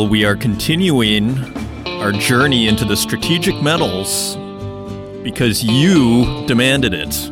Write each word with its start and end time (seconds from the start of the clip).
Well, 0.00 0.08
we 0.08 0.24
are 0.24 0.34
continuing 0.34 1.36
our 1.86 2.10
journey 2.10 2.68
into 2.68 2.86
the 2.86 2.96
strategic 2.96 3.60
metals 3.60 4.34
because 5.22 5.62
you 5.62 6.46
demanded 6.46 6.94
it. 6.94 7.28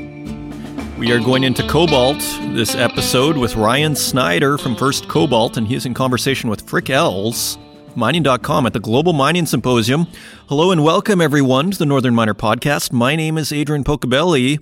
We 0.99 1.11
are 1.13 1.19
going 1.19 1.45
into 1.45 1.67
Cobalt 1.67 2.19
this 2.55 2.75
episode 2.75 3.39
with 3.39 3.57
Ryan 3.57 3.97
Snyder 3.97 4.59
from 4.59 4.77
First 4.77 5.09
Cobalt, 5.09 5.57
and 5.57 5.67
he 5.67 5.77
is 5.77 5.87
in 5.87 5.95
conversation 5.95 6.51
with 6.51 6.67
Frik 6.67 6.91
Els, 6.91 7.57
mining.com 7.97 8.67
at 8.67 8.75
the 8.75 8.81
Global 8.81 9.15
Mining 9.15 9.47
Symposium. 9.47 10.07
Hello 10.51 10.71
and 10.71 10.85
welcome, 10.85 11.23
everyone, 11.23 11.71
to 11.71 11.79
the 11.79 11.87
Northern 11.87 12.15
Miner 12.15 12.35
Podcast. 12.35 12.93
My 12.93 13.17
name 13.17 13.39
is 13.39 13.51
Adrian 13.51 13.83
Pocobelli, 13.83 14.59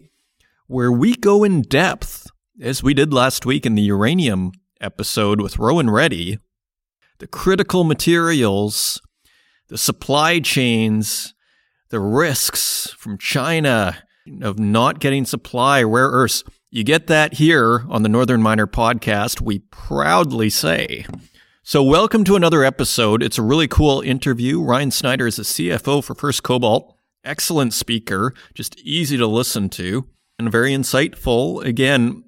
where 0.69 0.93
we 0.93 1.17
go 1.17 1.43
in 1.43 1.63
depth, 1.63 2.29
as 2.63 2.85
we 2.85 2.95
did 2.95 3.13
last 3.13 3.45
week 3.45 3.67
in 3.67 3.75
the 3.75 3.83
uranium 3.83 4.53
episode 4.81 5.41
with 5.41 5.59
Rowan 5.59 5.91
Reddy, 5.91 6.39
the 7.19 7.27
critical 7.27 7.85
materials, 7.85 9.01
the 9.69 9.79
supply 9.79 10.39
chains, 10.39 11.35
the 11.89 12.01
risks 12.01 12.95
from 12.99 13.17
China 13.17 13.97
of 14.43 14.59
not 14.59 14.99
getting 14.99 15.25
supply, 15.25 15.83
rare 15.83 16.09
earths. 16.09 16.45
You 16.71 16.85
get 16.85 17.07
that 17.07 17.35
here 17.35 17.87
on 17.89 18.03
the 18.03 18.09
Northern 18.09 18.43
Miner 18.43 18.67
podcast, 18.67 19.41
we 19.41 19.61
proudly 19.71 20.51
say. 20.51 21.07
So, 21.63 21.83
welcome 21.83 22.23
to 22.25 22.37
another 22.37 22.65
episode. 22.65 23.23
It's 23.23 23.39
a 23.39 23.43
really 23.43 23.67
cool 23.67 24.01
interview. 24.03 24.63
Ryan 24.63 24.91
Snyder 24.91 25.27
is 25.27 25.37
the 25.37 25.43
CFO 25.43 26.05
for 26.05 26.15
First 26.15 26.43
Cobalt. 26.43 26.95
Excellent 27.25 27.73
speaker, 27.73 28.35
just 28.55 28.79
easy 28.81 29.17
to 29.17 29.27
listen 29.27 29.69
to, 29.71 30.07
and 30.39 30.53
very 30.53 30.73
insightful. 30.73 31.65
Again, 31.65 32.25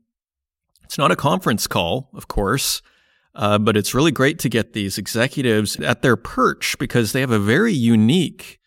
it's 0.82 0.98
not 0.98 1.12
a 1.12 1.16
conference 1.16 1.66
call, 1.66 2.08
of 2.14 2.26
course. 2.26 2.80
Uh, 3.38 3.56
but 3.56 3.76
it's 3.76 3.94
really 3.94 4.10
great 4.10 4.40
to 4.40 4.48
get 4.48 4.72
these 4.72 4.98
executives 4.98 5.76
at 5.76 6.02
their 6.02 6.16
perch 6.16 6.76
because 6.78 7.12
they 7.12 7.20
have 7.20 7.30
a 7.30 7.38
very 7.38 7.72
unique, 7.72 8.58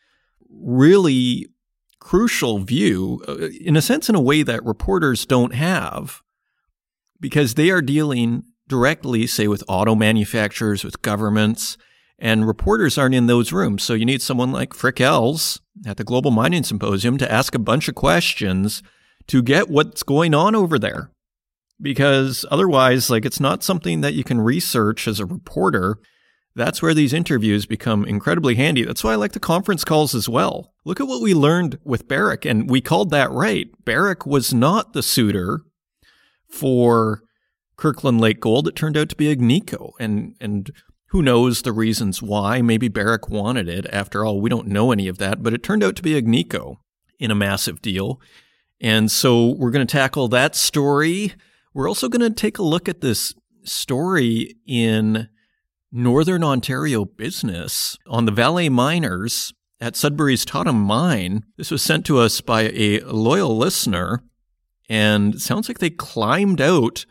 really 0.50 1.45
crucial 2.00 2.59
view, 2.59 3.22
uh, 3.27 3.49
in 3.59 3.75
a 3.75 3.81
sense, 3.81 4.08
in 4.08 4.16
a 4.16 4.22
way 4.22 4.44
that 4.44 4.64
reporters 4.64 5.25
don't 5.25 5.53
have, 5.53 6.22
because 7.19 7.55
they 7.55 7.69
are 7.69 7.81
dealing 7.81 8.44
directly, 8.69 9.27
say, 9.27 9.45
with 9.45 9.61
auto 9.67 9.94
manufacturers, 9.94 10.86
with 10.86 11.02
governments, 11.02 11.77
and 12.17 12.47
reporters 12.47 12.97
aren't 12.97 13.16
in 13.16 13.27
those 13.27 13.52
rooms. 13.52 13.83
So 13.83 13.94
you 13.94 14.05
need 14.05 14.22
someone 14.22 14.53
like 14.53 14.73
Frik 14.73 15.02
Els 15.02 15.59
at 15.86 15.97
the 15.97 16.05
Global 16.05 16.31
Mining 16.31 16.64
Symposium 16.64 17.17
to 17.17 17.30
ask 17.30 17.53
a 17.53 17.59
bunch 17.59 17.89
of 17.89 17.95
questions 17.95 18.81
to 19.27 19.42
get 19.42 19.69
what's 19.69 20.02
going 20.02 20.33
on 20.33 20.55
over 20.55 20.80
there 20.80 21.11
because 21.81 22.45
otherwise, 22.51 23.09
like, 23.09 23.25
it's 23.25 23.39
not 23.39 23.63
something 23.63 24.01
that 24.01 24.13
you 24.13 24.23
can 24.23 24.41
research 24.41 25.07
as 25.07 25.19
a 25.19 25.25
reporter. 25.25 25.97
That's 26.55 26.81
where 26.81 26.93
these 26.93 27.13
interviews 27.13 27.65
become 27.65 28.05
incredibly 28.05 28.55
handy. 28.55 28.83
That's 28.83 29.03
why 29.03 29.13
I 29.13 29.15
like 29.15 29.31
the 29.31 29.39
conference 29.39 29.85
calls 29.85 30.13
as 30.13 30.27
well. 30.27 30.73
Look 30.83 30.99
at 30.99 31.07
what 31.07 31.21
we 31.21 31.33
learned 31.33 31.79
with 31.83 32.07
Barrick, 32.07 32.45
and 32.45 32.69
we 32.69 32.81
called 32.81 33.09
that 33.11 33.31
right. 33.31 33.67
Barrick 33.85 34.25
was 34.25 34.53
not 34.53 34.93
the 34.93 35.03
suitor 35.03 35.61
for 36.49 37.21
Kirkland 37.77 38.19
Lake 38.19 38.41
Gold. 38.41 38.67
It 38.67 38.75
turned 38.75 38.97
out 38.97 39.09
to 39.09 39.15
be 39.15 39.33
Agnico, 39.33 39.91
and 39.99 40.35
and 40.41 40.71
who 41.11 41.21
knows 41.21 41.61
the 41.61 41.73
reasons 41.73 42.21
why? 42.21 42.61
Maybe 42.61 42.87
Barrick 42.87 43.29
wanted 43.29 43.67
it. 43.67 43.85
After 43.91 44.25
all, 44.25 44.39
we 44.39 44.49
don't 44.49 44.67
know 44.67 44.91
any 44.91 45.07
of 45.07 45.17
that, 45.17 45.43
but 45.43 45.53
it 45.53 45.61
turned 45.61 45.83
out 45.83 45.95
to 45.97 46.02
be 46.02 46.21
Agnico 46.21 46.77
in 47.19 47.31
a 47.31 47.35
massive 47.35 47.81
deal. 47.81 48.21
And 48.80 49.11
so 49.11 49.47
we're 49.47 49.71
going 49.71 49.86
to 49.86 49.91
tackle 49.91 50.27
that 50.30 50.55
story. 50.55 51.33
We're 51.73 51.87
also 51.87 52.09
going 52.09 52.21
to 52.21 52.30
take 52.30 52.58
a 52.58 52.64
look 52.64 52.89
at 52.89 52.99
this 52.99 53.33
story 53.64 54.55
in 54.67 55.30
Northern 55.89 56.43
Ontario 56.43 57.05
business 57.05 57.98
on 58.08 58.26
the 58.26 58.32
Vale 58.32 58.70
miners 58.70 59.54
at 59.80 59.95
Sudbury's 59.95 60.43
Totten 60.43 60.76
Mine. 60.76 61.43
This 61.58 61.71
was 61.71 61.82
sent 61.82 62.05
to 62.08 62.17
us 62.20 62.42
by 62.42 62.71
a 62.73 62.99
loyal 63.02 63.58
listener, 63.58 64.21
and 64.89 65.42
sounds 65.42 65.70
like 65.70 65.80
they 65.80 65.89
climbed 65.89 66.59
out 66.59 67.05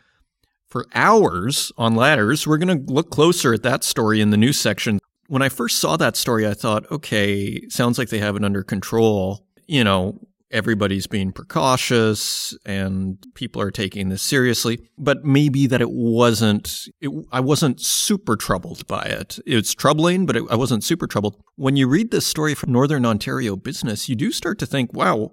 for 0.68 0.86
hours 0.94 1.72
on 1.78 1.94
ladders. 1.94 2.46
We're 2.46 2.58
going 2.58 2.86
to 2.86 2.92
look 2.92 3.10
closer 3.10 3.54
at 3.54 3.62
that 3.62 3.82
story 3.82 4.20
in 4.20 4.28
the 4.28 4.36
news 4.36 4.60
section. 4.60 4.98
When 5.26 5.42
I 5.42 5.48
first 5.48 5.78
saw 5.78 5.96
that 5.96 6.16
story, 6.16 6.46
I 6.46 6.52
thought, 6.52 6.90
okay, 6.90 7.66
sounds 7.68 7.96
like 7.96 8.10
they 8.10 8.18
have 8.18 8.36
it 8.36 8.44
under 8.44 8.62
control. 8.62 9.46
You 9.66 9.84
know, 9.84 10.20
everybody's 10.50 11.06
being 11.06 11.32
precautious 11.32 12.56
and 12.66 13.18
people 13.34 13.62
are 13.62 13.70
taking 13.70 14.08
this 14.08 14.22
seriously 14.22 14.80
but 14.98 15.24
maybe 15.24 15.66
that 15.66 15.80
it 15.80 15.90
wasn't 15.90 16.88
it, 17.00 17.10
i 17.30 17.40
wasn't 17.40 17.80
super 17.80 18.36
troubled 18.36 18.86
by 18.86 19.02
it. 19.02 19.38
It's 19.46 19.74
troubling 19.74 20.26
but 20.26 20.36
it, 20.36 20.44
i 20.50 20.56
wasn't 20.56 20.84
super 20.84 21.06
troubled. 21.06 21.36
When 21.56 21.76
you 21.76 21.86
read 21.86 22.10
this 22.10 22.26
story 22.26 22.54
from 22.54 22.72
northern 22.72 23.06
ontario 23.06 23.56
business 23.56 24.08
you 24.08 24.16
do 24.16 24.32
start 24.32 24.58
to 24.58 24.66
think 24.66 24.92
wow 24.92 25.32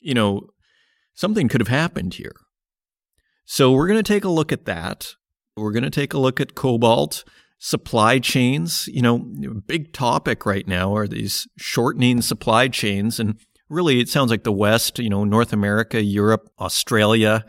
you 0.00 0.14
know 0.14 0.48
something 1.14 1.48
could 1.48 1.60
have 1.60 1.68
happened 1.68 2.14
here. 2.14 2.34
So 3.44 3.72
we're 3.72 3.88
going 3.88 4.02
to 4.02 4.12
take 4.12 4.24
a 4.24 4.28
look 4.28 4.52
at 4.52 4.66
that. 4.66 5.14
We're 5.56 5.72
going 5.72 5.82
to 5.82 5.90
take 5.90 6.14
a 6.14 6.18
look 6.18 6.40
at 6.40 6.54
cobalt 6.54 7.24
supply 7.58 8.18
chains. 8.18 8.88
You 8.88 9.02
know 9.02 9.18
big 9.66 9.92
topic 9.92 10.46
right 10.46 10.66
now 10.66 10.94
are 10.94 11.08
these 11.08 11.48
shortening 11.56 12.22
supply 12.22 12.68
chains 12.68 13.18
and 13.18 13.36
really, 13.68 14.00
it 14.00 14.08
sounds 14.08 14.30
like 14.30 14.44
the 14.44 14.52
West, 14.52 14.98
you 14.98 15.10
know, 15.10 15.24
North 15.24 15.52
America, 15.52 16.02
Europe, 16.02 16.50
Australia, 16.58 17.44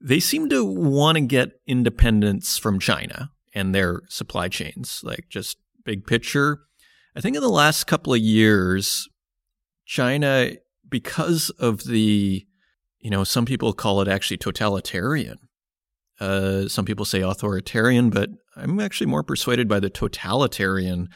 they 0.00 0.20
seem 0.20 0.48
to 0.48 0.64
want 0.64 1.16
to 1.16 1.20
get 1.22 1.60
independence 1.66 2.58
from 2.58 2.78
China 2.78 3.30
and 3.54 3.74
their 3.74 4.02
supply 4.08 4.48
chains. 4.48 5.00
Like, 5.02 5.26
just 5.28 5.58
big 5.84 6.06
picture. 6.06 6.60
I 7.14 7.20
think 7.20 7.36
in 7.36 7.42
the 7.42 7.48
last 7.48 7.84
couple 7.84 8.14
of 8.14 8.20
years, 8.20 9.08
China, 9.84 10.50
because 10.88 11.50
of 11.50 11.84
the, 11.84 12.46
you 12.98 13.10
know, 13.10 13.24
some 13.24 13.44
people 13.44 13.72
call 13.72 14.00
it 14.00 14.08
actually 14.08 14.38
totalitarian. 14.38 15.38
Uh, 16.20 16.68
some 16.68 16.84
people 16.84 17.04
say 17.04 17.20
authoritarian, 17.20 18.10
but 18.10 18.30
I'm 18.56 18.78
actually 18.80 19.08
more 19.08 19.22
persuaded 19.22 19.68
by 19.68 19.80
the 19.80 19.90
totalitarian 19.90 21.08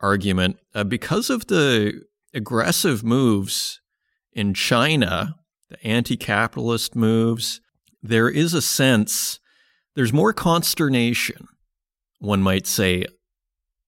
argument 0.00 0.56
uh, 0.74 0.84
because 0.84 1.28
of 1.28 1.46
the 1.48 2.02
aggressive 2.34 3.02
moves 3.04 3.80
in 4.32 4.54
China, 4.54 5.36
the 5.68 5.82
anti 5.84 6.16
capitalist 6.16 6.94
moves, 6.94 7.60
there 8.02 8.28
is 8.28 8.54
a 8.54 8.62
sense, 8.62 9.40
there's 9.94 10.12
more 10.12 10.32
consternation, 10.32 11.48
one 12.18 12.42
might 12.42 12.66
say, 12.66 13.04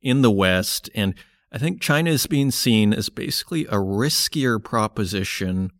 in 0.02 0.22
the 0.22 0.30
West. 0.30 0.90
And 0.94 1.14
I 1.52 1.58
think 1.58 1.80
China 1.80 2.10
is 2.10 2.26
being 2.26 2.50
seen 2.50 2.92
as 2.92 3.08
basically 3.08 3.66
a 3.66 3.74
riskier 3.74 4.62
proposition 4.62 5.70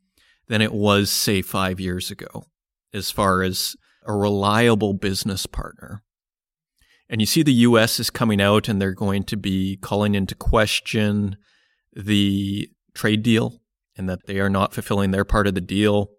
than 0.48 0.60
it 0.60 0.72
was, 0.72 1.10
say, 1.10 1.42
five 1.42 1.80
years 1.80 2.10
ago, 2.10 2.44
as 2.92 3.10
far 3.10 3.42
as 3.42 3.76
a 4.04 4.12
reliable 4.12 4.94
business 4.94 5.46
partner. 5.46 6.02
And 7.08 7.20
you 7.20 7.26
see 7.26 7.42
the 7.42 7.52
US 7.52 7.98
is 7.98 8.10
coming 8.10 8.40
out 8.40 8.68
and 8.68 8.80
they're 8.80 8.94
going 8.94 9.24
to 9.24 9.36
be 9.36 9.76
calling 9.76 10.14
into 10.14 10.34
question 10.34 11.36
the 11.94 12.68
trade 12.94 13.22
deal 13.22 13.60
and 13.96 14.08
that 14.08 14.26
they 14.26 14.38
are 14.38 14.50
not 14.50 14.72
fulfilling 14.72 15.10
their 15.10 15.24
part 15.24 15.46
of 15.46 15.54
the 15.54 15.60
deal. 15.60 16.10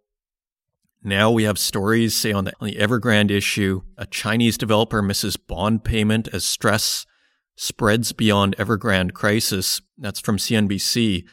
Now 1.04 1.32
we 1.32 1.44
have 1.44 1.58
stories, 1.58 2.16
say, 2.16 2.32
on 2.32 2.46
the, 2.46 2.54
on 2.60 2.68
the 2.68 2.76
Evergrande 2.76 3.32
issue, 3.32 3.82
a 3.98 4.06
Chinese 4.06 4.58
developer 4.58 5.02
misses 5.02 5.36
bond 5.36 5.84
payment 5.84 6.28
as 6.32 6.46
stress 6.46 7.06
spreads 7.56 8.12
beyond 8.12 8.56
Evergrande 8.58 9.14
crisis. 9.14 9.82
That's 9.98 10.20
from 10.20 10.38
CNBC. 10.38 11.24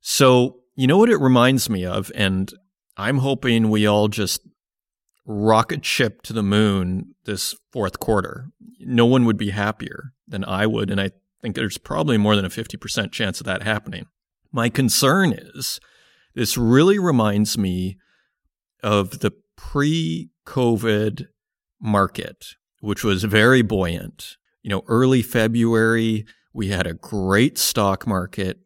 So, 0.00 0.60
you 0.74 0.86
know 0.86 0.98
what 0.98 1.10
it 1.10 1.18
reminds 1.18 1.70
me 1.70 1.84
of? 1.84 2.10
And 2.14 2.52
I'm 2.96 3.18
hoping 3.18 3.70
we 3.70 3.86
all 3.86 4.08
just 4.08 4.40
rocket 5.24 5.84
ship 5.84 6.22
to 6.22 6.32
the 6.32 6.42
moon 6.42 7.14
this 7.24 7.54
fourth 7.72 8.00
quarter. 8.00 8.48
No 8.80 9.06
one 9.06 9.24
would 9.24 9.36
be 9.36 9.50
happier 9.50 10.12
than 10.26 10.44
I 10.44 10.66
would. 10.66 10.90
And 10.90 11.00
I 11.00 11.10
think 11.42 11.56
there's 11.56 11.78
probably 11.78 12.16
more 12.16 12.36
than 12.36 12.44
a 12.44 12.50
50% 12.50 13.12
chance 13.12 13.40
of 13.40 13.46
that 13.46 13.62
happening. 13.62 14.06
My 14.52 14.68
concern 14.68 15.32
is 15.32 15.80
this 16.34 16.56
really 16.56 16.98
reminds 16.98 17.58
me 17.58 17.98
of 18.82 19.20
the 19.20 19.32
pre 19.56 20.30
COVID 20.46 21.26
market, 21.80 22.46
which 22.80 23.04
was 23.04 23.24
very 23.24 23.62
buoyant. 23.62 24.36
You 24.62 24.70
know, 24.70 24.82
early 24.86 25.22
February, 25.22 26.24
we 26.52 26.68
had 26.68 26.86
a 26.86 26.94
great 26.94 27.58
stock 27.58 28.06
market, 28.06 28.60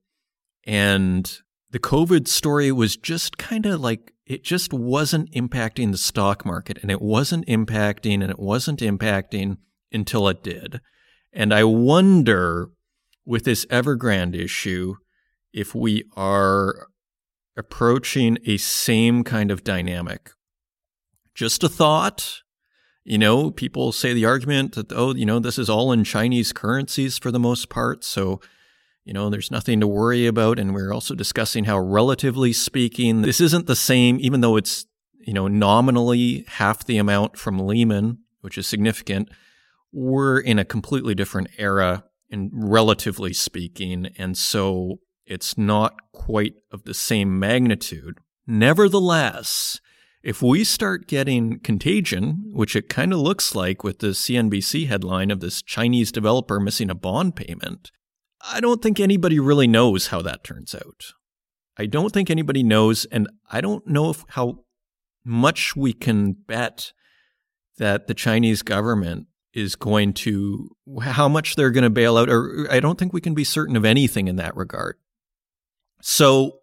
and 0.64 1.38
the 1.70 1.78
COVID 1.78 2.28
story 2.28 2.70
was 2.72 2.96
just 2.96 3.38
kind 3.38 3.64
of 3.66 3.80
like 3.80 4.12
it 4.26 4.44
just 4.44 4.72
wasn't 4.72 5.30
impacting 5.32 5.92
the 5.92 5.98
stock 5.98 6.44
market, 6.44 6.78
and 6.82 6.90
it 6.90 7.00
wasn't 7.00 7.46
impacting, 7.46 8.22
and 8.22 8.30
it 8.30 8.38
wasn't 8.38 8.80
impacting 8.80 9.56
until 9.92 10.28
it 10.28 10.42
did. 10.42 10.80
And 11.36 11.52
I 11.52 11.64
wonder 11.64 12.70
with 13.26 13.44
this 13.44 13.66
Evergrande 13.66 14.42
issue 14.42 14.94
if 15.52 15.74
we 15.74 16.04
are 16.16 16.88
approaching 17.58 18.38
a 18.46 18.56
same 18.56 19.22
kind 19.22 19.50
of 19.50 19.62
dynamic. 19.62 20.30
Just 21.34 21.62
a 21.62 21.68
thought. 21.68 22.40
You 23.04 23.18
know, 23.18 23.50
people 23.50 23.92
say 23.92 24.14
the 24.14 24.24
argument 24.24 24.74
that, 24.76 24.90
oh, 24.92 25.14
you 25.14 25.26
know, 25.26 25.38
this 25.38 25.58
is 25.58 25.68
all 25.68 25.92
in 25.92 26.04
Chinese 26.04 26.54
currencies 26.54 27.18
for 27.18 27.30
the 27.30 27.38
most 27.38 27.68
part. 27.68 28.02
So, 28.02 28.40
you 29.04 29.12
know, 29.12 29.28
there's 29.28 29.50
nothing 29.50 29.78
to 29.80 29.86
worry 29.86 30.26
about. 30.26 30.58
And 30.58 30.72
we're 30.72 30.92
also 30.92 31.14
discussing 31.14 31.64
how, 31.64 31.78
relatively 31.78 32.54
speaking, 32.54 33.20
this 33.20 33.42
isn't 33.42 33.66
the 33.66 33.76
same, 33.76 34.16
even 34.20 34.40
though 34.40 34.56
it's, 34.56 34.86
you 35.20 35.34
know, 35.34 35.48
nominally 35.48 36.46
half 36.48 36.86
the 36.86 36.96
amount 36.96 37.36
from 37.36 37.58
Lehman, 37.58 38.20
which 38.40 38.56
is 38.56 38.66
significant. 38.66 39.28
We're 39.92 40.38
in 40.38 40.58
a 40.58 40.64
completely 40.64 41.14
different 41.14 41.48
era, 41.58 42.04
and 42.30 42.50
relatively 42.52 43.32
speaking. 43.32 44.08
And 44.18 44.36
so 44.36 45.00
it's 45.26 45.56
not 45.56 45.94
quite 46.12 46.54
of 46.70 46.84
the 46.84 46.94
same 46.94 47.38
magnitude. 47.38 48.18
Nevertheless, 48.46 49.80
if 50.22 50.42
we 50.42 50.64
start 50.64 51.06
getting 51.06 51.60
contagion, 51.60 52.50
which 52.52 52.74
it 52.74 52.88
kind 52.88 53.12
of 53.12 53.20
looks 53.20 53.54
like 53.54 53.84
with 53.84 54.00
the 54.00 54.08
CNBC 54.08 54.88
headline 54.88 55.30
of 55.30 55.40
this 55.40 55.62
Chinese 55.62 56.12
developer 56.12 56.58
missing 56.58 56.90
a 56.90 56.94
bond 56.94 57.36
payment, 57.36 57.90
I 58.40 58.60
don't 58.60 58.82
think 58.82 59.00
anybody 59.00 59.38
really 59.38 59.66
knows 59.66 60.08
how 60.08 60.22
that 60.22 60.44
turns 60.44 60.74
out. 60.74 61.12
I 61.76 61.86
don't 61.86 62.12
think 62.12 62.30
anybody 62.30 62.62
knows, 62.62 63.04
and 63.06 63.28
I 63.50 63.60
don't 63.60 63.86
know 63.86 64.10
if, 64.10 64.24
how 64.30 64.64
much 65.24 65.76
we 65.76 65.92
can 65.92 66.32
bet 66.32 66.92
that 67.78 68.06
the 68.06 68.14
Chinese 68.14 68.62
government 68.62 69.26
is 69.56 69.74
going 69.74 70.12
to, 70.12 70.68
how 71.00 71.28
much 71.28 71.56
they're 71.56 71.70
going 71.70 71.82
to 71.82 71.90
bail 71.90 72.18
out, 72.18 72.28
or 72.28 72.68
I 72.70 72.78
don't 72.78 72.98
think 72.98 73.14
we 73.14 73.22
can 73.22 73.34
be 73.34 73.42
certain 73.42 73.74
of 73.74 73.86
anything 73.86 74.28
in 74.28 74.36
that 74.36 74.54
regard. 74.54 74.96
So 76.02 76.58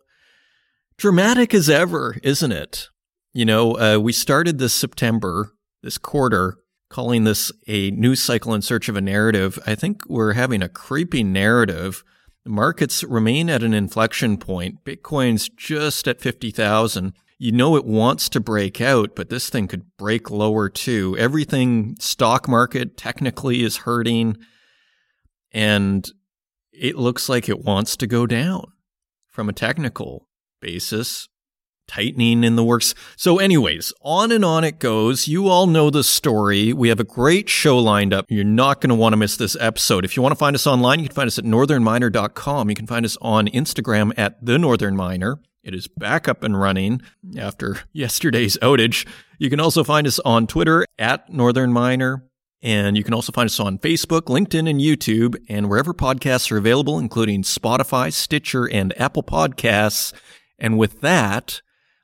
dramatic 0.98 1.56
as 1.56 1.72
ever, 1.72 2.16
isn't 2.22 2.52
it? 2.52 2.90
You 3.34 3.46
know, 3.46 3.78
uh, 3.80 3.98
we 3.98 4.14
started 4.14 4.60
this 4.60 4.74
September, 4.74 5.54
this 5.82 5.98
quarter, 5.98 6.60
calling 6.90 7.24
this 7.24 7.52
a 7.68 7.90
news 7.90 8.22
cycle 8.22 8.54
in 8.54 8.62
search 8.62 8.88
of 8.88 8.96
a 8.96 9.02
narrative. 9.02 9.58
I 9.66 9.74
think 9.74 10.08
we're 10.08 10.34
having 10.34 10.62
a 10.62 10.70
creepy 10.70 11.24
narrative. 11.24 12.04
The 12.44 12.52
markets 12.52 13.04
remain 13.04 13.50
at 13.50 13.64
an 13.64 13.74
inflection 13.74 14.38
point. 14.38 14.84
Bitcoin's 14.86 15.50
just 15.50 16.08
at 16.08 16.22
50,000. 16.22 17.14
You 17.44 17.52
know 17.52 17.76
it 17.76 17.84
wants 17.84 18.30
to 18.30 18.40
break 18.40 18.80
out, 18.80 19.18
but 19.18 19.28
this 19.28 19.50
thing 19.50 19.68
could 19.68 19.98
break 19.98 20.32
lower 20.32 20.70
too. 20.70 21.18
Everything 21.20 21.98
stock 22.00 22.48
market 22.48 22.96
technically 22.96 23.64
is 23.64 23.80
hurting 23.80 24.38
and 25.52 26.10
it 26.72 26.96
looks 26.96 27.28
like 27.28 27.50
it 27.50 27.60
wants 27.60 27.98
to 27.98 28.08
go 28.08 28.26
down 28.26 28.72
from 29.28 29.50
a 29.50 29.54
technical 29.54 30.30
basis 30.62 31.28
tightening 31.86 32.46
in 32.46 32.56
the 32.56 32.64
works. 32.64 32.96
So, 33.18 33.40
anyways, 33.40 33.92
on 34.02 34.32
and 34.32 34.46
on 34.46 34.64
it 34.64 34.80
goes. 34.80 35.28
You 35.28 35.50
all 35.50 35.68
know 35.68 35.90
the 35.90 36.06
story. 36.06 36.72
We 36.72 36.88
have 36.88 37.02
a 37.02 37.04
great 37.04 37.50
show 37.50 37.78
lined 37.78 38.14
up. 38.14 38.26
You're 38.30 38.46
not 38.46 38.80
going 38.80 38.88
to 38.88 38.96
want 38.96 39.12
to 39.12 39.18
miss 39.18 39.36
this 39.36 39.58
episode. 39.60 40.06
If 40.06 40.16
you 40.16 40.24
want 40.24 40.32
to 40.32 40.40
find 40.40 40.56
us 40.56 40.66
online, 40.66 41.02
you 41.02 41.08
can 41.08 41.16
find 41.16 41.28
us 41.28 41.38
at 41.38 41.44
northernminer.com. 41.44 42.70
You 42.70 42.76
can 42.76 42.88
find 42.88 43.06
us 43.06 43.18
on 43.22 43.50
Instagram 43.50 44.14
at 44.16 44.46
the 44.46 44.58
Northern 44.58 44.96
Miner. 44.96 45.40
It 45.64 45.74
is 45.74 45.88
back 45.88 46.28
up 46.28 46.44
and 46.44 46.60
running 46.60 47.02
after 47.38 47.80
yesterday's 47.94 48.58
outage. 48.58 49.08
You 49.38 49.50
can 49.50 49.60
also 49.60 49.84
find 49.84 50.06
us 50.06 50.20
on 50.20 50.48
Twitter 50.48 50.86
at 51.00 51.32
Northern 51.32 51.72
Miner. 51.72 52.26
And 52.62 52.96
you 52.96 53.04
can 53.04 53.14
also 53.14 53.34
find 53.34 53.48
us 53.48 53.60
on 53.60 53.78
Facebook, 53.78 54.24
LinkedIn, 54.28 54.70
and 54.70 54.80
YouTube, 54.80 55.36
and 55.50 55.70
wherever 55.70 55.94
podcasts 55.94 56.50
are 56.50 56.58
available, 56.58 56.98
including 56.98 57.44
Spotify, 57.44 58.12
Stitcher, 58.14 58.70
and 58.70 58.94
Apple 59.00 59.24
Podcasts. 59.24 60.14
And 60.58 60.78
with 60.78 61.02
that, 61.02 61.62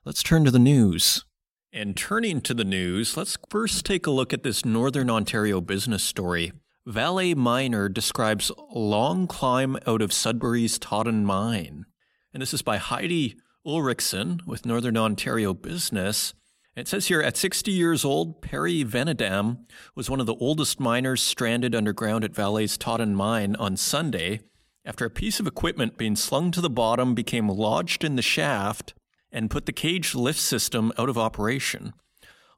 Let's 0.09 0.23
turn 0.23 0.43
to 0.45 0.49
the 0.49 0.57
news. 0.57 1.25
And 1.71 1.95
turning 1.95 2.41
to 2.41 2.55
the 2.55 2.63
news, 2.63 3.15
let's 3.15 3.37
first 3.49 3.85
take 3.85 4.07
a 4.07 4.09
look 4.09 4.33
at 4.33 4.41
this 4.41 4.65
Northern 4.65 5.07
Ontario 5.07 5.61
business 5.61 6.03
story. 6.03 6.51
Vale 6.87 7.35
Miner 7.35 7.89
describes 7.89 8.51
long 8.71 9.27
climb 9.27 9.77
out 9.85 10.01
of 10.01 10.11
Sudbury's 10.11 10.79
Totten 10.79 11.25
mine. 11.25 11.85
And 12.33 12.41
this 12.41 12.55
is 12.55 12.63
by 12.63 12.77
Heidi 12.77 13.35
Ulrichsen 13.69 14.41
with 14.47 14.65
Northern 14.65 14.97
Ontario 14.97 15.53
Business. 15.53 16.33
It 16.75 16.87
says 16.87 17.05
here 17.07 17.21
at 17.21 17.37
60 17.37 17.71
years 17.71 18.03
old, 18.03 18.41
Perry 18.41 18.83
Venedam 18.83 19.65
was 19.93 20.09
one 20.09 20.19
of 20.19 20.25
the 20.25 20.35
oldest 20.35 20.79
miners 20.79 21.21
stranded 21.21 21.75
underground 21.75 22.23
at 22.23 22.33
Vale's 22.33 22.79
Totten 22.79 23.13
mine 23.13 23.55
on 23.57 23.77
Sunday 23.77 24.39
after 24.83 25.05
a 25.05 25.11
piece 25.11 25.39
of 25.39 25.45
equipment 25.45 25.97
being 25.97 26.15
slung 26.15 26.49
to 26.49 26.61
the 26.61 26.69
bottom 26.69 27.13
became 27.13 27.47
lodged 27.47 28.03
in 28.03 28.15
the 28.15 28.23
shaft 28.23 28.95
and 29.31 29.51
put 29.51 29.67
the 29.67 29.71
cage 29.71 30.15
lift 30.15 30.39
system 30.39 30.91
out 30.97 31.09
of 31.09 31.17
operation. 31.17 31.93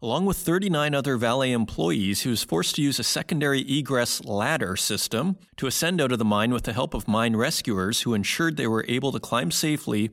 Along 0.02 0.25
with 0.25 0.38
39 0.38 0.96
other 0.96 1.18
Vale 1.18 1.42
employees, 1.42 2.22
he 2.22 2.30
was 2.30 2.44
forced 2.44 2.75
to 2.75 2.81
use 2.81 3.00
a 3.00 3.04
secondary 3.04 3.60
egress 3.69 4.24
ladder 4.24 4.78
system 4.78 5.38
to 5.58 5.68
ascend 5.68 6.00
out 6.00 6.13
of 6.13 6.19
the 6.19 6.25
mine 6.25 6.54
with 6.54 6.63
the 6.63 6.74
help 6.74 6.94
of 6.94 7.08
mine 7.08 7.36
rescuers 7.36 8.02
who 8.02 8.13
ensured 8.13 8.56
they 8.56 8.66
were 8.66 8.86
able 8.88 9.12
to 9.12 9.19
climb 9.19 9.52
safely 9.52 10.10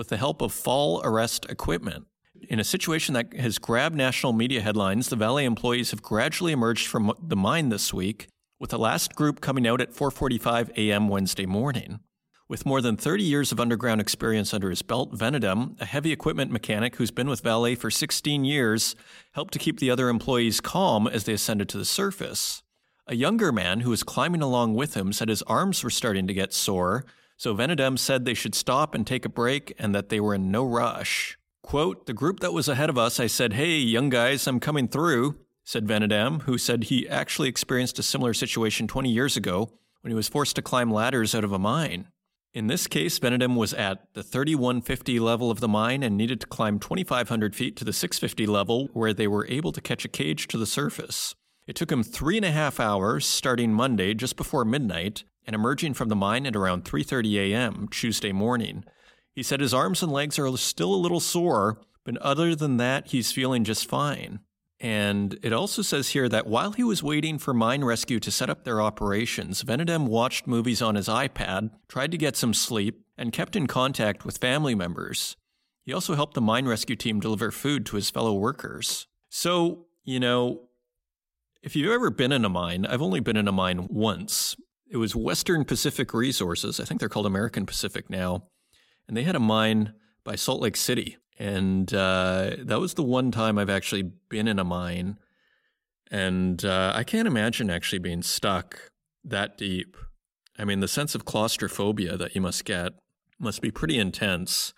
with 0.00 0.08
the 0.08 0.16
help 0.16 0.40
of 0.40 0.50
fall 0.50 1.02
arrest 1.04 1.44
equipment. 1.50 2.06
In 2.48 2.58
a 2.58 2.64
situation 2.64 3.12
that 3.12 3.34
has 3.34 3.58
grabbed 3.58 3.94
national 3.94 4.32
media 4.32 4.62
headlines, 4.62 5.10
the 5.10 5.14
Vale 5.14 5.36
employees 5.36 5.90
have 5.90 6.00
gradually 6.00 6.52
emerged 6.52 6.86
from 6.86 7.12
the 7.22 7.36
mine 7.36 7.68
this 7.68 7.92
week, 7.92 8.26
with 8.58 8.70
the 8.70 8.78
last 8.78 9.14
group 9.14 9.42
coming 9.42 9.66
out 9.66 9.82
at 9.82 9.92
4:45 9.92 10.70
a.m. 10.78 11.08
Wednesday 11.08 11.44
morning. 11.44 12.00
With 12.48 12.64
more 12.64 12.80
than 12.80 12.96
30 12.96 13.24
years 13.24 13.52
of 13.52 13.60
underground 13.60 14.00
experience 14.00 14.54
under 14.54 14.70
his 14.70 14.80
belt, 14.80 15.12
Venedam, 15.12 15.78
a 15.78 15.84
heavy 15.84 16.12
equipment 16.12 16.50
mechanic 16.50 16.96
who's 16.96 17.10
been 17.10 17.28
with 17.28 17.42
Vale 17.42 17.76
for 17.76 17.90
16 17.90 18.42
years, 18.42 18.96
helped 19.32 19.52
to 19.52 19.58
keep 19.58 19.80
the 19.80 19.90
other 19.90 20.08
employees 20.08 20.62
calm 20.62 21.08
as 21.08 21.24
they 21.24 21.34
ascended 21.34 21.68
to 21.68 21.76
the 21.76 21.84
surface. 21.84 22.62
A 23.06 23.16
younger 23.16 23.52
man 23.52 23.80
who 23.80 23.90
was 23.90 24.02
climbing 24.02 24.40
along 24.40 24.76
with 24.76 24.94
him 24.94 25.12
said 25.12 25.28
his 25.28 25.42
arms 25.42 25.84
were 25.84 25.90
starting 25.90 26.26
to 26.26 26.32
get 26.32 26.54
sore, 26.54 27.04
so 27.40 27.54
Venedam 27.54 27.98
said 27.98 28.26
they 28.26 28.34
should 28.34 28.54
stop 28.54 28.94
and 28.94 29.06
take 29.06 29.24
a 29.24 29.30
break 29.30 29.74
and 29.78 29.94
that 29.94 30.10
they 30.10 30.20
were 30.20 30.34
in 30.34 30.50
no 30.50 30.62
rush. 30.62 31.38
Quote, 31.62 32.04
the 32.04 32.12
group 32.12 32.40
that 32.40 32.52
was 32.52 32.68
ahead 32.68 32.90
of 32.90 32.98
us, 32.98 33.18
I 33.18 33.28
said, 33.28 33.54
Hey, 33.54 33.78
young 33.78 34.10
guys, 34.10 34.46
I'm 34.46 34.60
coming 34.60 34.86
through, 34.86 35.36
said 35.64 35.86
Venedam, 35.86 36.42
who 36.42 36.58
said 36.58 36.84
he 36.84 37.08
actually 37.08 37.48
experienced 37.48 37.98
a 37.98 38.02
similar 38.02 38.34
situation 38.34 38.86
20 38.86 39.08
years 39.08 39.38
ago 39.38 39.72
when 40.02 40.10
he 40.10 40.14
was 40.14 40.28
forced 40.28 40.54
to 40.56 40.62
climb 40.62 40.92
ladders 40.92 41.34
out 41.34 41.42
of 41.42 41.52
a 41.52 41.58
mine. 41.58 42.08
In 42.52 42.66
this 42.66 42.86
case, 42.86 43.18
Venedam 43.18 43.56
was 43.56 43.72
at 43.72 44.12
the 44.12 44.22
3150 44.22 45.18
level 45.18 45.50
of 45.50 45.60
the 45.60 45.68
mine 45.68 46.02
and 46.02 46.18
needed 46.18 46.42
to 46.42 46.46
climb 46.46 46.78
2,500 46.78 47.56
feet 47.56 47.74
to 47.76 47.86
the 47.86 47.94
650 47.94 48.44
level, 48.44 48.90
where 48.92 49.14
they 49.14 49.26
were 49.26 49.46
able 49.46 49.72
to 49.72 49.80
catch 49.80 50.04
a 50.04 50.08
cage 50.08 50.46
to 50.48 50.58
the 50.58 50.66
surface. 50.66 51.34
It 51.66 51.74
took 51.74 51.90
him 51.90 52.02
three 52.02 52.36
and 52.36 52.44
a 52.44 52.50
half 52.50 52.78
hours, 52.78 53.24
starting 53.24 53.72
Monday 53.72 54.12
just 54.12 54.36
before 54.36 54.66
midnight, 54.66 55.24
and 55.46 55.54
emerging 55.54 55.94
from 55.94 56.08
the 56.08 56.16
mine 56.16 56.46
at 56.46 56.56
around 56.56 56.84
3:30 56.84 57.52
a.m. 57.52 57.88
Tuesday 57.90 58.32
morning. 58.32 58.84
He 59.34 59.42
said 59.42 59.60
his 59.60 59.74
arms 59.74 60.02
and 60.02 60.12
legs 60.12 60.38
are 60.38 60.56
still 60.56 60.94
a 60.94 60.96
little 60.96 61.20
sore, 61.20 61.80
but 62.04 62.16
other 62.18 62.54
than 62.54 62.76
that, 62.78 63.08
he's 63.08 63.32
feeling 63.32 63.64
just 63.64 63.86
fine. 63.86 64.40
And 64.80 65.38
it 65.42 65.52
also 65.52 65.82
says 65.82 66.10
here 66.10 66.28
that 66.30 66.46
while 66.46 66.72
he 66.72 66.82
was 66.82 67.02
waiting 67.02 67.38
for 67.38 67.52
Mine 67.52 67.84
Rescue 67.84 68.18
to 68.20 68.30
set 68.30 68.48
up 68.48 68.64
their 68.64 68.80
operations, 68.80 69.62
Venedam 69.62 70.06
watched 70.06 70.46
movies 70.46 70.80
on 70.80 70.94
his 70.94 71.06
iPad, 71.06 71.70
tried 71.86 72.10
to 72.12 72.18
get 72.18 72.34
some 72.34 72.54
sleep, 72.54 73.04
and 73.18 73.32
kept 73.32 73.56
in 73.56 73.66
contact 73.66 74.24
with 74.24 74.38
family 74.38 74.74
members. 74.74 75.36
He 75.84 75.92
also 75.92 76.14
helped 76.14 76.32
the 76.32 76.40
Mine 76.40 76.66
Rescue 76.66 76.96
team 76.96 77.20
deliver 77.20 77.50
food 77.50 77.84
to 77.86 77.96
his 77.96 78.08
fellow 78.08 78.32
workers. 78.32 79.06
So, 79.28 79.86
you 80.02 80.18
know, 80.18 80.62
if 81.62 81.76
you've 81.76 81.92
ever 81.92 82.10
been 82.10 82.32
in 82.32 82.46
a 82.46 82.48
mine, 82.48 82.86
I've 82.86 83.02
only 83.02 83.20
been 83.20 83.36
in 83.36 83.48
a 83.48 83.52
mine 83.52 83.86
once. 83.90 84.56
It 84.90 84.96
was 84.96 85.14
Western 85.14 85.64
Pacific 85.64 86.12
Resources. 86.12 86.80
I 86.80 86.84
think 86.84 86.98
they're 86.98 87.08
called 87.08 87.26
American 87.26 87.64
Pacific 87.64 88.10
now. 88.10 88.42
And 89.06 89.16
they 89.16 89.22
had 89.22 89.36
a 89.36 89.40
mine 89.40 89.94
by 90.24 90.34
Salt 90.34 90.60
Lake 90.60 90.76
City. 90.76 91.16
And 91.38 91.94
uh, 91.94 92.56
that 92.58 92.80
was 92.80 92.94
the 92.94 93.04
one 93.04 93.30
time 93.30 93.56
I've 93.56 93.70
actually 93.70 94.02
been 94.02 94.48
in 94.48 94.58
a 94.58 94.64
mine. 94.64 95.18
And 96.10 96.64
uh, 96.64 96.92
I 96.94 97.04
can't 97.04 97.28
imagine 97.28 97.70
actually 97.70 98.00
being 98.00 98.22
stuck 98.22 98.90
that 99.24 99.56
deep. 99.56 99.96
I 100.58 100.64
mean, 100.64 100.80
the 100.80 100.88
sense 100.88 101.14
of 101.14 101.24
claustrophobia 101.24 102.16
that 102.16 102.34
you 102.34 102.40
must 102.40 102.64
get 102.64 102.92
must 103.38 103.62
be 103.62 103.70
pretty 103.70 103.96
intense. 103.96 104.74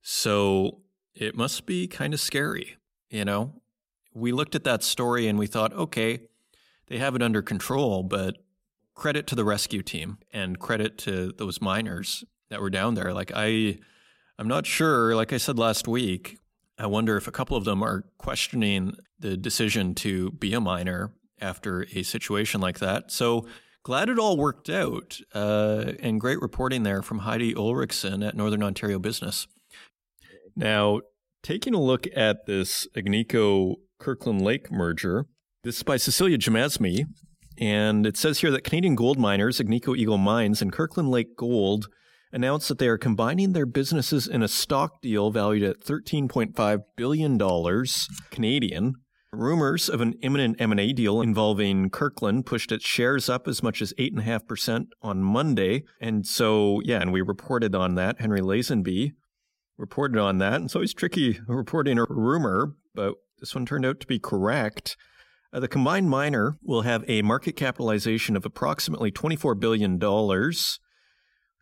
So 0.00 0.80
it 1.14 1.36
must 1.36 1.66
be 1.66 1.86
kind 1.86 2.14
of 2.14 2.20
scary, 2.20 2.78
you 3.10 3.24
know? 3.24 3.60
We 4.14 4.32
looked 4.32 4.54
at 4.54 4.64
that 4.64 4.82
story 4.82 5.28
and 5.28 5.38
we 5.38 5.46
thought, 5.46 5.74
okay, 5.74 6.20
they 6.86 6.96
have 6.96 7.14
it 7.14 7.22
under 7.22 7.42
control, 7.42 8.02
but 8.02 8.38
credit 8.96 9.26
to 9.28 9.36
the 9.36 9.44
rescue 9.44 9.82
team 9.82 10.18
and 10.32 10.58
credit 10.58 10.98
to 10.98 11.32
those 11.36 11.60
miners 11.60 12.24
that 12.50 12.60
were 12.60 12.70
down 12.70 12.94
there. 12.94 13.12
Like, 13.12 13.30
I 13.34 13.78
I'm 14.38 14.48
not 14.48 14.66
sure. 14.66 15.14
Like 15.14 15.32
I 15.32 15.36
said 15.36 15.58
last 15.58 15.86
week, 15.86 16.38
I 16.78 16.86
wonder 16.86 17.16
if 17.16 17.28
a 17.28 17.32
couple 17.32 17.56
of 17.56 17.64
them 17.64 17.82
are 17.82 18.04
questioning 18.18 18.96
the 19.18 19.36
decision 19.36 19.94
to 19.96 20.32
be 20.32 20.52
a 20.52 20.60
miner 20.60 21.12
after 21.40 21.86
a 21.94 22.02
situation 22.02 22.60
like 22.60 22.78
that. 22.80 23.10
So 23.10 23.46
glad 23.82 24.08
it 24.08 24.18
all 24.18 24.36
worked 24.36 24.68
out. 24.68 25.18
Uh, 25.34 25.92
and 26.00 26.20
great 26.20 26.40
reporting 26.40 26.82
there 26.82 27.02
from 27.02 27.20
Heidi 27.20 27.54
Ulrichsen 27.54 28.26
at 28.26 28.36
Northern 28.36 28.62
Ontario 28.62 28.98
Business. 28.98 29.46
Now, 30.54 31.00
taking 31.42 31.74
a 31.74 31.80
look 31.80 32.06
at 32.14 32.46
this 32.46 32.86
Agnico 32.94 33.76
Kirkland 33.98 34.42
Lake 34.42 34.70
merger, 34.70 35.26
This 35.62 35.76
is 35.78 35.82
by 35.82 35.96
Cecilia 35.96 36.36
Jamasmie, 36.36 37.06
and 37.58 38.06
it 38.06 38.16
says 38.16 38.40
here 38.40 38.50
that 38.50 38.64
Canadian 38.64 38.94
gold 38.94 39.18
miners 39.18 39.60
Agnico 39.60 39.96
Eagle 39.96 40.18
Mines 40.18 40.60
and 40.62 40.72
Kirkland 40.72 41.10
Lake 41.10 41.36
Gold 41.36 41.88
announced 42.32 42.68
that 42.68 42.78
they 42.78 42.88
are 42.88 42.98
combining 42.98 43.52
their 43.52 43.66
businesses 43.66 44.26
in 44.26 44.42
a 44.42 44.48
stock 44.48 45.00
deal 45.00 45.30
valued 45.30 45.62
at 45.62 45.80
$13.5 45.80 46.82
billion 46.96 47.84
Canadian. 48.30 48.94
Rumors 49.32 49.88
of 49.88 50.00
an 50.00 50.14
imminent 50.22 50.60
M&A 50.60 50.92
deal 50.92 51.20
involving 51.20 51.90
Kirkland 51.90 52.46
pushed 52.46 52.72
its 52.72 52.86
shares 52.86 53.28
up 53.28 53.46
as 53.48 53.62
much 53.62 53.82
as 53.82 53.92
8.5% 53.98 54.86
on 55.02 55.22
Monday. 55.22 55.84
And 56.00 56.26
so, 56.26 56.80
yeah, 56.84 57.00
and 57.00 57.12
we 57.12 57.20
reported 57.22 57.74
on 57.74 57.96
that. 57.96 58.20
Henry 58.20 58.40
Lazenby 58.40 59.12
reported 59.76 60.18
on 60.18 60.38
that. 60.38 60.54
And 60.54 60.64
it's 60.66 60.74
always 60.74 60.94
tricky 60.94 61.40
reporting 61.46 61.98
a 61.98 62.04
rumor, 62.08 62.74
but 62.94 63.14
this 63.40 63.54
one 63.54 63.66
turned 63.66 63.84
out 63.84 64.00
to 64.00 64.06
be 64.06 64.18
correct. 64.18 64.96
Uh, 65.56 65.60
the 65.60 65.68
combined 65.68 66.10
miner 66.10 66.58
will 66.62 66.82
have 66.82 67.02
a 67.08 67.22
market 67.22 67.56
capitalization 67.56 68.36
of 68.36 68.44
approximately 68.44 69.10
$24 69.10 69.58
billion, 69.58 69.98
which 69.98 70.78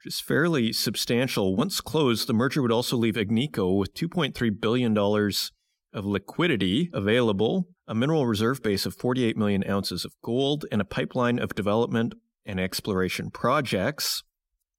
is 0.05 0.21
fairly 0.21 0.73
substantial. 0.73 1.55
Once 1.55 1.81
closed, 1.81 2.27
the 2.27 2.35
merger 2.35 2.61
would 2.61 2.73
also 2.73 2.97
leave 2.97 3.15
Agnico 3.15 3.79
with 3.79 3.95
$2.3 3.95 4.61
billion 4.61 4.99
of 4.99 6.05
liquidity 6.05 6.91
available, 6.93 7.69
a 7.87 7.95
mineral 7.95 8.27
reserve 8.27 8.61
base 8.65 8.85
of 8.85 8.97
48 8.97 9.37
million 9.37 9.63
ounces 9.71 10.05
of 10.05 10.13
gold, 10.25 10.65
and 10.73 10.81
a 10.81 10.85
pipeline 10.85 11.39
of 11.39 11.55
development 11.55 12.15
and 12.45 12.59
exploration 12.59 13.31
projects. 13.31 14.25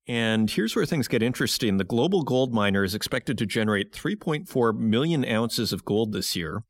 And 0.06 0.50
here's 0.50 0.76
where 0.76 0.86
things 0.86 1.08
get 1.08 1.24
interesting. 1.24 1.78
The 1.78 1.86
global 1.86 2.24
gold 2.24 2.54
miner 2.54 2.84
is 2.84 2.94
expected 2.94 3.38
to 3.38 3.46
generate 3.46 3.94
3.4 3.94 4.78
million 4.78 5.24
ounces 5.24 5.72
of 5.72 5.86
gold 5.86 6.12
this 6.12 6.36
year. 6.36 6.64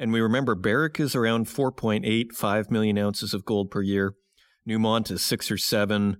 And 0.00 0.14
we 0.14 0.22
remember 0.22 0.54
Barrick 0.54 0.98
is 0.98 1.14
around 1.14 1.46
4.85 1.46 2.70
million 2.70 2.96
ounces 2.96 3.34
of 3.34 3.44
gold 3.44 3.70
per 3.70 3.82
year. 3.82 4.14
Newmont 4.66 5.10
is 5.10 5.22
six 5.22 5.50
or 5.50 5.58
seven. 5.58 6.16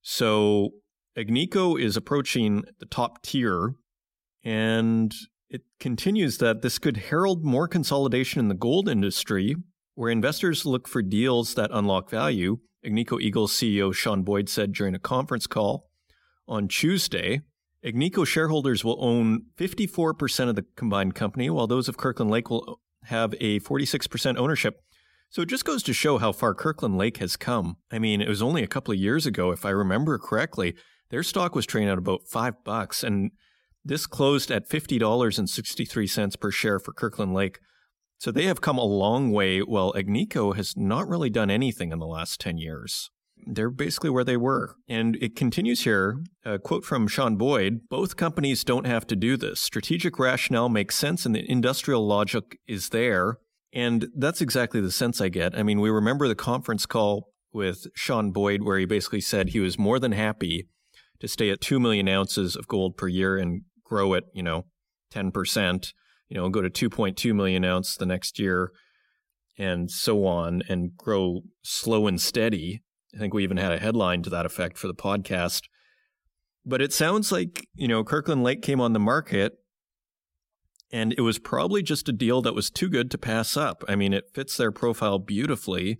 So 0.00 0.70
Agnico 1.18 1.78
is 1.78 1.98
approaching 1.98 2.64
the 2.78 2.86
top 2.86 3.22
tier. 3.22 3.74
And 4.42 5.12
it 5.50 5.60
continues 5.78 6.38
that 6.38 6.62
this 6.62 6.78
could 6.78 6.96
herald 6.96 7.44
more 7.44 7.68
consolidation 7.68 8.40
in 8.40 8.48
the 8.48 8.54
gold 8.54 8.88
industry, 8.88 9.54
where 9.96 10.10
investors 10.10 10.64
look 10.64 10.88
for 10.88 11.02
deals 11.02 11.54
that 11.56 11.70
unlock 11.74 12.08
value. 12.08 12.56
Agnico 12.86 13.20
Eagles 13.20 13.52
CEO 13.52 13.92
Sean 13.92 14.22
Boyd 14.22 14.48
said 14.48 14.72
during 14.72 14.94
a 14.94 14.98
conference 14.98 15.46
call 15.46 15.90
on 16.48 16.68
Tuesday. 16.68 17.42
Agnico 17.84 18.26
shareholders 18.26 18.82
will 18.82 18.96
own 19.04 19.42
54% 19.58 20.48
of 20.48 20.56
the 20.56 20.64
combined 20.74 21.14
company, 21.14 21.50
while 21.50 21.66
those 21.66 21.86
of 21.86 21.98
Kirkland 21.98 22.30
Lake 22.30 22.48
will 22.48 22.80
have 23.04 23.34
a 23.40 23.60
46% 23.60 24.36
ownership. 24.36 24.80
So 25.30 25.42
it 25.42 25.48
just 25.48 25.64
goes 25.64 25.82
to 25.84 25.92
show 25.92 26.18
how 26.18 26.32
far 26.32 26.54
Kirkland 26.54 26.98
Lake 26.98 27.18
has 27.18 27.36
come. 27.36 27.76
I 27.90 27.98
mean, 27.98 28.20
it 28.20 28.28
was 28.28 28.42
only 28.42 28.62
a 28.62 28.68
couple 28.68 28.92
of 28.92 28.98
years 28.98 29.26
ago, 29.26 29.52
if 29.52 29.64
I 29.64 29.70
remember 29.70 30.18
correctly, 30.18 30.74
their 31.10 31.22
stock 31.22 31.54
was 31.54 31.66
trading 31.66 31.88
at 31.88 31.98
about 31.98 32.26
five 32.26 32.64
bucks, 32.64 33.04
and 33.04 33.30
this 33.84 34.06
closed 34.06 34.50
at 34.50 34.68
$50.63 34.68 36.40
per 36.40 36.50
share 36.50 36.78
for 36.78 36.92
Kirkland 36.92 37.32
Lake. 37.32 37.58
So 38.18 38.30
they 38.30 38.44
have 38.44 38.60
come 38.60 38.76
a 38.76 38.84
long 38.84 39.30
way, 39.30 39.60
while 39.60 39.92
Agnico 39.92 40.54
has 40.54 40.76
not 40.76 41.08
really 41.08 41.30
done 41.30 41.50
anything 41.50 41.92
in 41.92 41.98
the 41.98 42.06
last 42.06 42.40
10 42.40 42.58
years. 42.58 43.10
They're 43.46 43.70
basically 43.70 44.10
where 44.10 44.24
they 44.24 44.36
were. 44.36 44.76
And 44.88 45.16
it 45.20 45.36
continues 45.36 45.84
here, 45.84 46.22
a 46.44 46.58
quote 46.58 46.84
from 46.84 47.08
Sean 47.08 47.36
Boyd 47.36 47.80
Both 47.88 48.16
companies 48.16 48.64
don't 48.64 48.86
have 48.86 49.06
to 49.08 49.16
do 49.16 49.36
this. 49.36 49.60
Strategic 49.60 50.18
rationale 50.18 50.68
makes 50.68 50.96
sense 50.96 51.26
and 51.26 51.34
the 51.34 51.50
industrial 51.50 52.06
logic 52.06 52.58
is 52.66 52.90
there. 52.90 53.38
And 53.72 54.08
that's 54.16 54.40
exactly 54.40 54.80
the 54.80 54.90
sense 54.90 55.20
I 55.20 55.28
get. 55.28 55.56
I 55.56 55.62
mean, 55.62 55.80
we 55.80 55.90
remember 55.90 56.26
the 56.26 56.34
conference 56.34 56.86
call 56.86 57.28
with 57.52 57.86
Sean 57.94 58.32
Boyd 58.32 58.62
where 58.62 58.78
he 58.78 58.84
basically 58.84 59.20
said 59.20 59.50
he 59.50 59.60
was 59.60 59.78
more 59.78 59.98
than 59.98 60.12
happy 60.12 60.68
to 61.20 61.28
stay 61.28 61.50
at 61.50 61.60
2 61.60 61.78
million 61.78 62.08
ounces 62.08 62.56
of 62.56 62.66
gold 62.66 62.96
per 62.96 63.08
year 63.08 63.36
and 63.36 63.62
grow 63.84 64.14
it, 64.14 64.24
you 64.32 64.42
know, 64.42 64.64
10%, 65.12 65.92
you 66.28 66.36
know, 66.36 66.48
go 66.48 66.62
to 66.62 66.70
2.2 66.70 67.34
million 67.34 67.64
ounce 67.64 67.96
the 67.96 68.06
next 68.06 68.38
year 68.38 68.72
and 69.58 69.90
so 69.90 70.24
on 70.24 70.62
and 70.68 70.96
grow 70.96 71.42
slow 71.62 72.06
and 72.06 72.20
steady. 72.20 72.82
I 73.14 73.18
think 73.18 73.34
we 73.34 73.42
even 73.42 73.56
had 73.56 73.72
a 73.72 73.78
headline 73.78 74.22
to 74.22 74.30
that 74.30 74.46
effect 74.46 74.78
for 74.78 74.86
the 74.86 74.94
podcast. 74.94 75.62
But 76.64 76.82
it 76.82 76.92
sounds 76.92 77.32
like, 77.32 77.66
you 77.74 77.88
know, 77.88 78.04
Kirkland 78.04 78.42
Lake 78.42 78.62
came 78.62 78.80
on 78.80 78.92
the 78.92 79.00
market 79.00 79.54
and 80.92 81.14
it 81.16 81.22
was 81.22 81.38
probably 81.38 81.82
just 81.82 82.08
a 82.08 82.12
deal 82.12 82.42
that 82.42 82.54
was 82.54 82.70
too 82.70 82.88
good 82.88 83.10
to 83.10 83.18
pass 83.18 83.56
up. 83.56 83.84
I 83.88 83.96
mean, 83.96 84.12
it 84.12 84.24
fits 84.34 84.56
their 84.56 84.72
profile 84.72 85.18
beautifully 85.18 85.98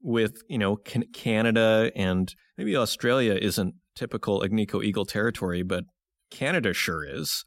with, 0.00 0.42
you 0.48 0.58
know, 0.58 0.76
Canada 0.76 1.90
and 1.94 2.34
maybe 2.56 2.76
Australia 2.76 3.34
isn't 3.34 3.74
typical 3.94 4.40
Agnico 4.40 4.82
Eagle 4.82 5.04
territory, 5.04 5.62
but 5.62 5.84
Canada 6.30 6.72
sure 6.72 7.04
is. 7.04 7.44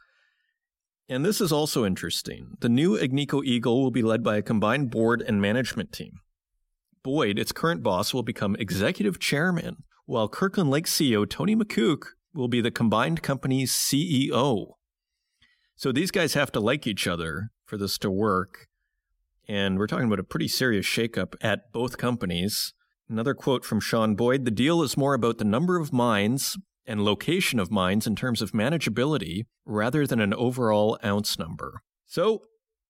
And 1.08 1.26
this 1.26 1.42
is 1.42 1.52
also 1.52 1.86
interesting. 1.86 2.56
The 2.60 2.70
new 2.70 2.98
Agnico 2.98 3.44
Eagle 3.44 3.82
will 3.82 3.92
be 3.92 4.02
led 4.02 4.24
by 4.24 4.38
a 4.38 4.42
combined 4.42 4.92
board 4.92 5.22
and 5.22 5.42
management 5.42 5.92
team. 5.92 6.21
Boyd, 7.04 7.40
its 7.40 7.52
current 7.52 7.84
boss, 7.84 8.14
will 8.14 8.24
become 8.24 8.56
executive 8.58 9.20
chairman, 9.20 9.84
while 10.06 10.28
Kirkland 10.28 10.70
Lake 10.70 10.86
CEO 10.86 11.30
Tony 11.30 11.56
Makuch 11.56 12.04
will 12.34 12.48
be 12.48 12.62
the 12.62 12.72
combined 12.72 13.22
company's 13.22 13.72
CEO. 13.72 14.74
So 15.76 15.92
these 15.92 16.12
guys 16.12 16.34
have 16.36 16.52
to 16.52 16.60
like 16.60 16.86
each 16.86 17.08
other 17.08 17.52
for 17.66 17.78
this 17.78 17.98
to 18.00 18.12
work. 18.12 18.68
And 19.48 19.78
we're 19.78 19.88
talking 19.88 20.06
about 20.06 20.20
a 20.20 20.24
pretty 20.24 20.48
serious 20.48 20.86
shakeup 20.86 21.34
at 21.42 21.72
both 21.72 21.98
companies. 21.98 22.74
Another 23.10 23.34
quote 23.34 23.66
from 23.66 23.80
Sean 23.80 24.16
Boyd 24.16 24.46
The 24.46 24.52
deal 24.52 24.84
is 24.84 24.96
more 24.96 25.14
about 25.14 25.38
the 25.38 25.44
number 25.44 25.78
of 25.78 25.92
mines 25.92 26.58
and 26.86 27.04
location 27.04 27.60
of 27.60 27.72
mines 27.72 28.08
in 28.08 28.16
terms 28.16 28.42
of 28.42 28.52
manageability 28.52 29.46
rather 29.66 30.06
than 30.06 30.20
an 30.20 30.34
overall 30.34 31.00
ounce 31.04 31.38
number. 31.38 31.82
So 32.06 32.44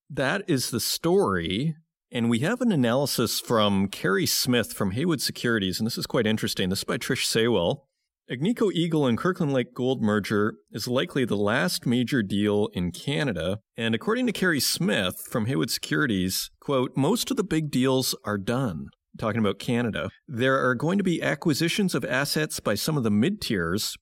that 0.10 0.44
is 0.48 0.72
the 0.72 0.80
story. 0.80 1.76
And 2.14 2.30
we 2.30 2.40
have 2.40 2.60
an 2.60 2.74
analysis 2.74 3.40
from 3.40 3.88
Kerry 3.88 4.26
Smith 4.26 4.74
from 4.74 4.92
Haywood 4.92 5.22
Securities, 5.22 5.80
and 5.80 5.88
this 5.88 5.98
is 5.98 6.06
quite 6.06 6.28
interesting. 6.28 6.68
This 6.68 6.80
is 6.80 6.84
by 6.84 6.98
Trish 6.98 7.26
Saywell. 7.26 7.84
Agnico 8.30 8.70
Eagle 8.74 9.08
and 9.08 9.18
Kirkland 9.18 9.54
Lake 9.54 9.74
Gold 9.74 10.02
merger 10.02 10.56
is 10.72 10.90
likely 10.90 11.24
the 11.24 11.38
last 11.38 11.86
major 11.86 12.22
deal 12.22 12.68
in 12.74 12.92
Canada. 12.92 13.60
And 13.78 13.96
according 13.96 14.26
to 14.26 14.34
Kerry 14.34 14.60
Smith 14.60 15.26
from 15.30 15.46
Haywood 15.46 15.72
Securities, 15.72 16.52
quote, 16.60 16.98
most 16.98 17.32
of 17.32 17.38
the 17.38 17.46
big 17.46 17.72
deals 17.72 18.14
are 18.26 18.38
done 18.38 18.88
talking 19.18 19.40
about 19.40 19.60
Canada, 19.60 20.10
there 20.28 20.66
are 20.68 20.76
going 20.76 20.98
to 20.98 21.06
be 21.06 21.22
acquisitions 21.22 21.96
of 21.96 22.04
assets 22.04 22.60
by 22.60 22.76
some 22.76 22.98
of 22.98 23.04
the 23.04 23.12
mid 23.12 23.40
tiers. 23.40 23.96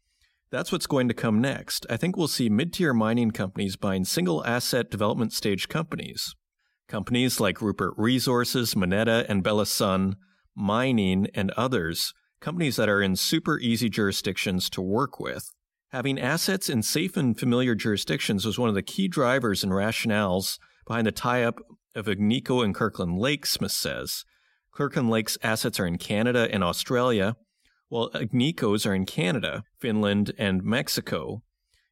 That's 0.52 0.72
what's 0.72 0.88
going 0.88 1.08
to 1.10 1.14
come 1.14 1.42
next. 1.42 1.86
I 1.92 1.98
think 1.98 2.18
we'll 2.18 2.28
see 2.28 2.50
mid 2.50 2.74
tier 2.74 2.94
mining 2.94 3.30
companies 3.32 3.76
buying 3.76 4.04
single 4.04 4.44
asset 4.46 4.90
development 4.90 5.32
stage 5.32 5.70
companies. 5.70 6.34
Companies 6.90 7.40
like 7.40 7.62
Rupert 7.62 7.94
Resources, 7.98 8.76
Moneta, 8.76 9.24
and 9.30 9.44
Belo 9.44 9.68
Sun, 9.68 10.16
Mining, 10.56 11.28
and 11.36 11.52
others, 11.52 12.16
companies 12.42 12.78
that 12.78 12.90
are 12.90 13.00
in 13.00 13.16
super 13.16 13.60
easy 13.60 13.90
jurisdictions 13.90 14.72
to 14.72 14.82
work 14.82 15.20
with. 15.20 15.52
Having 15.92 16.20
assets 16.20 16.68
in 16.68 16.82
safe 16.82 17.16
and 17.16 17.38
familiar 17.38 17.76
jurisdictions 17.76 18.44
was 18.44 18.58
one 18.58 18.70
of 18.70 18.76
the 18.76 18.82
key 18.82 19.08
drivers 19.08 19.64
and 19.64 19.72
rationales 19.72 20.58
behind 20.88 21.06
the 21.06 21.12
tie 21.12 21.44
up 21.44 21.60
of 21.94 22.08
Agnico 22.08 22.66
and 22.66 22.74
Kirkland 22.74 23.20
Lake, 23.20 23.46
Smith 23.46 23.72
says. 23.72 24.26
Kirkland 24.74 25.12
Lake's 25.12 25.38
assets 25.44 25.80
are 25.80 25.86
in 25.86 26.00
Canada 26.00 26.48
and 26.52 26.64
Australia, 26.64 27.36
while 27.90 28.10
Agnico's 28.16 28.88
are 28.88 28.96
in 28.96 29.06
Canada, 29.06 29.64
Finland, 29.80 30.32
and 30.40 30.64
Mexico. 30.64 31.44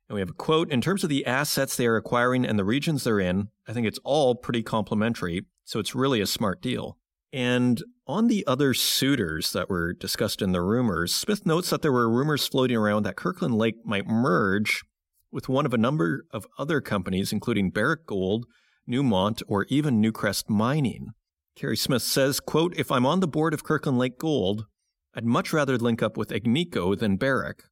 And 0.10 0.16
we 0.16 0.22
have 0.22 0.30
a 0.30 0.34
quote 0.34 0.72
In 0.72 0.82
terms 0.82 1.04
of 1.04 1.10
the 1.10 1.26
assets 1.26 1.76
they 1.76 1.88
are 1.88 1.96
acquiring 1.96 2.46
and 2.46 2.58
the 2.58 2.66
regions 2.66 3.04
they're 3.04 3.20
in, 3.20 3.50
I 3.68 3.74
think 3.74 3.88
it's 3.88 4.00
all 4.04 4.36
pretty 4.36 4.64
complementary, 4.64 5.46
so 5.66 5.80
it's 5.80 5.96
really 5.96 6.22
a 6.22 6.28
smart 6.28 6.62
deal. 6.62 6.98
And 7.34 7.84
on 8.08 8.28
the 8.28 8.46
other 8.48 8.74
suitors 8.74 9.52
that 9.52 9.70
were 9.70 9.94
discussed 9.94 10.42
in 10.42 10.54
the 10.54 10.62
rumors, 10.62 11.14
Smith 11.14 11.46
notes 11.46 11.70
that 11.70 11.82
there 11.82 11.92
were 11.92 12.10
rumors 12.10 12.48
floating 12.48 12.78
around 12.78 13.04
that 13.04 13.18
Kirkland 13.18 13.58
Lake 13.58 13.76
might 13.84 14.08
merge 14.08 14.84
with 15.32 15.50
one 15.50 15.66
of 15.66 15.74
a 15.74 15.78
number 15.78 16.26
of 16.32 16.48
other 16.58 16.80
companies, 16.80 17.34
including 17.34 17.70
Barrick 17.70 18.06
Gold, 18.06 18.46
Newmont, 18.90 19.44
or 19.48 19.66
even 19.66 20.02
Newcrest 20.02 20.50
Mining. 20.50 21.10
Kerry 21.58 21.76
Smith 21.76 22.04
says, 22.04 22.40
quote, 22.40 22.74
If 22.78 22.92
I'm 22.92 23.06
on 23.06 23.20
the 23.20 23.28
board 23.28 23.54
of 23.54 23.64
Kirkland 23.64 23.98
Lake 23.98 24.18
Gold, 24.18 24.66
I'd 25.14 25.26
much 25.26 25.52
rather 25.52 25.78
link 25.78 26.02
up 26.02 26.16
with 26.16 26.30
Agnico 26.30 26.98
than 26.98 27.18
Barrick. 27.18 27.64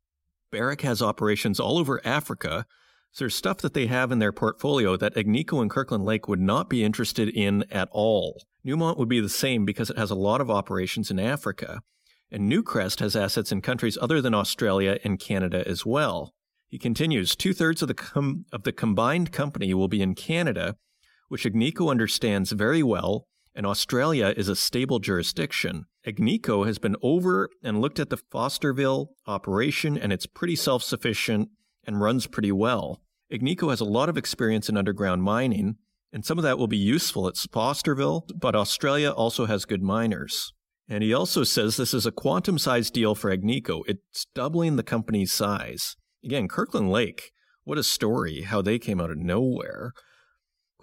Barrick 0.56 0.84
has 0.84 1.02
operations 1.02 1.60
all 1.60 1.78
over 1.78 2.00
Africa, 2.08 2.66
so 3.12 3.26
there's 3.26 3.36
stuff 3.36 3.58
that 3.58 3.74
they 3.74 3.88
have 3.88 4.10
in 4.10 4.20
their 4.20 4.32
portfolio 4.32 4.96
that 4.96 5.14
Agnico 5.16 5.62
and 5.62 5.70
Kirkland 5.70 6.06
Lake 6.06 6.30
would 6.30 6.40
not 6.40 6.70
be 6.70 6.82
interested 6.82 7.28
in 7.28 7.66
at 7.70 7.90
all. 7.92 8.42
Newmont 8.66 8.98
would 8.98 9.10
be 9.10 9.20
the 9.20 9.28
same 9.28 9.66
because 9.66 9.90
it 9.90 9.98
has 9.98 10.12
a 10.12 10.16
lot 10.16 10.40
of 10.40 10.50
operations 10.50 11.12
in 11.12 11.20
Africa, 11.20 11.82
and 12.32 12.50
Newcrest 12.50 13.02
has 13.02 13.18
assets 13.18 13.52
in 13.52 13.60
countries 13.60 13.98
other 14.00 14.22
than 14.22 14.34
Australia 14.34 14.98
and 15.04 15.20
Canada 15.20 15.62
as 15.68 15.86
well. 15.86 16.34
He 16.70 16.80
continues, 16.80 17.36
two 17.36 17.54
thirds 17.54 17.82
of 17.82 17.90
the 17.90 17.94
com- 17.94 18.46
of 18.54 18.64
the 18.64 18.72
combined 18.72 19.34
company 19.34 19.74
will 19.74 19.90
be 19.90 20.02
in 20.02 20.16
Canada, 20.16 20.78
which 21.28 21.44
Agnico 21.44 21.92
understands 21.92 22.54
very 22.54 22.82
well 22.82 23.28
and 23.56 23.66
Australia 23.66 24.34
is 24.36 24.50
a 24.50 24.56
stable 24.56 25.00
jurisdiction. 25.00 25.86
Agnico 26.06 26.66
has 26.66 26.78
been 26.78 26.96
over 27.02 27.50
and 27.64 27.82
looked 27.82 28.00
at 28.00 28.10
the 28.10 28.18
Fosterville 28.18 29.08
operation, 29.26 29.98
and 29.98 30.12
it's 30.12 30.26
pretty 30.26 30.56
self 30.56 30.84
sufficient 30.84 31.50
and 31.86 32.02
runs 32.02 32.28
pretty 32.28 32.52
well. 32.52 33.02
Agnico 33.32 33.70
has 33.70 33.80
a 33.80 33.86
lot 33.86 34.10
of 34.10 34.18
experience 34.18 34.70
in 34.70 34.78
underground 34.78 35.24
mining, 35.24 35.78
and 36.12 36.26
some 36.26 36.38
of 36.38 36.44
that 36.44 36.58
will 36.58 36.68
be 36.68 36.78
useful 36.78 37.28
at 37.28 37.36
Fosterville, 37.36 38.30
but 38.40 38.56
Australia 38.56 39.10
also 39.10 39.46
has 39.46 39.66
good 39.66 39.82
miners. 39.82 40.54
And 40.88 41.04
he 41.04 41.14
also 41.14 41.44
says 41.44 41.78
this 41.78 41.94
is 41.94 42.06
a 42.06 42.12
quantum 42.12 42.60
sized 42.60 42.94
deal 42.94 43.16
for 43.16 43.36
Agnico. 43.36 43.82
It's 43.88 44.28
doubling 44.36 44.76
the 44.76 44.84
company's 44.84 45.32
size. 45.32 45.96
Again, 46.24 46.48
Kirkland 46.48 46.92
Lake, 46.92 47.32
what 47.64 47.78
a 47.78 47.84
story, 47.84 48.42
how 48.42 48.62
they 48.62 48.78
came 48.78 49.02
out 49.02 49.10
of 49.10 49.18
nowhere. 49.18 49.94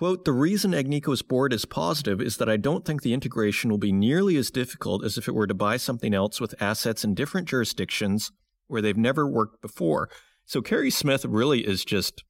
Quote, 0.03 0.25
the 0.25 0.33
reason 0.33 0.75
Agnico's 0.75 1.23
board 1.23 1.53
is 1.53 1.65
positive 1.65 2.21
is 2.21 2.39
that 2.39 2.49
I 2.49 2.57
don't 2.57 2.85
think 2.85 3.03
the 3.03 3.15
integration 3.15 3.71
will 3.71 3.79
be 3.79 3.93
nearly 3.93 4.37
as 4.37 4.51
difficult 4.51 5.05
as 5.05 5.17
if 5.17 5.29
it 5.29 5.33
were 5.33 5.47
to 5.47 5.55
buy 5.55 5.77
something 5.77 6.13
else 6.13 6.41
with 6.41 6.61
assets 6.61 7.05
in 7.05 7.15
different 7.15 7.47
jurisdictions 7.47 8.33
where 8.67 8.83
they've 8.83 8.97
never 8.97 9.29
worked 9.29 9.63
before. 9.63 10.11
So 10.45 10.61
Kerry 10.61 10.91
Smith 10.91 11.25
really 11.25 11.61
is 11.61 11.85
just 11.85 12.25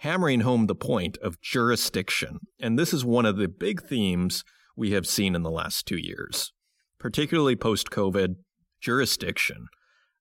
hammering 0.00 0.40
home 0.40 0.66
the 0.66 0.74
point 0.74 1.16
of 1.22 1.40
jurisdiction. 1.40 2.40
And 2.60 2.78
this 2.78 2.92
is 2.92 3.02
one 3.02 3.24
of 3.24 3.38
the 3.38 3.48
big 3.48 3.80
themes 3.84 4.44
we 4.76 4.90
have 4.90 5.06
seen 5.06 5.34
in 5.34 5.42
the 5.42 5.50
last 5.50 5.86
two 5.86 5.96
years, 5.96 6.52
particularly 6.98 7.56
post 7.56 7.88
COVID 7.88 8.34
jurisdiction. 8.78 9.68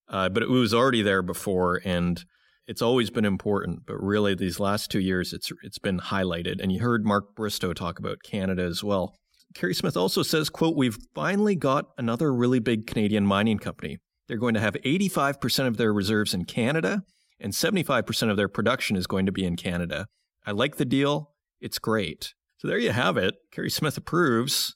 Uh, 0.07 0.29
but 0.29 0.43
it 0.43 0.49
was 0.49 0.73
already 0.73 1.01
there 1.01 1.21
before. 1.21 1.81
And 1.83 2.23
it's 2.67 2.81
always 2.81 3.09
been 3.09 3.25
important, 3.25 3.85
but 3.85 4.01
really 4.01 4.35
these 4.35 4.59
last 4.59 4.89
two 4.89 4.99
years, 4.99 5.33
it's 5.33 5.51
it's 5.63 5.79
been 5.79 5.99
highlighted. 5.99 6.61
And 6.61 6.71
you 6.71 6.79
heard 6.81 7.05
Mark 7.05 7.35
Bristow 7.35 7.73
talk 7.73 7.99
about 7.99 8.23
Canada 8.23 8.63
as 8.63 8.83
well. 8.83 9.15
Kerry 9.53 9.75
Smith 9.75 9.95
also 9.95 10.23
says, 10.23 10.49
"quote 10.49 10.75
We've 10.75 10.97
finally 11.13 11.55
got 11.55 11.89
another 11.97 12.33
really 12.33 12.59
big 12.59 12.87
Canadian 12.87 13.25
mining 13.25 13.59
company. 13.59 13.97
They're 14.27 14.37
going 14.37 14.55
to 14.55 14.59
have 14.59 14.75
85% 14.83 15.67
of 15.67 15.77
their 15.77 15.93
reserves 15.93 16.33
in 16.33 16.45
Canada, 16.45 17.03
and 17.39 17.53
75% 17.53 18.31
of 18.31 18.37
their 18.37 18.49
production 18.49 18.95
is 18.95 19.05
going 19.05 19.27
to 19.27 19.31
be 19.31 19.45
in 19.45 19.55
Canada. 19.55 20.07
I 20.45 20.51
like 20.51 20.77
the 20.77 20.85
deal. 20.85 21.31
It's 21.61 21.79
great." 21.79 22.33
So 22.57 22.67
there 22.67 22.79
you 22.79 22.91
have 22.91 23.17
it. 23.17 23.35
Kerry 23.51 23.69
Smith 23.69 23.97
approves 23.97 24.75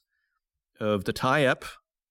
of 0.78 1.04
the 1.04 1.12
tie-up 1.12 1.64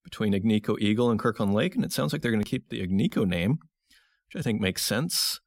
between 0.04 0.34
Agnico 0.34 0.78
Eagle 0.80 1.10
and 1.10 1.20
Kirkland 1.20 1.54
Lake, 1.54 1.76
and 1.76 1.86
it 1.86 1.94
sounds 1.94 2.12
like 2.12 2.22
they're 2.22 2.32
going 2.32 2.44
to 2.44 2.50
keep 2.50 2.70
the 2.70 2.86
Agnico 2.86 3.26
name, 3.26 3.60
which 4.28 4.40
I 4.40 4.42
think 4.42 4.60
makes 4.60 4.84
sense. 4.84 5.40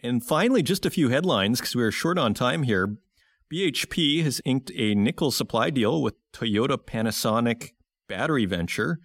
And 0.00 0.24
finally, 0.24 0.62
just 0.62 0.86
a 0.86 0.90
few 0.90 1.08
headlines 1.08 1.60
because 1.60 1.74
we 1.74 1.82
are 1.82 1.90
short 1.90 2.18
on 2.18 2.34
time 2.34 2.62
here. 2.62 2.96
BHP 3.52 4.22
has 4.22 4.40
inked 4.44 4.70
a 4.74 4.94
nickel 4.94 5.30
supply 5.30 5.70
deal 5.70 6.02
with 6.02 6.14
Toyota 6.32 6.76
Panasonic 6.76 7.70
Battery 8.08 8.44
Venture. 8.44 9.00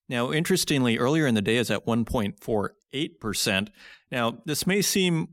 Now, 0.07 0.31
interestingly, 0.31 0.99
earlier 0.99 1.25
in 1.25 1.33
the 1.33 1.41
day 1.41 1.57
is 1.57 1.71
at 1.71 1.87
1.48%. 1.87 3.69
Now, 4.11 4.37
this 4.45 4.67
may 4.67 4.83
seem 4.83 5.29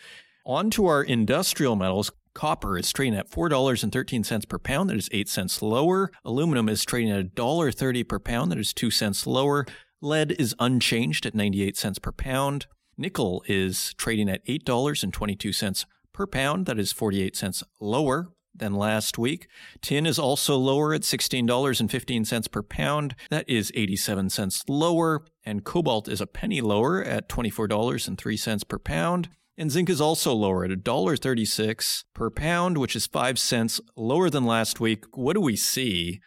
on 0.45 0.69
to 0.71 0.87
our 0.87 1.03
industrial 1.03 1.75
metals. 1.75 2.11
Copper 2.33 2.77
is 2.77 2.93
trading 2.93 3.17
at 3.17 3.31
$4.13 3.31 4.47
per 4.47 4.59
pound. 4.59 4.89
That 4.89 4.97
is 4.97 5.09
8 5.11 5.27
cents 5.27 5.61
lower. 5.63 6.11
Aluminum 6.23 6.69
is 6.69 6.85
trading 6.85 7.11
at 7.11 7.33
$1.30 7.33 8.07
per 8.07 8.19
pound. 8.19 8.51
That 8.51 8.59
is 8.59 8.73
2 8.73 8.91
cents 8.91 9.25
lower. 9.25 9.65
Lead 10.01 10.33
is 10.33 10.53
unchanged 10.59 11.25
at 11.25 11.33
98 11.33 11.75
cents 11.75 11.97
per 11.97 12.11
pound. 12.11 12.67
Nickel 12.95 13.43
is 13.47 13.95
trading 13.95 14.29
at 14.29 14.45
$8.22 14.45 15.85
per 16.13 16.27
pound. 16.27 16.67
That 16.67 16.77
is 16.77 16.91
48 16.91 17.35
cents 17.35 17.63
lower 17.79 18.29
than 18.59 18.73
last 18.73 19.17
week. 19.17 19.47
Tin 19.81 20.05
is 20.05 20.19
also 20.19 20.57
lower 20.57 20.93
at 20.93 21.01
$16.15 21.01 22.51
per 22.51 22.63
pound. 22.63 23.15
That 23.29 23.49
is 23.49 23.71
87 23.75 24.29
cents 24.29 24.63
lower. 24.67 25.25
And 25.45 25.63
cobalt 25.63 26.07
is 26.07 26.21
a 26.21 26.27
penny 26.27 26.61
lower 26.61 27.03
at 27.03 27.29
$24.03 27.29 28.67
per 28.67 28.79
pound. 28.79 29.29
And 29.57 29.71
zinc 29.71 29.89
is 29.89 30.01
also 30.01 30.33
lower 30.33 30.65
at 30.65 30.71
$1.36 30.71 32.03
per 32.13 32.29
pound, 32.29 32.77
which 32.77 32.95
is 32.95 33.07
5 33.07 33.39
cents 33.39 33.81
lower 33.95 34.29
than 34.29 34.45
last 34.45 34.79
week. 34.79 35.05
What 35.13 35.33
do 35.33 35.41
we 35.41 35.55
see? 35.55 36.19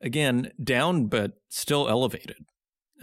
Again, 0.00 0.52
down, 0.62 1.06
but 1.06 1.32
still 1.48 1.88
elevated. 1.88 2.46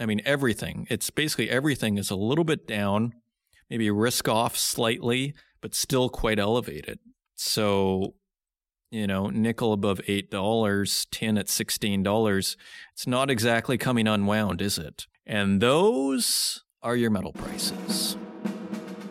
I 0.00 0.06
mean, 0.06 0.20
everything. 0.24 0.86
It's 0.90 1.10
basically 1.10 1.48
everything 1.50 1.98
is 1.98 2.10
a 2.10 2.16
little 2.16 2.44
bit 2.44 2.66
down, 2.66 3.12
maybe 3.70 3.90
risk 3.90 4.28
off 4.28 4.56
slightly, 4.56 5.34
but 5.60 5.74
still 5.74 6.08
quite 6.08 6.38
elevated. 6.38 6.98
So 7.34 8.14
you 8.90 9.06
know, 9.06 9.28
nickel 9.28 9.72
above 9.72 10.00
$8, 10.08 11.06
tin 11.10 11.38
at 11.38 11.46
$16. 11.46 12.56
It's 12.92 13.06
not 13.06 13.30
exactly 13.30 13.76
coming 13.76 14.06
unwound, 14.06 14.62
is 14.62 14.78
it? 14.78 15.06
And 15.26 15.60
those 15.60 16.64
are 16.82 16.96
your 16.96 17.10
metal 17.10 17.32
prices. 17.32 18.16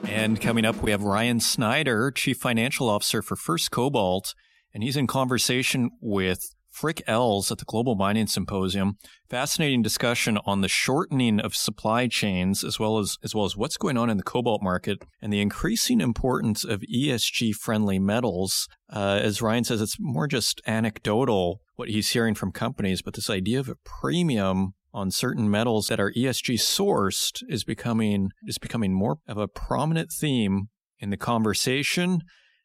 And 0.07 0.39
coming 0.39 0.65
up, 0.65 0.81
we 0.81 0.91
have 0.91 1.03
Ryan 1.03 1.39
Snyder, 1.39 2.09
Chief 2.11 2.37
Financial 2.37 2.89
Officer 2.89 3.21
for 3.21 3.35
First 3.35 3.71
Cobalt, 3.71 4.33
and 4.73 4.81
he's 4.81 4.95
in 4.95 5.07
conversation 5.07 5.91
with 6.01 6.54
Frik 6.75 7.01
Els 7.07 7.51
at 7.51 7.59
the 7.59 7.65
Global 7.65 7.95
Mining 7.95 8.27
Symposium. 8.27 8.97
Fascinating 9.29 9.81
discussion 9.81 10.37
on 10.45 10.59
the 10.59 10.67
shortening 10.67 11.39
of 11.39 11.55
supply 11.55 12.07
chains 12.07 12.65
as 12.65 12.77
well 12.77 12.97
as 12.97 13.17
as 13.23 13.33
well 13.33 13.45
as 13.45 13.55
what's 13.55 13.77
going 13.77 13.97
on 13.97 14.09
in 14.09 14.17
the 14.17 14.23
cobalt 14.23 14.61
market 14.61 15.01
and 15.21 15.31
the 15.31 15.39
increasing 15.39 16.01
importance 16.01 16.65
of 16.65 16.81
ESG 16.81 17.53
friendly 17.55 17.97
metals. 17.97 18.67
Uh, 18.91 19.19
as 19.21 19.41
Ryan 19.41 19.63
says, 19.63 19.81
it's 19.81 19.97
more 19.99 20.27
just 20.27 20.61
anecdotal 20.67 21.61
what 21.75 21.89
he's 21.89 22.09
hearing 22.09 22.35
from 22.35 22.51
companies, 22.51 23.01
but 23.01 23.13
this 23.13 23.29
idea 23.29 23.59
of 23.59 23.69
a 23.69 23.75
premium 23.75 24.73
on 24.93 25.11
certain 25.11 25.49
metals 25.49 25.87
that 25.87 25.99
are 25.99 26.11
ESG 26.11 26.55
sourced 26.55 27.41
is 27.47 27.63
becoming 27.63 28.31
is 28.45 28.57
becoming 28.57 28.93
more 28.93 29.19
of 29.27 29.37
a 29.37 29.47
prominent 29.47 30.11
theme 30.11 30.67
in 30.99 31.09
the 31.09 31.17
conversation. 31.17 32.21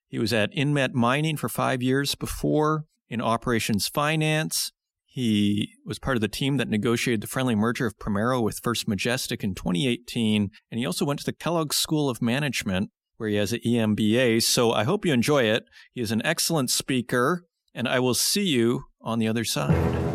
He 0.09 0.19
was 0.19 0.33
at 0.33 0.53
Inmet 0.53 0.95
Mining 0.95 1.37
for 1.37 1.49
five 1.49 1.81
years 1.81 2.17
before 2.17 2.87
in 3.11 3.21
operations 3.21 3.89
finance. 3.89 4.73
He 5.05 5.73
was 5.85 5.99
part 5.99 6.17
of 6.17 6.21
the 6.21 6.29
team 6.29 6.57
that 6.59 6.69
negotiated 6.69 7.21
the 7.21 7.27
friendly 7.27 7.57
merger 7.57 7.85
of 7.85 7.99
Primero 7.99 8.41
with 8.41 8.61
First 8.63 8.87
Majestic 8.87 9.43
in 9.43 9.57
2018. 9.57 10.51
And 10.71 10.79
he 10.79 10.87
also 10.87 11.05
went 11.05 11.19
to 11.19 11.27
the 11.27 11.33
Kellogg 11.33 11.73
School 11.73 12.09
of 12.09 12.23
Management, 12.23 12.91
where 13.17 13.29
he 13.29 13.35
has 13.35 13.53
an 13.53 13.61
EMBA. 13.67 14.43
So 14.45 14.73
I 14.73 14.85
hope 14.85 15.05
you 15.05 15.13
enjoy 15.13 15.43
it. 15.43 15.65
He 15.93 16.01
is 16.01 16.13
an 16.13 16.25
excellent 16.25 16.71
speaker, 16.71 17.45
and 17.75 17.89
I 17.89 17.99
will 17.99 18.15
see 18.15 18.45
you 18.45 18.85
on 19.03 19.19
the 19.19 19.27
other 19.27 19.45
side. 19.45 20.10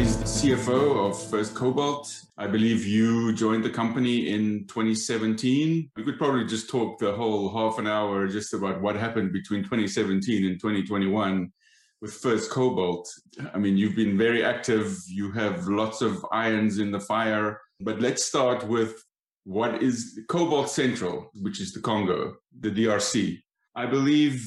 He's 0.00 0.16
the 0.16 0.24
CFO 0.24 1.10
of 1.10 1.30
First 1.30 1.54
Cobalt. 1.54 2.10
I 2.38 2.46
believe 2.46 2.86
you 2.86 3.34
joined 3.34 3.62
the 3.62 3.68
company 3.68 4.30
in 4.30 4.66
2017. 4.66 5.90
We 5.94 6.02
could 6.02 6.16
probably 6.16 6.46
just 6.46 6.70
talk 6.70 6.98
the 6.98 7.12
whole 7.12 7.52
half 7.52 7.78
an 7.78 7.86
hour 7.86 8.26
just 8.26 8.54
about 8.54 8.80
what 8.80 8.96
happened 8.96 9.30
between 9.34 9.62
2017 9.62 10.46
and 10.46 10.58
2021 10.58 11.52
with 12.00 12.14
First 12.14 12.50
Cobalt. 12.50 13.10
I 13.52 13.58
mean, 13.58 13.76
you've 13.76 13.94
been 13.94 14.16
very 14.16 14.42
active. 14.42 14.96
You 15.06 15.32
have 15.32 15.68
lots 15.68 16.00
of 16.00 16.24
irons 16.32 16.78
in 16.78 16.90
the 16.90 17.00
fire. 17.00 17.60
But 17.80 18.00
let's 18.00 18.24
start 18.24 18.66
with 18.66 19.04
what 19.44 19.82
is 19.82 20.18
Cobalt 20.30 20.70
Central, 20.70 21.30
which 21.34 21.60
is 21.60 21.74
the 21.74 21.80
Congo, 21.80 22.36
the 22.58 22.70
DRC. 22.70 23.38
I 23.76 23.84
believe 23.84 24.42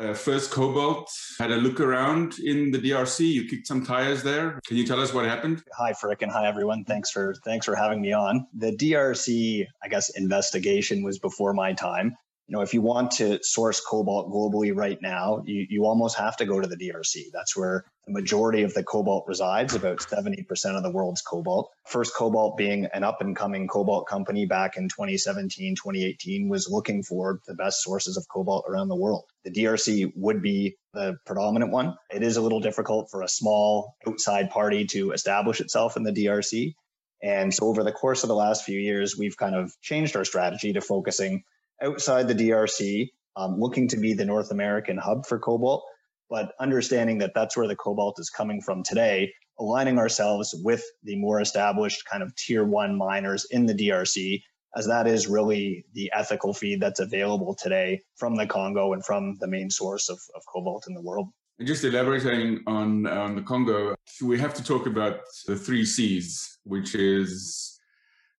uh, 0.00 0.14
first 0.14 0.50
Cobalt 0.50 1.10
had 1.38 1.50
a 1.50 1.56
look 1.56 1.78
around 1.78 2.38
in 2.38 2.70
the 2.70 2.78
DRC. 2.78 3.26
You 3.32 3.48
kicked 3.48 3.66
some 3.66 3.84
tires 3.84 4.22
there. 4.22 4.58
Can 4.66 4.76
you 4.76 4.86
tell 4.86 5.00
us 5.00 5.12
what 5.12 5.26
happened? 5.26 5.62
Hi, 5.76 5.92
Frik, 5.92 6.22
and 6.22 6.32
hi 6.32 6.46
everyone. 6.46 6.84
Thanks 6.84 7.10
for 7.10 7.34
thanks 7.44 7.66
for 7.66 7.76
having 7.76 8.00
me 8.00 8.12
on. 8.12 8.46
The 8.54 8.72
DRC, 8.72 9.66
I 9.82 9.88
guess, 9.88 10.10
investigation 10.10 11.02
was 11.02 11.18
before 11.18 11.52
my 11.52 11.72
time 11.72 12.16
you 12.50 12.56
know, 12.56 12.62
if 12.62 12.74
you 12.74 12.82
want 12.82 13.12
to 13.12 13.38
source 13.44 13.80
cobalt 13.80 14.28
globally 14.28 14.74
right 14.74 15.00
now, 15.00 15.44
you, 15.46 15.68
you 15.70 15.86
almost 15.86 16.18
have 16.18 16.36
to 16.38 16.44
go 16.44 16.60
to 16.60 16.66
the 16.66 16.76
DRC. 16.76 17.26
That's 17.32 17.56
where 17.56 17.84
the 18.06 18.12
majority 18.12 18.64
of 18.64 18.74
the 18.74 18.82
cobalt 18.82 19.24
resides, 19.28 19.76
about 19.76 19.98
70% 19.98 20.76
of 20.76 20.82
the 20.82 20.90
world's 20.90 21.22
cobalt. 21.22 21.70
First 21.86 22.12
Cobalt 22.12 22.56
being 22.56 22.88
an 22.92 23.04
up 23.04 23.20
and 23.20 23.36
coming 23.36 23.68
cobalt 23.68 24.08
company 24.08 24.46
back 24.46 24.76
in 24.76 24.88
2017, 24.88 25.76
2018 25.76 26.48
was 26.48 26.68
looking 26.68 27.04
for 27.04 27.38
the 27.46 27.54
best 27.54 27.84
sources 27.84 28.16
of 28.16 28.26
cobalt 28.28 28.64
around 28.68 28.88
the 28.88 28.96
world. 28.96 29.26
The 29.44 29.52
DRC 29.52 30.12
would 30.16 30.42
be 30.42 30.74
the 30.92 31.18
predominant 31.24 31.70
one. 31.70 31.94
It 32.12 32.24
is 32.24 32.36
a 32.36 32.42
little 32.42 32.58
difficult 32.58 33.12
for 33.12 33.22
a 33.22 33.28
small 33.28 33.94
outside 34.08 34.50
party 34.50 34.86
to 34.86 35.12
establish 35.12 35.60
itself 35.60 35.96
in 35.96 36.02
the 36.02 36.12
DRC. 36.12 36.74
And 37.22 37.54
so 37.54 37.66
over 37.66 37.84
the 37.84 37.92
course 37.92 38.24
of 38.24 38.28
the 38.28 38.34
last 38.34 38.64
few 38.64 38.80
years, 38.80 39.16
we've 39.16 39.36
kind 39.36 39.54
of 39.54 39.72
changed 39.80 40.16
our 40.16 40.24
strategy 40.24 40.72
to 40.72 40.80
focusing 40.80 41.44
outside 41.82 42.28
the 42.28 42.34
DRC, 42.34 43.10
um, 43.36 43.58
looking 43.58 43.88
to 43.88 43.96
be 43.96 44.12
the 44.12 44.24
North 44.24 44.50
American 44.50 44.98
hub 44.98 45.26
for 45.26 45.38
cobalt, 45.38 45.84
but 46.28 46.52
understanding 46.60 47.18
that 47.18 47.32
that's 47.34 47.56
where 47.56 47.68
the 47.68 47.76
cobalt 47.76 48.18
is 48.18 48.30
coming 48.30 48.60
from 48.60 48.82
today, 48.82 49.32
aligning 49.58 49.98
ourselves 49.98 50.54
with 50.62 50.84
the 51.02 51.16
more 51.16 51.40
established 51.40 52.04
kind 52.10 52.22
of 52.22 52.34
tier 52.36 52.64
one 52.64 52.96
miners 52.96 53.46
in 53.50 53.66
the 53.66 53.74
DRC, 53.74 54.42
as 54.76 54.86
that 54.86 55.06
is 55.06 55.26
really 55.26 55.84
the 55.94 56.10
ethical 56.14 56.54
feed 56.54 56.80
that's 56.80 57.00
available 57.00 57.54
today 57.54 58.00
from 58.16 58.36
the 58.36 58.46
Congo 58.46 58.92
and 58.92 59.04
from 59.04 59.36
the 59.40 59.48
main 59.48 59.70
source 59.70 60.08
of, 60.08 60.20
of 60.34 60.42
cobalt 60.52 60.84
in 60.88 60.94
the 60.94 61.02
world. 61.02 61.28
And 61.58 61.66
just 61.66 61.84
elaborating 61.84 62.60
on, 62.66 63.06
on 63.06 63.34
the 63.34 63.42
Congo, 63.42 63.94
we 64.22 64.38
have 64.38 64.54
to 64.54 64.64
talk 64.64 64.86
about 64.86 65.20
the 65.46 65.56
three 65.56 65.84
C's, 65.84 66.58
which 66.64 66.94
is 66.94 67.79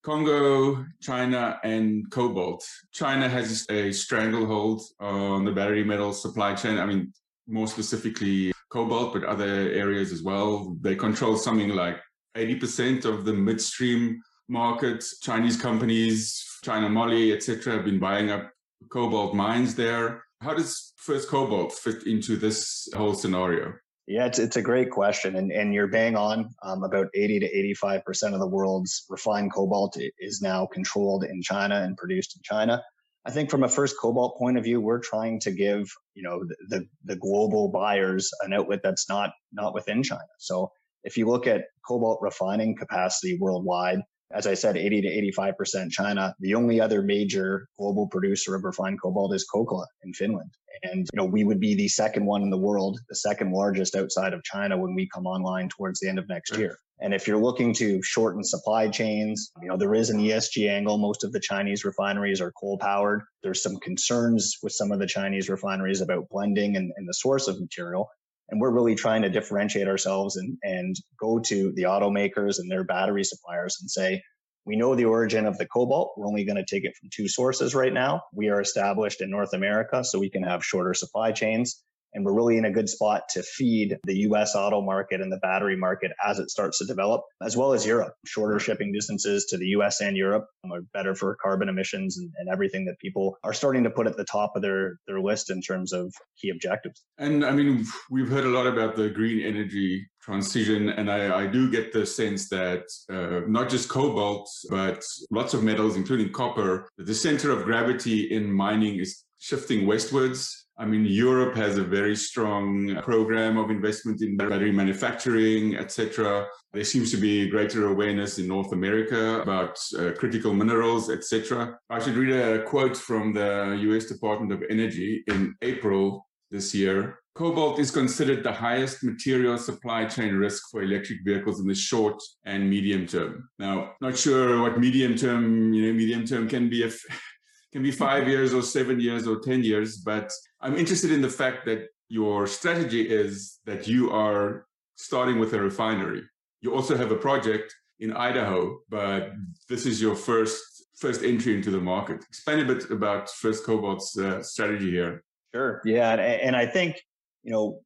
Congo, 0.03 0.83
China, 0.99 1.59
and 1.63 2.09
cobalt. 2.11 2.67
China 2.91 3.29
has 3.29 3.65
a 3.69 3.91
stranglehold 3.91 4.81
on 4.99 5.45
the 5.45 5.51
battery 5.51 5.83
metal 5.83 6.11
supply 6.11 6.55
chain. 6.55 6.79
I 6.79 6.85
mean, 6.85 7.13
more 7.47 7.67
specifically 7.67 8.51
cobalt, 8.69 9.13
but 9.13 9.23
other 9.23 9.45
areas 9.45 10.11
as 10.11 10.23
well. 10.23 10.75
They 10.81 10.95
control 10.95 11.37
something 11.37 11.69
like 11.69 11.97
80% 12.35 13.05
of 13.05 13.25
the 13.25 13.33
midstream 13.33 14.21
market. 14.47 15.05
Chinese 15.21 15.61
companies, 15.61 16.43
China 16.63 16.89
Moly, 16.89 17.33
etc., 17.33 17.73
have 17.73 17.85
been 17.85 17.99
buying 17.99 18.31
up 18.31 18.51
cobalt 18.89 19.35
mines 19.35 19.75
there. 19.75 20.23
How 20.41 20.55
does 20.55 20.93
First 20.97 21.29
Cobalt 21.29 21.71
fit 21.73 22.07
into 22.07 22.35
this 22.35 22.89
whole 22.95 23.13
scenario? 23.13 23.73
Yeah, 24.07 24.25
it's, 24.25 24.39
it's 24.39 24.57
a 24.57 24.61
great 24.61 24.89
question. 24.89 25.35
And, 25.35 25.51
and 25.51 25.73
you're 25.73 25.87
bang 25.87 26.15
on. 26.15 26.53
Um, 26.63 26.83
about 26.83 27.07
80 27.13 27.39
to 27.41 27.75
85% 27.75 28.33
of 28.33 28.39
the 28.39 28.47
world's 28.47 29.05
refined 29.09 29.53
cobalt 29.53 29.97
is 30.19 30.41
now 30.41 30.65
controlled 30.65 31.23
in 31.23 31.41
China 31.41 31.81
and 31.81 31.95
produced 31.95 32.35
in 32.35 32.41
China. 32.43 32.83
I 33.25 33.31
think 33.31 33.51
from 33.51 33.63
a 33.63 33.69
first 33.69 33.95
cobalt 34.01 34.37
point 34.37 34.57
of 34.57 34.63
view, 34.63 34.81
we're 34.81 34.99
trying 34.99 35.39
to 35.41 35.51
give, 35.51 35.87
you 36.15 36.23
know, 36.23 36.43
the, 36.43 36.55
the, 36.69 36.87
the 37.05 37.15
global 37.15 37.69
buyers 37.69 38.31
an 38.41 38.51
outlet 38.51 38.79
that's 38.83 39.07
not, 39.07 39.31
not 39.53 39.75
within 39.75 40.01
China. 40.01 40.21
So 40.39 40.71
if 41.03 41.17
you 41.17 41.27
look 41.27 41.45
at 41.45 41.65
cobalt 41.87 42.19
refining 42.21 42.75
capacity 42.75 43.37
worldwide, 43.39 43.99
as 44.34 44.48
I 44.48 44.54
said, 44.54 44.78
80 44.78 45.02
to 45.02 45.32
85% 45.38 45.91
China. 45.91 46.34
The 46.39 46.56
only 46.56 46.80
other 46.80 47.02
major 47.02 47.67
global 47.78 48.08
producer 48.08 48.56
of 48.56 48.63
refined 48.63 49.02
cobalt 49.02 49.34
is 49.34 49.46
Kokkola 49.54 49.86
in 50.04 50.13
Finland. 50.13 50.52
And, 50.84 51.08
you 51.13 51.17
know, 51.17 51.26
we 51.26 51.44
would 51.44 51.60
be 51.60 51.76
the 51.76 51.88
second 51.88 52.26
one 52.26 52.41
in 52.41 52.50
the 52.50 52.58
world, 52.58 53.00
the 53.10 53.15
second 53.15 53.52
largest 53.52 53.96
outside 53.96 54.34
of 54.34 54.44
China 54.44 54.78
when 54.78 54.96
we 54.96 55.08
come 55.13 55.28
online 55.28 55.70
towards 55.70 56.00
the 56.00 56.10
end 56.10 56.17
of 56.17 56.28
next 56.28 56.58
year. 56.58 56.78
And 57.02 57.13
if 57.15 57.28
you're 57.28 57.41
looking 57.41 57.74
to 57.76 58.02
shorten 58.04 58.44
supply 58.44 58.88
chains, 58.88 59.52
you 59.62 59.67
know, 59.67 59.76
there 59.76 59.96
is 59.96 60.12
an 60.12 60.20
ESG 60.20 60.70
angle. 60.70 60.98
Most 61.00 61.24
of 61.24 61.32
the 61.32 61.39
Chinese 61.39 61.84
refineries 61.84 62.39
are 62.41 62.52
coal 62.52 62.78
powered. 62.78 63.24
There's 63.41 63.62
some 63.62 63.78
concerns 63.78 64.58
with 64.62 64.74
some 64.74 64.91
of 64.91 65.00
the 65.00 65.08
Chinese 65.08 65.50
refineries 65.50 66.02
about 66.02 66.30
blending 66.30 66.78
and, 66.78 66.91
and 66.96 67.08
the 67.10 67.13
source 67.13 67.48
of 67.48 67.60
material. 67.60 68.08
And 68.51 68.59
we're 68.59 68.71
really 68.71 68.95
trying 68.95 69.21
to 69.21 69.29
differentiate 69.29 69.87
ourselves 69.87 70.35
and, 70.35 70.57
and 70.61 70.95
go 71.19 71.39
to 71.39 71.71
the 71.75 71.83
automakers 71.83 72.59
and 72.59 72.69
their 72.69 72.83
battery 72.83 73.23
suppliers 73.23 73.77
and 73.81 73.89
say, 73.89 74.21
we 74.65 74.75
know 74.75 74.93
the 74.93 75.05
origin 75.05 75.45
of 75.47 75.57
the 75.57 75.65
cobalt. 75.65 76.13
We're 76.17 76.27
only 76.27 76.43
going 76.43 76.57
to 76.57 76.65
take 76.65 76.83
it 76.83 76.95
from 76.99 77.09
two 77.11 77.27
sources 77.27 77.73
right 77.73 77.93
now. 77.93 78.21
We 78.33 78.49
are 78.49 78.61
established 78.61 79.21
in 79.21 79.31
North 79.31 79.53
America, 79.53 80.03
so 80.03 80.19
we 80.19 80.29
can 80.29 80.43
have 80.43 80.63
shorter 80.63 80.93
supply 80.93 81.31
chains. 81.31 81.81
And 82.13 82.26
we're 82.26 82.34
really 82.34 82.58
in 82.58 82.65
a 82.65 82.71
good 82.71 82.89
spot 82.89 83.24
to 83.30 83.43
feed 83.43 83.97
the 84.04 84.17
US 84.30 84.56
auto 84.56 84.82
market 84.82 85.21
and 85.21 85.32
the 85.32 85.38
battery 85.38 85.76
market 85.76 86.12
as 86.24 86.39
it 86.39 86.50
starts 86.50 86.80
to 86.80 86.86
develop, 86.86 87.21
as 87.41 87.56
well 87.56 87.74
as 87.74 87.86
Europe. 87.86 88.13
Shorter 88.26 88.60
shipping 88.60 88.91
distances 88.91 89.45
to 89.45 89.58
the 89.58 89.67
US 89.67 90.02
and 90.02 90.17
Europe 90.17 90.47
are 90.71 90.82
better 90.93 91.15
for 91.15 91.36
carbon 91.41 91.69
emissions 91.69 92.17
and, 92.17 92.32
and 92.38 92.50
everything 92.50 92.86
that 92.86 93.00
people 93.00 93.38
are 93.43 93.54
starting 93.54 93.84
to 93.84 93.89
put 93.89 94.08
at 94.08 94.17
the 94.17 94.26
top 94.26 94.54
of 94.56 94.62
their, 94.62 94.97
their 95.08 95.21
list 95.21 95.50
in 95.50 95.62
terms 95.62 95.93
of 95.93 96.13
key 96.39 96.50
objectives. 96.50 97.02
And 97.17 97.45
I 97.45 97.52
mean, 97.52 97.86
we've 98.10 98.30
heard 98.30 98.45
a 98.45 98.50
lot 98.50 98.67
about 98.67 98.95
the 98.95 99.10
green 99.10 99.45
energy 99.45 100.08
transition. 100.21 100.89
And 100.89 101.12
I, 101.12 101.43
I 101.43 101.47
do 101.47 101.69
get 101.71 101.91
the 101.91 102.06
sense 102.06 102.50
that 102.50 102.84
uh, 103.12 103.41
not 103.47 103.69
just 103.69 103.89
cobalt, 103.89 104.50
but 104.69 105.04
lots 105.32 105.54
of 105.54 105.63
metals, 105.63 105.95
including 105.95 106.32
copper, 106.32 106.88
the 106.97 107.15
center 107.15 107.52
of 107.52 107.65
gravity 107.65 108.32
in 108.32 108.52
mining 108.52 109.00
is 109.00 109.24
shifting 109.39 109.88
westwards 109.88 110.67
I 110.82 110.86
mean, 110.86 111.06
Europe 111.06 111.56
has 111.58 111.78
a 111.78 111.84
very 111.84 112.15
strong 112.15 113.00
program 113.04 113.56
of 113.58 113.70
investment 113.70 114.24
in 114.24 114.36
battery 114.36 114.72
manufacturing, 114.72 115.76
etc. 115.76 116.48
There 116.74 116.84
seems 116.84 117.12
to 117.12 117.17
be 117.17 117.48
greater 117.48 117.89
awareness 117.89 118.39
in 118.39 118.48
North 118.48 118.72
America 118.72 119.41
about 119.41 119.78
uh, 119.96 120.13
critical 120.17 120.56
minerals, 120.56 121.12
etc. 121.12 121.78
I 121.91 122.00
should 122.00 122.15
read 122.15 122.34
a 122.34 122.63
quote 122.63 122.98
from 122.98 123.32
the 123.32 123.78
US 123.89 124.06
Department 124.06 124.52
of 124.52 124.63
Energy 124.72 125.24
in 125.28 125.54
April 125.62 126.28
this 126.50 126.74
year. 126.74 127.20
Cobalt 127.36 127.78
is 127.78 127.91
considered 127.91 128.44
the 128.44 128.52
highest 128.52 129.04
material 129.04 129.60
supply 129.60 130.06
chain 130.06 130.34
risk 130.34 130.63
for 130.72 130.82
electric 130.82 131.20
vehicles 131.24 131.60
in 131.60 131.67
the 131.67 131.76
short 131.76 132.20
and 132.46 132.67
medium 132.67 133.06
term. 133.06 133.48
Now, 133.60 133.91
not 134.02 134.17
sure 134.17 134.60
what 134.63 134.80
medium 134.80 135.15
term, 135.15 135.74
you 135.74 135.86
know, 135.86 135.94
medium 135.94 136.26
term 136.26 136.50
can 136.50 136.72
be 136.72 136.82
if 136.82 137.00
can 137.72 137.84
be 137.84 137.91
five 137.91 138.28
years 138.28 138.52
or 138.52 138.63
seven 138.63 139.00
years 139.00 139.28
or 139.28 139.39
10 139.39 139.63
years. 139.63 139.98
But 139.98 140.30
I'm 140.62 140.78
interested 140.78 141.12
in 141.12 141.21
the 141.21 141.30
fact 141.30 141.65
that 141.65 141.88
your 142.10 142.45
strategy 142.45 143.02
is 143.02 143.60
that 143.65 143.88
you 143.88 144.12
are 144.12 144.65
starting 144.95 145.39
with 145.39 145.54
a 145.54 145.62
refinery. 145.62 146.24
You 146.62 146.76
also 146.76 146.95
have 146.95 147.12
a 147.12 147.15
project 147.15 147.74
in 148.00 148.13
Idaho, 148.13 148.80
but 148.89 149.32
this 149.69 149.86
is 149.86 150.02
your 150.02 150.15
first 150.15 150.62
first 150.97 151.24
entry 151.24 151.56
into 151.56 151.71
the 151.71 151.80
market. 151.80 152.24
Explain 152.30 152.60
a 152.60 152.65
bit 152.65 152.91
about 152.91 153.30
First 153.30 153.65
Cobalt's 153.65 154.15
uh, 154.19 154.43
strategy 154.43 154.91
here. 154.91 155.24
Sure. 155.54 155.82
Yeah, 155.84 156.12
and, 156.12 156.21
and 156.21 156.56
I 156.56 156.67
think 156.67 157.02
you 157.43 157.52
know 157.52 157.80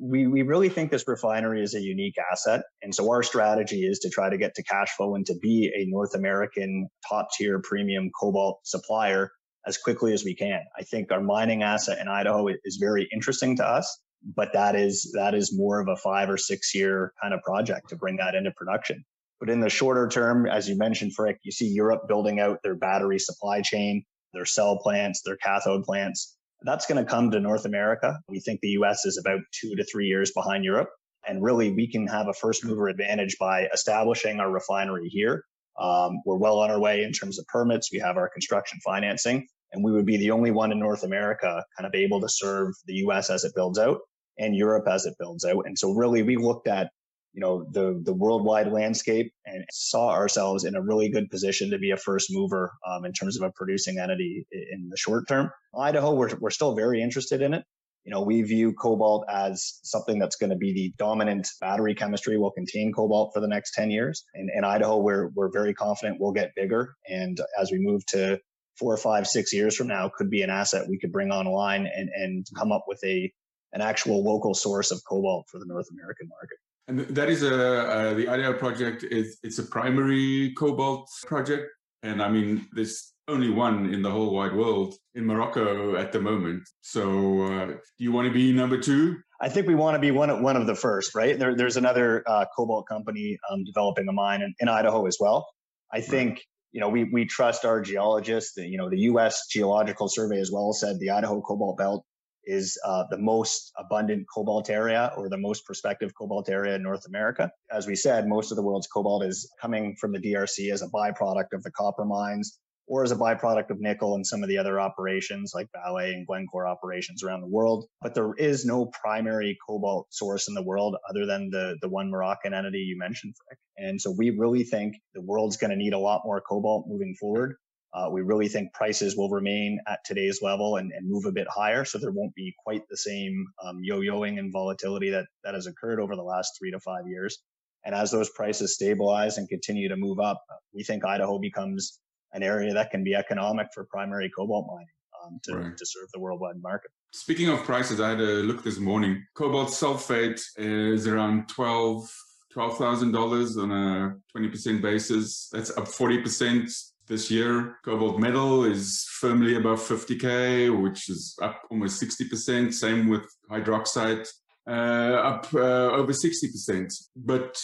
we, 0.00 0.26
we 0.26 0.42
really 0.42 0.68
think 0.68 0.90
this 0.90 1.06
refinery 1.06 1.62
is 1.62 1.74
a 1.74 1.80
unique 1.80 2.16
asset. 2.30 2.62
And 2.82 2.94
so 2.94 3.10
our 3.10 3.22
strategy 3.22 3.86
is 3.86 3.98
to 4.00 4.10
try 4.10 4.30
to 4.30 4.38
get 4.38 4.54
to 4.54 4.62
cash 4.62 4.90
flow 4.96 5.14
and 5.14 5.26
to 5.26 5.34
be 5.40 5.72
a 5.76 5.86
North 5.90 6.14
American 6.14 6.88
top 7.08 7.28
tier 7.36 7.60
premium 7.62 8.10
cobalt 8.18 8.60
supplier 8.64 9.30
as 9.66 9.78
quickly 9.78 10.12
as 10.12 10.24
we 10.24 10.34
can. 10.34 10.60
I 10.78 10.82
think 10.82 11.10
our 11.10 11.20
mining 11.20 11.62
asset 11.62 11.98
in 11.98 12.08
Idaho 12.08 12.48
is 12.64 12.76
very 12.76 13.08
interesting 13.12 13.56
to 13.56 13.66
us, 13.66 14.00
but 14.36 14.52
that 14.52 14.74
is, 14.74 15.12
that 15.14 15.34
is 15.34 15.56
more 15.56 15.80
of 15.80 15.88
a 15.88 15.96
five 15.96 16.30
or 16.30 16.36
six 16.36 16.74
year 16.74 17.12
kind 17.22 17.34
of 17.34 17.40
project 17.42 17.88
to 17.90 17.96
bring 17.96 18.16
that 18.16 18.34
into 18.34 18.50
production. 18.52 19.04
But 19.40 19.50
in 19.50 19.60
the 19.60 19.68
shorter 19.68 20.08
term, 20.08 20.46
as 20.46 20.68
you 20.68 20.76
mentioned, 20.76 21.12
Frik, 21.16 21.36
you 21.42 21.52
see 21.52 21.66
Europe 21.66 22.08
building 22.08 22.40
out 22.40 22.60
their 22.62 22.76
battery 22.76 23.18
supply 23.18 23.60
chain, 23.60 24.04
their 24.32 24.44
cell 24.44 24.78
plants, 24.78 25.22
their 25.22 25.36
cathode 25.36 25.84
plants. 25.84 26.36
That's 26.62 26.86
going 26.86 27.04
to 27.04 27.10
come 27.10 27.30
to 27.30 27.40
North 27.40 27.66
America. 27.66 28.18
We 28.28 28.40
think 28.40 28.60
the 28.60 28.70
US 28.80 29.04
is 29.04 29.18
about 29.18 29.40
two 29.52 29.74
to 29.76 29.84
three 29.84 30.06
years 30.06 30.32
behind 30.32 30.64
Europe. 30.64 30.88
And 31.26 31.42
really, 31.42 31.72
we 31.72 31.90
can 31.90 32.06
have 32.06 32.28
a 32.28 32.32
first 32.32 32.64
mover 32.64 32.88
advantage 32.88 33.36
by 33.38 33.66
establishing 33.72 34.40
our 34.40 34.50
refinery 34.50 35.08
here. 35.08 35.44
Um, 35.78 36.22
we're 36.24 36.36
well 36.36 36.58
on 36.60 36.70
our 36.70 36.78
way 36.78 37.02
in 37.02 37.12
terms 37.12 37.38
of 37.38 37.46
permits. 37.46 37.90
We 37.92 37.98
have 37.98 38.16
our 38.16 38.28
construction 38.28 38.78
financing, 38.84 39.46
and 39.74 39.84
we 39.84 39.92
would 39.92 40.06
be 40.06 40.16
the 40.16 40.30
only 40.30 40.50
one 40.50 40.72
in 40.72 40.78
North 40.78 41.02
America 41.02 41.64
kind 41.76 41.86
of 41.86 41.94
able 41.94 42.20
to 42.20 42.28
serve 42.28 42.74
the 42.86 42.94
US 43.06 43.28
as 43.28 43.44
it 43.44 43.52
builds 43.54 43.78
out 43.78 43.98
and 44.38 44.56
Europe 44.56 44.86
as 44.88 45.04
it 45.04 45.14
builds 45.18 45.44
out. 45.44 45.66
And 45.66 45.78
so, 45.78 45.92
really, 45.92 46.22
we 46.22 46.36
looked 46.36 46.68
at 46.68 46.90
you 47.34 47.40
know 47.40 47.66
the 47.72 48.00
the 48.04 48.12
worldwide 48.14 48.72
landscape 48.72 49.32
and 49.44 49.64
saw 49.72 50.10
ourselves 50.10 50.64
in 50.64 50.76
a 50.76 50.82
really 50.82 51.08
good 51.08 51.28
position 51.30 51.70
to 51.70 51.78
be 51.78 51.90
a 51.90 51.96
first 51.96 52.28
mover 52.30 52.72
um, 52.88 53.04
in 53.04 53.12
terms 53.12 53.36
of 53.36 53.42
a 53.42 53.52
producing 53.56 53.98
entity 53.98 54.46
in 54.52 54.88
the 54.88 54.96
short 54.96 55.28
term. 55.28 55.50
Idaho, 55.76 56.14
we're 56.14 56.36
we're 56.40 56.50
still 56.50 56.74
very 56.74 57.02
interested 57.02 57.42
in 57.42 57.52
it. 57.52 57.64
You 58.04 58.12
know, 58.12 58.20
we 58.20 58.42
view 58.42 58.74
cobalt 58.74 59.24
as 59.30 59.80
something 59.82 60.18
that's 60.18 60.36
going 60.36 60.50
to 60.50 60.56
be 60.56 60.74
the 60.74 60.92
dominant 60.98 61.48
battery 61.60 61.94
chemistry 61.94 62.36
will 62.36 62.50
contain 62.50 62.92
cobalt 62.92 63.32
for 63.32 63.40
the 63.40 63.48
next 63.48 63.72
10 63.72 63.90
years. 63.90 64.22
And 64.34 64.50
in 64.54 64.62
Idaho, 64.62 64.98
we're, 64.98 65.28
we're 65.28 65.50
very 65.50 65.72
confident 65.72 66.18
we'll 66.20 66.32
get 66.32 66.54
bigger. 66.54 66.96
And 67.08 67.40
as 67.58 67.72
we 67.72 67.78
move 67.78 68.04
to 68.08 68.38
four, 68.78 68.96
five, 68.96 69.26
six 69.26 69.52
years 69.52 69.76
from 69.76 69.88
now, 69.88 70.10
could 70.16 70.30
be 70.30 70.42
an 70.42 70.50
asset 70.50 70.88
we 70.88 70.98
could 70.98 71.12
bring 71.12 71.30
online 71.30 71.86
and, 71.86 72.08
and 72.14 72.46
come 72.56 72.72
up 72.72 72.84
with 72.86 73.02
a, 73.04 73.32
an 73.72 73.80
actual 73.80 74.22
local 74.24 74.54
source 74.54 74.90
of 74.90 75.00
cobalt 75.08 75.46
for 75.50 75.58
the 75.58 75.66
North 75.66 75.88
American 75.90 76.28
market. 76.28 76.58
And 76.86 77.00
that 77.16 77.30
is 77.30 77.42
a 77.42 77.88
uh, 77.88 78.14
the 78.14 78.28
Idaho 78.28 78.52
project 78.52 79.04
is 79.04 79.38
it's 79.42 79.58
a 79.58 79.62
primary 79.62 80.52
cobalt 80.58 81.08
project, 81.26 81.70
and 82.02 82.22
I 82.22 82.28
mean 82.28 82.66
there's 82.72 83.14
only 83.26 83.48
one 83.48 83.92
in 83.94 84.02
the 84.02 84.10
whole 84.10 84.34
wide 84.34 84.54
world 84.54 84.94
in 85.14 85.24
Morocco 85.24 85.96
at 85.96 86.12
the 86.12 86.20
moment. 86.20 86.68
So 86.82 87.42
uh, 87.42 87.66
do 87.66 87.78
you 88.04 88.12
want 88.12 88.28
to 88.28 88.34
be 88.34 88.52
number 88.52 88.78
two? 88.78 89.16
I 89.40 89.48
think 89.48 89.66
we 89.66 89.74
want 89.74 89.94
to 89.94 89.98
be 89.98 90.10
one 90.10 90.30
of, 90.30 90.40
one 90.40 90.56
of 90.56 90.66
the 90.66 90.74
first, 90.74 91.14
right? 91.14 91.38
There, 91.38 91.56
there's 91.56 91.76
another 91.76 92.22
uh, 92.26 92.44
cobalt 92.54 92.86
company 92.86 93.38
um, 93.50 93.64
developing 93.64 94.08
a 94.08 94.12
mine 94.12 94.42
in, 94.42 94.54
in 94.60 94.68
Idaho 94.68 95.06
as 95.06 95.16
well. 95.18 95.48
I 95.92 96.00
think 96.00 96.42
you 96.74 96.80
know 96.80 96.88
we 96.88 97.04
we 97.04 97.24
trust 97.24 97.64
our 97.64 97.80
geologists. 97.80 98.54
The, 98.56 98.66
you 98.66 98.76
know 98.76 98.90
the 98.90 98.98
U.S. 99.10 99.46
Geological 99.46 100.08
Survey 100.08 100.40
as 100.40 100.50
well 100.50 100.72
said 100.72 100.98
the 100.98 101.10
Idaho 101.10 101.40
Cobalt 101.40 101.78
Belt 101.78 102.04
is 102.46 102.76
uh, 102.84 103.04
the 103.10 103.16
most 103.16 103.72
abundant 103.78 104.26
cobalt 104.34 104.68
area 104.68 105.12
or 105.16 105.30
the 105.30 105.38
most 105.38 105.64
prospective 105.64 106.12
cobalt 106.14 106.50
area 106.50 106.74
in 106.74 106.82
North 106.82 107.06
America. 107.06 107.50
As 107.70 107.86
we 107.86 107.94
said, 107.94 108.28
most 108.28 108.50
of 108.50 108.56
the 108.56 108.62
world's 108.62 108.88
cobalt 108.88 109.24
is 109.24 109.50
coming 109.58 109.96
from 109.98 110.12
the 110.12 110.18
DRC 110.18 110.70
as 110.70 110.82
a 110.82 110.88
byproduct 110.88 111.54
of 111.54 111.62
the 111.62 111.70
copper 111.70 112.04
mines 112.04 112.58
or 112.86 113.02
as 113.02 113.12
a 113.12 113.16
byproduct 113.16 113.70
of 113.70 113.80
nickel 113.80 114.14
and 114.14 114.26
some 114.26 114.42
of 114.42 114.48
the 114.48 114.58
other 114.58 114.78
operations 114.78 115.52
like 115.54 115.68
Vale 115.72 115.98
and 115.98 116.26
Glencore 116.26 116.66
operations 116.66 117.22
around 117.22 117.40
the 117.40 117.46
world. 117.48 117.86
But 118.02 118.14
there 118.14 118.34
is 118.34 118.64
no 118.64 118.86
primary 118.86 119.56
cobalt 119.66 120.06
source 120.10 120.48
in 120.48 120.54
the 120.54 120.62
world 120.62 120.96
other 121.08 121.24
than 121.26 121.50
the, 121.50 121.76
the 121.80 121.88
one 121.88 122.10
Moroccan 122.10 122.52
entity 122.52 122.78
you 122.78 122.98
mentioned, 122.98 123.34
Frik. 123.34 123.58
And 123.76 124.00
so 124.00 124.10
we 124.10 124.30
really 124.30 124.64
think 124.64 124.96
the 125.14 125.22
world's 125.22 125.56
going 125.56 125.70
to 125.70 125.76
need 125.76 125.94
a 125.94 125.98
lot 125.98 126.22
more 126.24 126.40
cobalt 126.40 126.86
moving 126.86 127.14
forward. 127.18 127.56
Uh, 127.94 128.08
we 128.10 128.22
really 128.22 128.48
think 128.48 128.72
prices 128.72 129.16
will 129.16 129.30
remain 129.30 129.78
at 129.86 130.00
today's 130.04 130.42
level 130.42 130.76
and, 130.76 130.90
and, 130.90 131.08
move 131.08 131.26
a 131.26 131.32
bit 131.32 131.46
higher. 131.48 131.84
So 131.84 131.96
there 131.96 132.10
won't 132.10 132.34
be 132.34 132.52
quite 132.64 132.82
the 132.90 132.96
same 132.96 133.46
um, 133.62 133.78
yo-yoing 133.84 134.40
and 134.40 134.52
volatility 134.52 135.10
that, 135.10 135.26
that 135.44 135.54
has 135.54 135.68
occurred 135.68 136.00
over 136.00 136.16
the 136.16 136.22
last 136.22 136.58
three 136.58 136.72
to 136.72 136.80
five 136.80 137.06
years. 137.06 137.38
And 137.84 137.94
as 137.94 138.10
those 138.10 138.30
prices 138.30 138.74
stabilize 138.74 139.38
and 139.38 139.48
continue 139.48 139.88
to 139.88 139.96
move 139.96 140.18
up, 140.18 140.42
we 140.72 140.82
think 140.82 141.04
Idaho 141.04 141.38
becomes 141.38 142.00
an 142.34 142.42
area 142.42 142.74
that 142.74 142.90
can 142.90 143.02
be 143.02 143.14
economic 143.14 143.68
for 143.72 143.84
primary 143.84 144.30
cobalt 144.36 144.66
mining 144.66 144.86
um, 145.24 145.40
to, 145.44 145.56
right. 145.56 145.76
to 145.76 145.86
serve 145.86 146.08
the 146.12 146.20
worldwide 146.20 146.60
market. 146.60 146.90
Speaking 147.12 147.48
of 147.48 147.62
prices, 147.62 148.00
I 148.00 148.10
had 148.10 148.20
a 148.20 148.42
look 148.42 148.62
this 148.62 148.78
morning. 148.78 149.24
Cobalt 149.34 149.68
sulfate 149.68 150.42
is 150.56 151.06
around 151.06 151.48
12 151.48 152.10
$12,000 152.54 153.62
on 153.62 153.70
a 153.72 154.38
20% 154.38 154.80
basis. 154.80 155.48
That's 155.52 155.70
up 155.70 155.86
40% 155.86 156.70
this 157.06 157.30
year. 157.30 157.78
Cobalt 157.84 158.20
metal 158.20 158.64
is 158.64 159.06
firmly 159.10 159.56
above 159.56 159.80
50K, 159.80 160.82
which 160.82 161.08
is 161.08 161.36
up 161.42 161.62
almost 161.70 162.02
60%. 162.02 162.72
Same 162.72 163.08
with 163.08 163.26
hydroxide, 163.50 164.28
uh, 164.68 164.70
up 164.70 165.52
uh, 165.52 165.90
over 165.90 166.12
60%. 166.12 166.94
But 167.16 167.60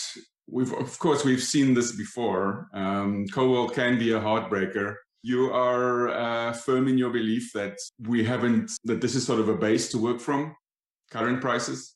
we've, 0.50 0.72
of 0.72 0.98
course, 0.98 1.24
we've 1.24 1.42
seen 1.42 1.74
this 1.74 1.92
before. 1.92 2.68
Um, 2.74 3.26
cobalt 3.28 3.74
can 3.74 3.98
be 3.98 4.12
a 4.12 4.20
heartbreaker. 4.20 4.94
You 5.22 5.52
are 5.52 6.08
uh, 6.08 6.52
firm 6.52 6.88
in 6.88 6.96
your 6.96 7.10
belief 7.10 7.52
that 7.54 7.76
we 8.08 8.24
haven't, 8.24 8.70
that 8.84 9.00
this 9.00 9.14
is 9.14 9.26
sort 9.26 9.40
of 9.40 9.48
a 9.48 9.56
base 9.56 9.90
to 9.90 9.98
work 9.98 10.20
from, 10.20 10.54
current 11.10 11.40
prices? 11.40 11.94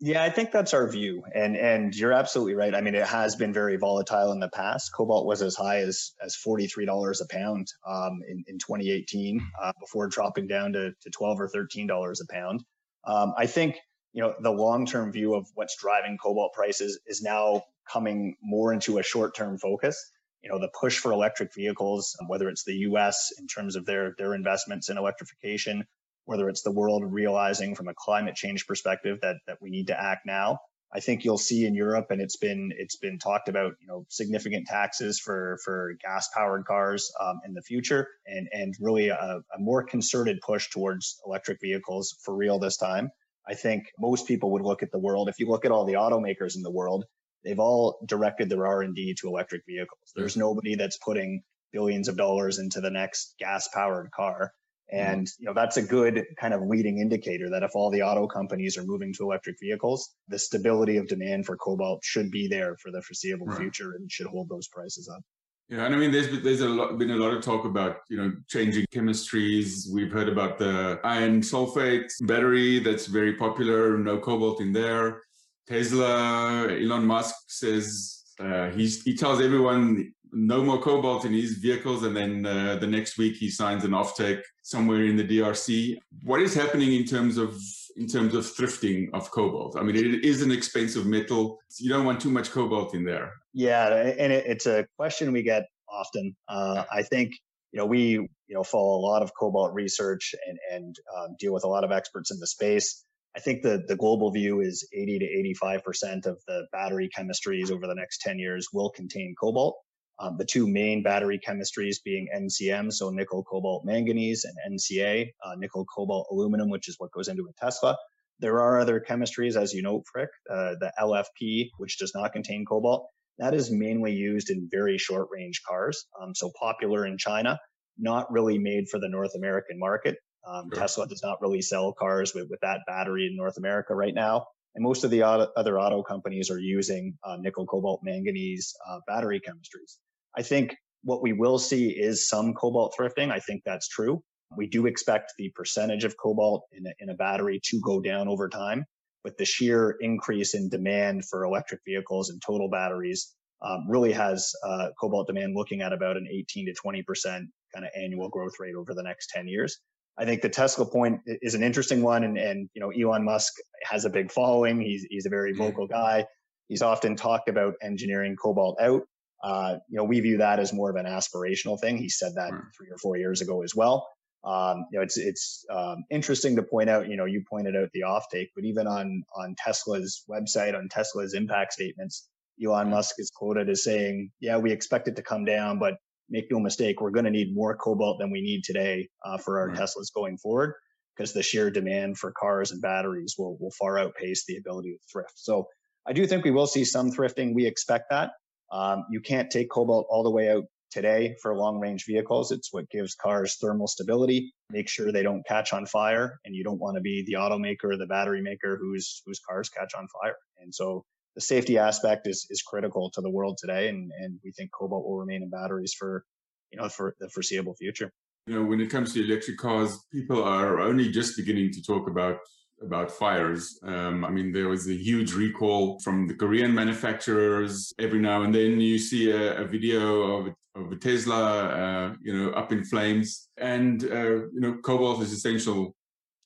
Yeah, 0.00 0.24
I 0.24 0.28
think 0.28 0.50
that's 0.50 0.74
our 0.74 0.88
view. 0.88 1.22
And 1.34 1.56
and 1.56 1.94
you're 1.94 2.12
absolutely 2.12 2.54
right. 2.54 2.74
I 2.74 2.80
mean, 2.80 2.94
it 2.94 3.06
has 3.06 3.36
been 3.36 3.52
very 3.52 3.76
volatile 3.76 4.32
in 4.32 4.40
the 4.40 4.48
past. 4.48 4.90
Cobalt 4.94 5.24
was 5.24 5.40
as 5.40 5.54
high 5.54 5.78
as 5.78 6.12
as 6.20 6.36
$43 6.36 7.20
a 7.22 7.26
pound 7.28 7.68
um, 7.86 8.20
in, 8.28 8.44
in 8.48 8.58
2018 8.58 9.40
uh, 9.62 9.72
before 9.80 10.08
dropping 10.08 10.48
down 10.48 10.72
to, 10.72 10.90
to 11.00 11.10
12 11.10 11.40
or 11.40 11.48
$13 11.48 11.88
a 11.88 12.32
pound. 12.32 12.64
Um, 13.04 13.34
I 13.38 13.46
think, 13.46 13.78
you 14.12 14.22
know, 14.22 14.34
the 14.40 14.50
long-term 14.50 15.12
view 15.12 15.34
of 15.34 15.46
what's 15.54 15.76
driving 15.76 16.18
cobalt 16.18 16.52
prices 16.54 16.98
is 17.06 17.22
now 17.22 17.62
coming 17.90 18.36
more 18.42 18.72
into 18.72 18.98
a 18.98 19.02
short-term 19.02 19.58
focus. 19.58 20.10
You 20.42 20.50
know, 20.50 20.58
the 20.58 20.70
push 20.78 20.98
for 20.98 21.12
electric 21.12 21.54
vehicles, 21.54 22.16
whether 22.26 22.48
it's 22.48 22.64
the 22.64 22.74
US 22.88 23.32
in 23.38 23.46
terms 23.46 23.76
of 23.76 23.86
their 23.86 24.14
their 24.18 24.34
investments 24.34 24.90
in 24.90 24.98
electrification, 24.98 25.84
whether 26.26 26.48
it's 26.48 26.62
the 26.62 26.70
world 26.70 27.02
realizing 27.06 27.74
from 27.74 27.88
a 27.88 27.94
climate 27.94 28.34
change 28.34 28.66
perspective 28.66 29.18
that, 29.22 29.36
that 29.46 29.58
we 29.60 29.70
need 29.70 29.86
to 29.88 30.00
act 30.00 30.26
now. 30.26 30.58
I 30.94 31.00
think 31.00 31.24
you'll 31.24 31.38
see 31.38 31.66
in 31.66 31.74
Europe, 31.74 32.06
and 32.10 32.20
it's 32.20 32.36
been 32.36 32.72
it's 32.76 32.96
been 32.96 33.18
talked 33.18 33.48
about, 33.48 33.72
you 33.80 33.88
know, 33.88 34.06
significant 34.08 34.68
taxes 34.68 35.18
for 35.18 35.58
for 35.64 35.94
gas 36.00 36.28
powered 36.32 36.66
cars 36.66 37.10
um, 37.20 37.40
in 37.44 37.52
the 37.52 37.62
future, 37.62 38.08
and 38.26 38.48
and 38.52 38.74
really 38.80 39.08
a, 39.08 39.40
a 39.54 39.58
more 39.58 39.82
concerted 39.82 40.40
push 40.40 40.70
towards 40.70 41.20
electric 41.26 41.58
vehicles 41.60 42.16
for 42.22 42.36
real 42.36 42.60
this 42.60 42.76
time. 42.76 43.10
I 43.46 43.54
think 43.54 43.86
most 43.98 44.28
people 44.28 44.52
would 44.52 44.62
look 44.62 44.84
at 44.84 44.92
the 44.92 44.98
world. 44.98 45.28
If 45.28 45.40
you 45.40 45.48
look 45.48 45.64
at 45.64 45.72
all 45.72 45.84
the 45.84 45.94
automakers 45.94 46.54
in 46.54 46.62
the 46.62 46.70
world, 46.70 47.04
they've 47.44 47.58
all 47.58 47.98
directed 48.06 48.48
their 48.48 48.66
R&D 48.66 49.14
to 49.20 49.28
electric 49.28 49.62
vehicles. 49.66 50.12
There's 50.16 50.36
nobody 50.36 50.74
that's 50.74 50.98
putting 50.98 51.42
billions 51.72 52.08
of 52.08 52.16
dollars 52.16 52.58
into 52.58 52.80
the 52.80 52.90
next 52.90 53.34
gas 53.38 53.68
powered 53.68 54.10
car. 54.12 54.52
Mm-hmm. 54.92 55.12
And 55.12 55.28
you 55.38 55.46
know 55.46 55.54
that's 55.54 55.76
a 55.76 55.82
good 55.82 56.24
kind 56.38 56.54
of 56.54 56.62
leading 56.62 56.98
indicator 56.98 57.50
that 57.50 57.62
if 57.62 57.72
all 57.74 57.90
the 57.90 58.02
auto 58.02 58.26
companies 58.26 58.76
are 58.76 58.84
moving 58.84 59.12
to 59.14 59.24
electric 59.24 59.56
vehicles, 59.60 60.14
the 60.28 60.38
stability 60.38 60.98
of 60.98 61.08
demand 61.08 61.46
for 61.46 61.56
cobalt 61.56 62.04
should 62.04 62.30
be 62.30 62.48
there 62.48 62.76
for 62.82 62.90
the 62.90 63.02
foreseeable 63.02 63.46
right. 63.46 63.58
future 63.58 63.92
and 63.92 64.10
should 64.10 64.26
hold 64.26 64.48
those 64.48 64.68
prices 64.68 65.08
up. 65.08 65.22
Yeah, 65.68 65.86
and 65.86 65.94
I 65.94 65.98
mean, 65.98 66.12
there's 66.12 66.42
there's 66.42 66.60
a 66.60 66.68
lot, 66.68 66.98
been 66.98 67.10
a 67.10 67.16
lot 67.16 67.32
of 67.32 67.42
talk 67.42 67.64
about 67.64 68.00
you 68.10 68.18
know 68.18 68.32
changing 68.48 68.84
chemistries. 68.92 69.90
We've 69.90 70.12
heard 70.12 70.28
about 70.28 70.58
the 70.58 71.00
iron 71.02 71.40
sulfate 71.40 72.12
battery 72.26 72.80
that's 72.80 73.06
very 73.06 73.34
popular, 73.36 73.96
no 73.96 74.18
cobalt 74.18 74.60
in 74.60 74.74
there. 74.74 75.22
Tesla, 75.66 76.68
Elon 76.70 77.06
Musk 77.06 77.34
says 77.48 78.22
uh, 78.40 78.70
he's, 78.70 79.02
he 79.02 79.14
tells 79.16 79.40
everyone 79.40 80.12
no 80.34 80.62
more 80.62 80.78
cobalt 80.78 81.24
in 81.24 81.32
his 81.32 81.54
vehicles, 81.58 82.02
and 82.02 82.16
then 82.16 82.44
uh, 82.44 82.76
the 82.76 82.86
next 82.86 83.16
week 83.16 83.36
he 83.36 83.48
signs 83.48 83.84
an 83.84 83.92
offtake 83.92 84.42
somewhere 84.62 85.04
in 85.04 85.16
the 85.16 85.24
DRC. 85.24 85.96
What 86.24 86.40
is 86.40 86.54
happening 86.54 86.92
in 86.92 87.04
terms 87.04 87.38
of 87.38 87.56
in 87.96 88.08
terms 88.08 88.34
of 88.34 88.44
thrifting 88.44 89.08
of 89.14 89.30
cobalt? 89.30 89.78
I 89.78 89.82
mean, 89.82 89.94
it 89.94 90.24
is 90.24 90.42
an 90.42 90.50
expensive 90.50 91.06
metal. 91.06 91.58
You 91.78 91.88
don't 91.88 92.04
want 92.04 92.20
too 92.20 92.30
much 92.30 92.50
cobalt 92.50 92.94
in 92.94 93.04
there. 93.04 93.32
Yeah, 93.52 93.94
and 93.94 94.32
it, 94.32 94.44
it's 94.46 94.66
a 94.66 94.86
question 94.96 95.32
we 95.32 95.42
get 95.42 95.66
often. 95.88 96.34
Uh, 96.48 96.84
I 96.92 97.02
think 97.02 97.32
you 97.72 97.78
know 97.78 97.86
we 97.86 98.00
you 98.00 98.28
know 98.48 98.64
follow 98.64 98.98
a 98.98 99.02
lot 99.02 99.22
of 99.22 99.30
cobalt 99.38 99.72
research 99.72 100.34
and 100.48 100.58
and 100.72 100.96
um, 101.16 101.36
deal 101.38 101.52
with 101.52 101.64
a 101.64 101.68
lot 101.68 101.84
of 101.84 101.92
experts 101.92 102.30
in 102.32 102.40
the 102.40 102.46
space. 102.46 103.04
I 103.36 103.40
think 103.40 103.62
the, 103.62 103.84
the 103.88 103.96
global 103.96 104.30
view 104.30 104.60
is 104.60 104.86
80 104.92 105.18
to 105.18 105.54
85% 105.64 106.26
of 106.26 106.40
the 106.46 106.66
battery 106.70 107.08
chemistries 107.16 107.72
over 107.72 107.86
the 107.86 107.94
next 107.94 108.20
10 108.20 108.38
years 108.38 108.68
will 108.72 108.90
contain 108.90 109.34
cobalt. 109.40 109.76
Um, 110.20 110.36
the 110.38 110.44
two 110.44 110.68
main 110.68 111.02
battery 111.02 111.40
chemistries 111.44 111.96
being 112.04 112.28
NCM, 112.34 112.92
so 112.92 113.10
nickel, 113.10 113.42
cobalt, 113.42 113.84
manganese, 113.84 114.44
and 114.44 114.78
NCA, 114.78 115.26
uh, 115.44 115.54
nickel, 115.56 115.84
cobalt, 115.86 116.28
aluminum, 116.30 116.70
which 116.70 116.88
is 116.88 116.94
what 116.98 117.10
goes 117.10 117.26
into 117.26 117.48
a 117.48 117.52
Tesla. 117.64 117.96
There 118.38 118.60
are 118.60 118.78
other 118.78 119.00
chemistries, 119.00 119.56
as 119.60 119.72
you 119.72 119.82
know, 119.82 120.02
Frik, 120.14 120.28
uh, 120.48 120.74
the 120.78 120.92
LFP, 121.00 121.70
which 121.78 121.98
does 121.98 122.12
not 122.14 122.32
contain 122.32 122.64
cobalt. 122.64 123.08
That 123.38 123.54
is 123.54 123.72
mainly 123.72 124.12
used 124.12 124.50
in 124.50 124.68
very 124.70 124.98
short 124.98 125.28
range 125.32 125.62
cars. 125.68 126.06
Um, 126.20 126.34
so 126.34 126.52
popular 126.60 127.06
in 127.06 127.18
China, 127.18 127.58
not 127.98 128.30
really 128.30 128.58
made 128.58 128.88
for 128.88 129.00
the 129.00 129.08
North 129.08 129.34
American 129.34 129.78
market. 129.78 130.16
Um, 130.46 130.70
sure. 130.72 130.80
Tesla 130.80 131.06
does 131.06 131.22
not 131.22 131.40
really 131.40 131.62
sell 131.62 131.92
cars 131.92 132.34
with, 132.34 132.48
with 132.50 132.60
that 132.60 132.80
battery 132.86 133.26
in 133.26 133.36
North 133.36 133.56
America 133.56 133.94
right 133.94 134.14
now. 134.14 134.46
And 134.74 134.82
most 134.82 135.04
of 135.04 135.10
the 135.10 135.22
auto, 135.22 135.50
other 135.56 135.78
auto 135.78 136.02
companies 136.02 136.50
are 136.50 136.58
using 136.58 137.16
uh, 137.24 137.36
nickel, 137.40 137.66
cobalt, 137.66 138.00
manganese 138.02 138.74
uh, 138.88 138.98
battery 139.06 139.40
chemistries. 139.40 139.98
I 140.36 140.42
think 140.42 140.76
what 141.02 141.22
we 141.22 141.32
will 141.32 141.58
see 141.58 141.90
is 141.90 142.28
some 142.28 142.54
cobalt 142.54 142.94
thrifting. 142.98 143.30
I 143.30 143.38
think 143.38 143.62
that's 143.64 143.88
true. 143.88 144.22
We 144.56 144.66
do 144.66 144.86
expect 144.86 145.32
the 145.38 145.50
percentage 145.54 146.04
of 146.04 146.16
cobalt 146.16 146.64
in 146.72 146.86
a, 146.86 146.92
in 146.98 147.10
a 147.10 147.14
battery 147.14 147.60
to 147.64 147.80
go 147.84 148.00
down 148.00 148.28
over 148.28 148.48
time, 148.48 148.84
but 149.22 149.38
the 149.38 149.44
sheer 149.44 149.96
increase 150.00 150.54
in 150.54 150.68
demand 150.68 151.24
for 151.26 151.44
electric 151.44 151.80
vehicles 151.86 152.30
and 152.30 152.40
total 152.44 152.68
batteries 152.68 153.34
um, 153.64 153.88
really 153.88 154.12
has 154.12 154.52
uh, 154.66 154.88
cobalt 155.00 155.26
demand 155.26 155.54
looking 155.56 155.80
at 155.82 155.92
about 155.92 156.16
an 156.16 156.26
18 156.30 156.66
to 156.66 156.74
20 156.74 157.02
percent 157.02 157.44
kind 157.74 157.84
of 157.84 157.90
annual 157.96 158.28
growth 158.28 158.54
rate 158.60 158.74
over 158.74 158.94
the 158.94 159.02
next 159.02 159.30
10 159.30 159.48
years. 159.48 159.78
I 160.16 160.24
think 160.24 160.42
the 160.42 160.48
Tesla 160.48 160.86
point 160.86 161.20
is 161.26 161.54
an 161.54 161.62
interesting 161.62 162.02
one, 162.02 162.24
and 162.24 162.38
and 162.38 162.68
you 162.74 162.80
know 162.80 162.90
Elon 162.90 163.24
Musk 163.24 163.54
has 163.82 164.04
a 164.04 164.10
big 164.10 164.30
following. 164.30 164.80
He's 164.80 165.06
he's 165.10 165.26
a 165.26 165.30
very 165.30 165.52
mm-hmm. 165.52 165.62
vocal 165.62 165.86
guy. 165.86 166.26
He's 166.68 166.82
often 166.82 167.16
talked 167.16 167.48
about 167.48 167.74
engineering 167.82 168.36
cobalt 168.36 168.80
out. 168.80 169.02
Uh, 169.42 169.76
you 169.90 169.98
know, 169.98 170.04
we 170.04 170.20
view 170.20 170.38
that 170.38 170.58
as 170.58 170.72
more 170.72 170.88
of 170.88 170.96
an 170.96 171.04
aspirational 171.04 171.78
thing. 171.78 171.98
He 171.98 172.08
said 172.08 172.32
that 172.36 172.50
three 172.50 172.88
or 172.90 172.96
four 172.96 173.18
years 173.18 173.42
ago 173.42 173.62
as 173.62 173.74
well. 173.74 174.08
Um, 174.44 174.86
you 174.90 174.98
know, 174.98 175.02
it's 175.02 175.16
it's 175.16 175.64
um, 175.70 176.04
interesting 176.10 176.56
to 176.56 176.62
point 176.62 176.88
out. 176.88 177.08
You 177.08 177.16
know, 177.16 177.24
you 177.24 177.42
pointed 177.48 177.74
out 177.76 177.88
the 177.92 178.02
offtake, 178.02 178.48
but 178.54 178.64
even 178.64 178.86
on 178.86 179.24
on 179.34 179.54
Tesla's 179.58 180.24
website, 180.30 180.76
on 180.76 180.88
Tesla's 180.88 181.34
impact 181.34 181.72
statements, 181.72 182.28
Elon 182.64 182.90
Musk 182.90 183.16
is 183.18 183.30
quoted 183.34 183.68
as 183.68 183.82
saying, 183.82 184.30
"Yeah, 184.40 184.58
we 184.58 184.70
expect 184.70 185.08
it 185.08 185.16
to 185.16 185.22
come 185.22 185.44
down, 185.44 185.78
but 185.78 185.94
make 186.28 186.50
no 186.50 186.58
mistake, 186.58 187.00
we're 187.00 187.10
going 187.10 187.24
to 187.24 187.30
need 187.30 187.54
more 187.54 187.76
cobalt 187.76 188.18
than 188.18 188.30
we 188.30 188.40
need 188.40 188.64
today 188.64 189.08
uh, 189.24 189.38
for 189.38 189.60
our 189.60 189.68
right. 189.68 189.78
Teslas 189.78 190.12
going 190.14 190.38
forward 190.38 190.74
because 191.16 191.32
the 191.32 191.42
sheer 191.42 191.70
demand 191.70 192.18
for 192.18 192.32
cars 192.32 192.72
and 192.72 192.82
batteries 192.82 193.34
will, 193.38 193.56
will 193.60 193.70
far 193.70 193.98
outpace 193.98 194.44
the 194.46 194.56
ability 194.56 194.92
to 194.92 194.98
thrift. 195.12 195.34
So 195.36 195.68
I 196.06 196.12
do 196.12 196.26
think 196.26 196.44
we 196.44 196.50
will 196.50 196.66
see 196.66 196.84
some 196.84 197.10
thrifting. 197.10 197.54
We 197.54 197.66
expect 197.66 198.10
that. 198.10 198.32
Um, 198.72 199.04
you 199.10 199.20
can't 199.20 199.50
take 199.50 199.70
cobalt 199.70 200.06
all 200.10 200.24
the 200.24 200.30
way 200.30 200.50
out 200.50 200.64
today 200.90 201.36
for 201.42 201.56
long 201.56 201.78
range 201.80 202.04
vehicles. 202.06 202.52
It's 202.52 202.72
what 202.72 202.88
gives 202.90 203.14
cars 203.14 203.56
thermal 203.60 203.86
stability, 203.86 204.52
make 204.70 204.88
sure 204.88 205.10
they 205.10 205.22
don't 205.22 205.44
catch 205.46 205.72
on 205.72 205.86
fire. 205.86 206.38
And 206.44 206.54
you 206.54 206.64
don't 206.64 206.80
want 206.80 206.96
to 206.96 207.00
be 207.00 207.24
the 207.26 207.34
automaker 207.34 207.92
or 207.92 207.96
the 207.96 208.06
battery 208.06 208.42
maker 208.42 208.78
whose, 208.80 209.22
whose 209.26 209.40
cars 209.40 209.68
catch 209.68 209.94
on 209.94 210.06
fire. 210.22 210.36
And 210.60 210.74
so 210.74 211.04
the 211.34 211.40
safety 211.40 211.78
aspect 211.78 212.26
is 212.26 212.46
is 212.50 212.62
critical 212.62 213.10
to 213.10 213.20
the 213.20 213.30
world 213.30 213.58
today, 213.58 213.88
and 213.88 214.10
and 214.18 214.38
we 214.44 214.52
think 214.52 214.70
cobalt 214.72 215.04
will 215.04 215.18
remain 215.18 215.42
in 215.42 215.50
batteries 215.50 215.94
for 215.94 216.24
you 216.70 216.78
know 216.78 216.88
for 216.88 217.14
the 217.20 217.28
foreseeable 217.30 217.74
future. 217.74 218.12
You 218.46 218.56
know, 218.56 218.64
when 218.64 218.80
it 218.80 218.90
comes 218.90 219.14
to 219.14 219.24
electric 219.24 219.58
cars, 219.58 219.98
people 220.12 220.42
are 220.42 220.80
only 220.80 221.10
just 221.10 221.36
beginning 221.36 221.72
to 221.72 221.82
talk 221.82 222.08
about 222.08 222.38
about 222.82 223.10
fires. 223.10 223.78
Um, 223.82 224.24
I 224.24 224.30
mean, 224.30 224.52
there 224.52 224.68
was 224.68 224.88
a 224.88 224.94
huge 224.94 225.32
recall 225.32 225.98
from 226.00 226.26
the 226.28 226.34
Korean 226.34 226.74
manufacturers. 226.74 227.92
Every 227.98 228.20
now 228.20 228.42
and 228.42 228.54
then, 228.54 228.80
you 228.80 228.98
see 228.98 229.30
a, 229.30 229.62
a 229.62 229.64
video 229.64 230.36
of 230.36 230.54
of 230.76 230.92
a 230.92 230.96
Tesla, 230.96 231.68
uh, 231.68 232.14
you 232.20 232.36
know, 232.36 232.50
up 232.50 232.72
in 232.72 232.84
flames, 232.84 233.48
and 233.56 234.04
uh, 234.04 234.34
you 234.54 234.60
know, 234.60 234.74
cobalt 234.82 235.22
is 235.22 235.32
essential 235.32 235.94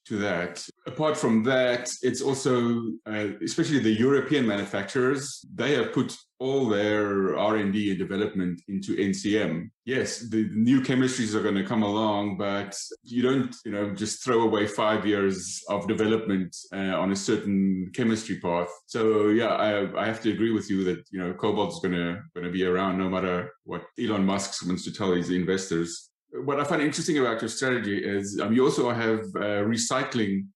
to 0.07 0.16
that. 0.16 0.66
Apart 0.88 1.18
from 1.18 1.42
that, 1.42 1.90
it's 2.01 2.22
also, 2.22 2.81
uh, 3.07 3.29
especially 3.44 3.79
the 3.79 3.92
European 3.92 4.46
manufacturers, 4.46 5.44
they 5.55 5.74
have 5.74 5.92
put 5.92 6.16
all 6.38 6.66
their 6.66 7.37
R&D 7.37 7.90
and 7.90 7.98
development 7.98 8.62
into 8.68 8.96
NCM. 8.96 9.68
Yes, 9.85 10.20
the 10.31 10.48
new 10.55 10.81
chemistries 10.81 11.35
are 11.35 11.42
going 11.42 11.57
to 11.57 11.70
come 11.72 11.83
along, 11.83 12.38
but 12.38 12.74
you 13.03 13.20
don't, 13.20 13.55
you 13.66 13.72
know, 13.72 13.94
just 13.94 14.24
throw 14.24 14.40
away 14.40 14.66
five 14.66 15.05
years 15.05 15.62
of 15.68 15.87
development 15.87 16.57
uh, 16.72 16.96
on 17.03 17.12
a 17.12 17.16
certain 17.16 17.90
chemistry 17.94 18.40
path. 18.40 18.70
So 18.87 19.29
yeah, 19.29 19.48
I, 19.48 20.03
I 20.03 20.07
have 20.07 20.22
to 20.22 20.31
agree 20.31 20.53
with 20.53 20.70
you 20.70 20.85
that, 20.85 21.05
you 21.11 21.18
know, 21.20 21.35
cobalt 21.35 21.74
is 21.74 21.81
going 21.81 21.96
to, 21.96 22.22
going 22.35 22.46
to 22.46 22.53
be 22.53 22.64
around 22.64 22.96
no 22.96 23.11
matter 23.11 23.53
what 23.64 23.83
Elon 24.03 24.24
Musk 24.24 24.66
wants 24.66 24.85
to 24.85 24.92
tell 24.92 25.12
his 25.12 25.29
investors 25.29 26.09
what 26.44 26.61
I 26.61 26.64
find 26.64 26.83
interesting 26.83 27.18
about 27.18 27.40
your 27.40 27.48
strategy 27.48 28.05
is 28.05 28.38
um, 28.38 28.53
you 28.53 28.62
also 28.62 28.90
have 28.90 29.20
uh, 29.35 29.64
recycling 29.64 30.46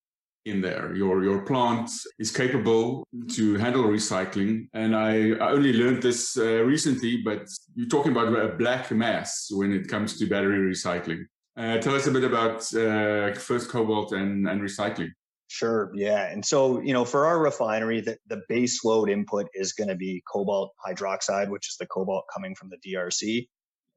in 0.45 0.61
there. 0.61 0.95
Your 0.95 1.23
your 1.23 1.43
plant 1.43 1.91
is 2.19 2.31
capable 2.31 3.07
to 3.33 3.55
handle 3.57 3.85
recycling, 3.85 4.69
and 4.73 4.97
I, 4.97 5.33
I 5.33 5.53
only 5.53 5.73
learned 5.73 6.03
this 6.03 6.37
uh, 6.37 6.63
recently. 6.65 7.23
But 7.25 7.47
you're 7.75 7.89
talking 7.89 8.13
about 8.13 8.35
a 8.35 8.57
black 8.57 8.91
mass 8.91 9.49
when 9.51 9.73
it 9.73 9.89
comes 9.89 10.19
to 10.19 10.27
battery 10.27 10.59
recycling. 10.59 11.25
Uh, 11.57 11.79
tell 11.79 11.95
us 11.95 12.07
a 12.07 12.11
bit 12.11 12.25
about 12.25 12.75
uh, 12.75 13.35
first 13.35 13.69
cobalt 13.69 14.13
and, 14.13 14.49
and 14.49 14.61
recycling. 14.61 15.11
Sure. 15.49 15.93
Yeah. 15.95 16.33
And 16.33 16.43
so, 16.43 16.81
you 16.81 16.95
know, 16.95 17.05
for 17.05 17.27
our 17.27 17.39
refinery, 17.39 18.01
the, 18.01 18.17
the 18.27 18.41
base 18.49 18.83
load 18.85 19.11
input 19.11 19.49
is 19.53 19.75
going 19.75 19.89
to 19.89 19.95
be 19.95 20.23
cobalt 20.33 20.73
hydroxide, 20.87 21.51
which 21.51 21.69
is 21.69 21.77
the 21.77 21.85
cobalt 21.85 22.25
coming 22.33 22.55
from 22.55 22.71
the 22.71 22.79
DRC. 22.79 23.47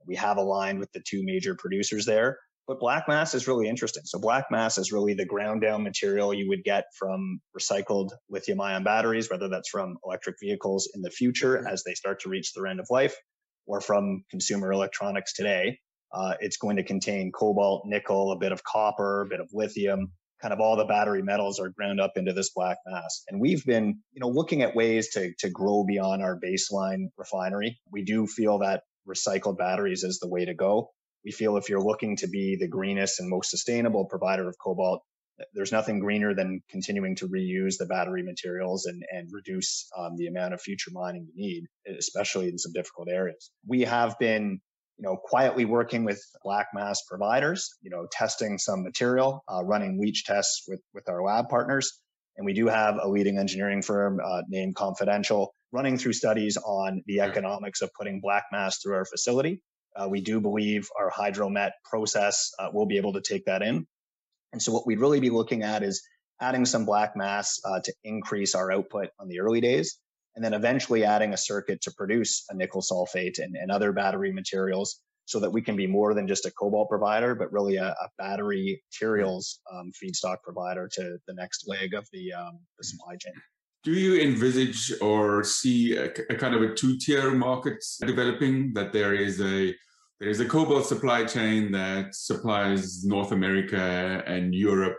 We 0.06 0.16
have 0.16 0.36
aligned 0.36 0.80
with 0.80 0.91
the 0.91 1.02
two 1.08 1.24
major 1.24 1.56
producers 1.56 2.06
there. 2.06 2.38
But 2.68 2.80
black 2.80 3.07
mass 3.07 3.36
is 3.36 3.47
really 3.47 3.70
interesting. 3.70 4.03
So 4.05 4.20
black 4.20 4.45
mass 4.49 4.78
is 4.78 4.91
really 4.91 5.13
the 5.13 5.26
ground 5.26 5.61
down 5.61 5.84
material 5.84 6.34
you 6.34 6.49
would 6.49 6.63
get 6.63 6.86
from 6.97 7.39
recycled 7.57 8.09
lithium 8.30 8.59
ion 8.59 8.84
batteries, 8.84 9.30
whether 9.30 9.49
that's 9.49 9.70
from 9.70 9.97
electric 10.03 10.38
vehicles 10.41 10.89
in 10.95 11.01
the 11.01 11.11
future 11.11 11.68
as 11.68 11.84
they 11.84 11.93
start 11.93 12.22
to 12.22 12.30
reach 12.30 12.53
their 12.53 12.66
end 12.68 12.80
of 12.80 12.88
life 12.89 13.16
or 13.68 13.82
from 13.82 14.24
consumer 14.32 14.72
electronics 14.72 15.34
today. 15.34 15.80
Uh, 16.11 16.36
it's 16.39 16.57
going 16.57 16.78
to 16.78 16.84
contain 16.84 17.32
cobalt, 17.32 17.84
nickel, 17.86 18.32
a 18.32 18.38
bit 18.38 18.51
of 18.51 18.63
copper, 18.63 19.22
a 19.22 19.26
bit 19.28 19.41
of 19.41 19.49
lithium, 19.53 20.11
kind 20.41 20.53
of 20.53 20.59
all 20.59 20.76
the 20.76 20.86
battery 20.86 21.22
metals 21.22 21.59
are 21.59 21.70
ground 21.70 21.99
up 21.99 22.13
into 22.16 22.34
this 22.34 22.51
black 22.51 22.78
mass. 22.86 23.24
And 23.28 23.39
we've 23.39 23.66
been, 23.66 23.99
you 24.13 24.20
know, 24.20 24.30
looking 24.30 24.61
at 24.61 24.76
ways 24.76 25.09
to, 25.11 25.34
to 25.39 25.49
grow 25.49 25.84
beyond 25.84 26.22
our 26.24 26.39
baseline 26.39 27.09
refinery. 27.18 27.80
We 27.91 28.03
do 28.03 28.28
feel 28.28 28.59
that 28.59 28.84
recycled 29.07 29.57
batteries 29.57 30.03
is 30.03 30.20
the 30.20 30.30
way 30.30 30.45
to 30.45 30.53
go. 30.53 30.91
We 31.26 31.32
feel 31.32 31.58
if 31.58 31.70
you're 31.70 31.82
looking 31.82 32.16
to 32.18 32.28
be 32.28 32.56
the 32.56 32.68
greenest 32.68 33.20
and 33.20 33.30
most 33.30 33.50
sustainable 33.50 34.06
provider 34.06 34.48
of 34.48 34.56
cobalt, 34.64 35.02
there's 35.54 35.72
nothing 35.72 36.00
greener 36.00 36.34
than 36.34 36.62
continuing 36.70 37.16
to 37.18 37.28
reuse 37.28 37.78
the 37.78 37.88
battery 37.88 38.24
materials 38.24 38.86
and, 38.86 39.04
and 39.12 39.28
reduce 39.32 39.90
um, 39.98 40.16
the 40.16 40.28
amount 40.28 40.54
of 40.54 40.62
future 40.62 40.92
mining 40.94 41.28
you 41.34 41.34
need, 41.36 41.98
especially 41.98 42.48
in 42.48 42.58
some 42.58 42.72
difficult 42.72 43.10
areas. 43.10 43.52
We 43.68 43.82
have 43.82 44.18
been 44.20 44.62
you 44.98 45.04
know, 45.04 45.18
quietly 45.18 45.66
working 45.66 46.06
with 46.06 46.22
black 46.42 46.68
mass 46.74 47.02
providers, 47.10 47.76
you 47.82 47.90
know, 47.90 48.08
testing 48.12 48.58
some 48.58 48.84
material, 48.84 49.44
uh, 49.52 49.62
running 49.64 50.00
leach 50.00 50.24
tests 50.24 50.64
with, 50.68 50.80
with 50.94 51.10
our 51.10 51.22
lab 51.22 51.50
partners. 51.50 52.00
And 52.38 52.46
we 52.46 52.54
do 52.54 52.68
have 52.68 52.96
a 53.02 53.08
leading 53.08 53.38
engineering 53.38 53.82
firm 53.82 54.20
uh, 54.24 54.44
named 54.48 54.76
Confidential 54.76 55.54
running 55.72 55.98
through 55.98 56.14
studies 56.14 56.58
on 56.58 57.04
the 57.08 57.22
economics 57.22 57.82
of 57.82 57.92
putting 57.94 58.22
black 58.22 58.46
mass 58.52 58.80
through 58.82 58.96
our 58.96 59.06
facility. 59.06 59.62
Uh, 59.96 60.08
we 60.10 60.22
do 60.22 60.41
believe 60.41 60.89
our 61.00 61.10
hydromet 61.10 61.72
process 61.84 62.52
uh, 62.60 62.70
will 62.74 62.86
be 62.86 62.98
able 62.98 63.14
to 63.14 63.22
take 63.22 63.46
that 63.46 63.62
in. 63.62 63.86
And 64.52 64.62
so 64.62 64.72
what 64.72 64.86
we'd 64.86 65.00
really 65.00 65.20
be 65.20 65.30
looking 65.30 65.64
at 65.64 65.84
is 65.84 66.02
adding 66.41 66.66
some 66.66 66.86
black 66.86 67.16
mass 67.16 67.60
uh, 67.66 67.80
to 67.82 67.93
increase 68.04 68.56
our 68.56 68.72
output 68.72 69.10
on 69.20 69.28
the 69.28 69.39
early 69.39 69.62
days, 69.62 70.00
and 70.36 70.43
then 70.43 70.54
eventually 70.54 71.04
adding 71.04 71.34
a 71.34 71.38
circuit 71.38 71.82
to 71.82 71.91
produce 71.98 72.46
a 72.50 72.56
nickel 72.56 72.82
sulfate 72.82 73.39
and, 73.39 73.56
and 73.56 73.72
other 73.72 73.91
battery 73.91 74.32
materials 74.34 75.02
so 75.26 75.39
that 75.39 75.50
we 75.50 75.62
can 75.62 75.76
be 75.76 75.88
more 75.88 76.14
than 76.14 76.28
just 76.28 76.46
a 76.46 76.52
cobalt 76.52 76.88
provider, 76.89 77.34
but 77.34 77.52
really 77.52 77.78
a, 77.78 77.88
a 77.88 78.10
battery 78.18 78.82
materials 78.93 79.60
um, 79.74 79.91
feedstock 79.91 80.38
provider 80.43 80.88
to 80.91 81.18
the 81.28 81.34
next 81.34 81.68
leg 81.68 81.93
of 81.93 82.06
the, 82.12 82.32
um, 82.34 82.60
the 82.78 82.84
supply 82.84 83.16
chain. 83.16 83.34
Do 83.86 83.94
you 83.94 84.20
envisage 84.20 84.92
or 85.00 85.44
see 85.44 85.96
a, 85.96 86.06
a 86.06 86.36
kind 86.36 86.56
of 86.56 86.64
a 86.64 86.74
two-tier 86.74 87.30
market 87.36 87.86
developing? 88.00 88.74
That 88.74 88.92
there 88.92 89.14
is 89.14 89.40
a 89.40 89.76
there 90.20 90.30
is 90.30 90.40
a 90.40 90.46
cobalt 90.46 90.88
supply 90.88 91.24
chain 91.24 91.72
that 91.74 92.16
supplies 92.16 93.06
North 93.06 93.32
America 93.32 94.24
and 94.26 94.56
Europe, 94.56 94.98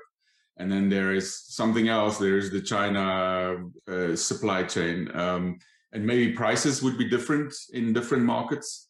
and 0.58 0.70
then 0.70 0.88
there 0.88 1.12
is 1.12 1.36
something 1.48 1.88
else. 1.88 2.18
There 2.18 2.38
is 2.38 2.52
the 2.52 2.60
China 2.60 3.56
uh, 3.90 4.14
supply 4.14 4.62
chain, 4.62 5.10
um, 5.14 5.58
and 5.92 6.06
maybe 6.06 6.32
prices 6.32 6.80
would 6.80 6.96
be 6.96 7.08
different 7.08 7.52
in 7.72 7.92
different 7.92 8.22
markets. 8.22 8.85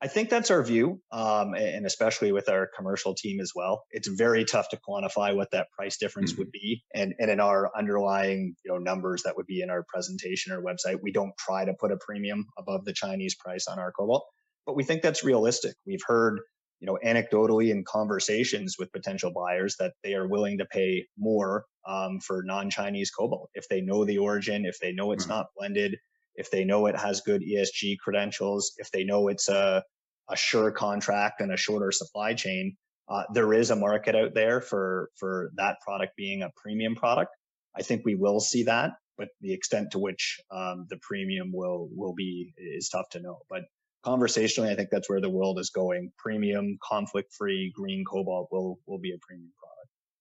I 0.00 0.06
think 0.06 0.30
that's 0.30 0.50
our 0.50 0.62
view, 0.62 1.00
um, 1.10 1.54
and 1.54 1.84
especially 1.84 2.30
with 2.30 2.48
our 2.48 2.68
commercial 2.76 3.14
team 3.14 3.40
as 3.40 3.52
well. 3.54 3.84
It's 3.90 4.06
very 4.06 4.44
tough 4.44 4.68
to 4.68 4.78
quantify 4.88 5.34
what 5.34 5.50
that 5.50 5.70
price 5.72 5.98
difference 5.98 6.32
mm-hmm. 6.32 6.42
would 6.42 6.52
be, 6.52 6.84
and 6.94 7.14
and 7.18 7.30
in 7.30 7.40
our 7.40 7.76
underlying 7.76 8.54
you 8.64 8.70
know 8.70 8.78
numbers 8.78 9.24
that 9.24 9.36
would 9.36 9.46
be 9.46 9.60
in 9.60 9.70
our 9.70 9.84
presentation 9.88 10.52
or 10.52 10.62
website, 10.62 11.00
we 11.02 11.10
don't 11.10 11.36
try 11.36 11.64
to 11.64 11.74
put 11.74 11.90
a 11.90 11.96
premium 11.96 12.46
above 12.56 12.84
the 12.84 12.92
Chinese 12.92 13.34
price 13.34 13.66
on 13.66 13.80
our 13.80 13.90
cobalt, 13.90 14.24
but 14.66 14.76
we 14.76 14.84
think 14.84 15.02
that's 15.02 15.24
realistic. 15.24 15.74
We've 15.84 16.04
heard 16.06 16.40
you 16.78 16.86
know 16.86 16.96
anecdotally 17.04 17.70
in 17.70 17.82
conversations 17.84 18.76
with 18.78 18.92
potential 18.92 19.32
buyers 19.32 19.74
that 19.80 19.94
they 20.04 20.14
are 20.14 20.28
willing 20.28 20.58
to 20.58 20.64
pay 20.66 21.06
more 21.18 21.64
um, 21.88 22.20
for 22.20 22.44
non-Chinese 22.44 23.10
cobalt 23.10 23.50
if 23.54 23.68
they 23.68 23.80
know 23.80 24.04
the 24.04 24.18
origin, 24.18 24.64
if 24.64 24.78
they 24.78 24.92
know 24.92 25.10
it's 25.10 25.24
mm-hmm. 25.24 25.32
not 25.32 25.46
blended, 25.56 25.96
if 26.38 26.50
they 26.50 26.64
know 26.64 26.86
it 26.86 26.96
has 26.96 27.20
good 27.20 27.42
ESG 27.42 27.98
credentials, 27.98 28.72
if 28.78 28.90
they 28.92 29.04
know 29.04 29.28
it's 29.28 29.48
a, 29.48 29.82
a 30.30 30.36
sure 30.36 30.70
contract 30.70 31.40
and 31.40 31.52
a 31.52 31.56
shorter 31.56 31.90
supply 31.90 32.32
chain, 32.32 32.76
uh, 33.08 33.24
there 33.34 33.52
is 33.52 33.70
a 33.70 33.76
market 33.76 34.14
out 34.14 34.34
there 34.34 34.60
for 34.60 35.10
for 35.18 35.50
that 35.56 35.80
product 35.80 36.16
being 36.16 36.42
a 36.42 36.50
premium 36.56 36.94
product. 36.94 37.32
I 37.76 37.82
think 37.82 38.02
we 38.04 38.14
will 38.14 38.38
see 38.38 38.62
that, 38.64 38.92
but 39.16 39.28
the 39.40 39.52
extent 39.52 39.90
to 39.92 39.98
which 39.98 40.40
um, 40.50 40.86
the 40.88 40.98
premium 41.02 41.50
will 41.52 41.88
will 41.92 42.14
be 42.14 42.54
is 42.56 42.88
tough 42.88 43.08
to 43.10 43.20
know. 43.20 43.38
But 43.50 43.62
conversationally, 44.04 44.70
I 44.70 44.76
think 44.76 44.90
that's 44.90 45.10
where 45.10 45.20
the 45.20 45.30
world 45.30 45.58
is 45.58 45.70
going. 45.70 46.12
Premium, 46.18 46.78
conflict 46.82 47.32
free, 47.36 47.72
green 47.74 48.04
cobalt 48.04 48.48
will 48.52 48.78
will 48.86 48.98
be 48.98 49.12
a 49.12 49.18
premium. 49.26 49.50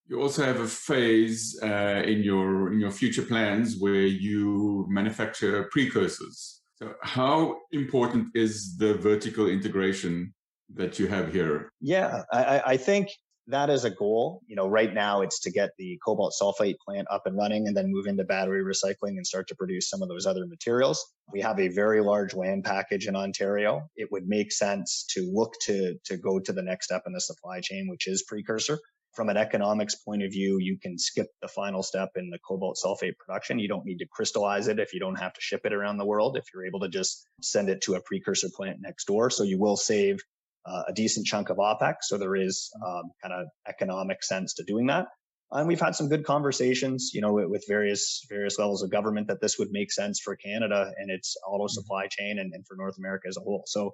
You 0.09 0.21
also 0.21 0.45
have 0.45 0.61
a 0.61 0.67
phase 0.67 1.59
uh, 1.61 2.01
in 2.05 2.23
your 2.23 2.71
in 2.71 2.79
your 2.79 2.91
future 2.91 3.23
plans 3.23 3.77
where 3.77 4.05
you 4.05 4.85
manufacture 4.87 5.67
precursors. 5.71 6.61
So, 6.75 6.93
how 7.01 7.57
important 7.71 8.27
is 8.33 8.77
the 8.77 8.93
vertical 8.93 9.47
integration 9.47 10.33
that 10.75 10.97
you 10.99 11.07
have 11.07 11.33
here? 11.33 11.71
Yeah, 11.81 12.23
I, 12.31 12.61
I 12.65 12.77
think 12.77 13.09
that 13.47 13.69
is 13.69 13.83
a 13.83 13.89
goal. 13.89 14.41
You 14.47 14.55
know, 14.55 14.67
right 14.67 14.93
now 14.93 15.21
it's 15.21 15.39
to 15.41 15.51
get 15.51 15.71
the 15.77 15.99
cobalt 16.05 16.33
sulfate 16.39 16.77
plant 16.85 17.07
up 17.09 17.23
and 17.25 17.35
running 17.35 17.67
and 17.67 17.75
then 17.75 17.91
move 17.91 18.05
into 18.05 18.23
battery 18.23 18.63
recycling 18.63 19.17
and 19.17 19.25
start 19.25 19.47
to 19.47 19.55
produce 19.55 19.89
some 19.89 20.01
of 20.01 20.09
those 20.09 20.25
other 20.25 20.45
materials. 20.45 21.03
We 21.33 21.41
have 21.41 21.59
a 21.59 21.69
very 21.69 22.01
large 22.01 22.33
land 22.33 22.63
package 22.63 23.07
in 23.07 23.15
Ontario. 23.15 23.89
It 23.95 24.09
would 24.11 24.27
make 24.27 24.51
sense 24.51 25.05
to 25.11 25.29
look 25.33 25.53
to, 25.61 25.95
to 26.05 26.17
go 26.17 26.39
to 26.39 26.53
the 26.53 26.61
next 26.61 26.85
step 26.85 27.03
in 27.07 27.13
the 27.13 27.21
supply 27.21 27.59
chain, 27.61 27.87
which 27.89 28.07
is 28.07 28.23
precursor 28.23 28.79
from 29.17 29.29
an 29.29 29.35
economics 29.35 29.95
point 29.95 30.21
of 30.21 30.31
view, 30.31 30.59
you 30.59 30.77
can 30.77 30.95
skip 30.95 31.25
the 31.41 31.47
final 31.47 31.81
step 31.81 32.11
in 32.15 32.29
the 32.29 32.37
cobalt 32.47 32.77
sulfate 32.77 33.17
production. 33.17 33.57
You 33.57 33.67
don't 33.67 33.83
need 33.83 33.97
to 33.97 34.05
crystallize 34.05 34.67
it 34.67 34.79
if 34.79 34.93
you 34.93 34.99
don't 34.99 35.19
have 35.19 35.33
to 35.33 35.41
ship 35.41 35.61
it 35.65 35.73
around 35.73 35.97
the 35.97 36.05
world, 36.05 36.37
if 36.37 36.45
you're 36.53 36.67
able 36.67 36.81
to 36.81 36.87
just 36.87 37.25
send 37.41 37.67
it 37.67 37.81
to 37.81 37.95
a 37.95 38.01
precursor 38.01 38.47
plant 38.55 38.77
next 38.79 39.05
door. 39.05 39.31
So 39.31 39.41
you 39.41 39.57
will 39.59 39.75
save 39.75 40.19
uh, 40.67 40.83
a 40.87 40.93
decent 40.93 41.25
chunk 41.25 41.49
of 41.49 41.57
OPEX. 41.57 41.95
So 42.03 42.19
there 42.19 42.35
is 42.35 42.69
um, 42.85 43.09
kind 43.23 43.33
of 43.33 43.47
economic 43.67 44.23
sense 44.23 44.53
to 44.53 44.63
doing 44.63 44.85
that. 44.85 45.07
And 45.51 45.67
we've 45.67 45.81
had 45.81 45.95
some 45.95 46.09
good 46.09 46.23
conversations, 46.23 47.11
you 47.15 47.21
know, 47.21 47.33
with 47.33 47.63
various 47.67 48.23
various 48.29 48.59
levels 48.59 48.83
of 48.83 48.91
government 48.91 49.29
that 49.29 49.41
this 49.41 49.57
would 49.57 49.71
make 49.71 49.91
sense 49.91 50.19
for 50.19 50.35
Canada 50.35 50.91
and 50.97 51.09
its 51.09 51.35
auto 51.47 51.63
mm-hmm. 51.63 51.71
supply 51.71 52.05
chain 52.07 52.37
and, 52.37 52.53
and 52.53 52.67
for 52.67 52.75
North 52.75 52.99
America 52.99 53.27
as 53.27 53.37
a 53.37 53.39
whole. 53.39 53.63
So 53.65 53.93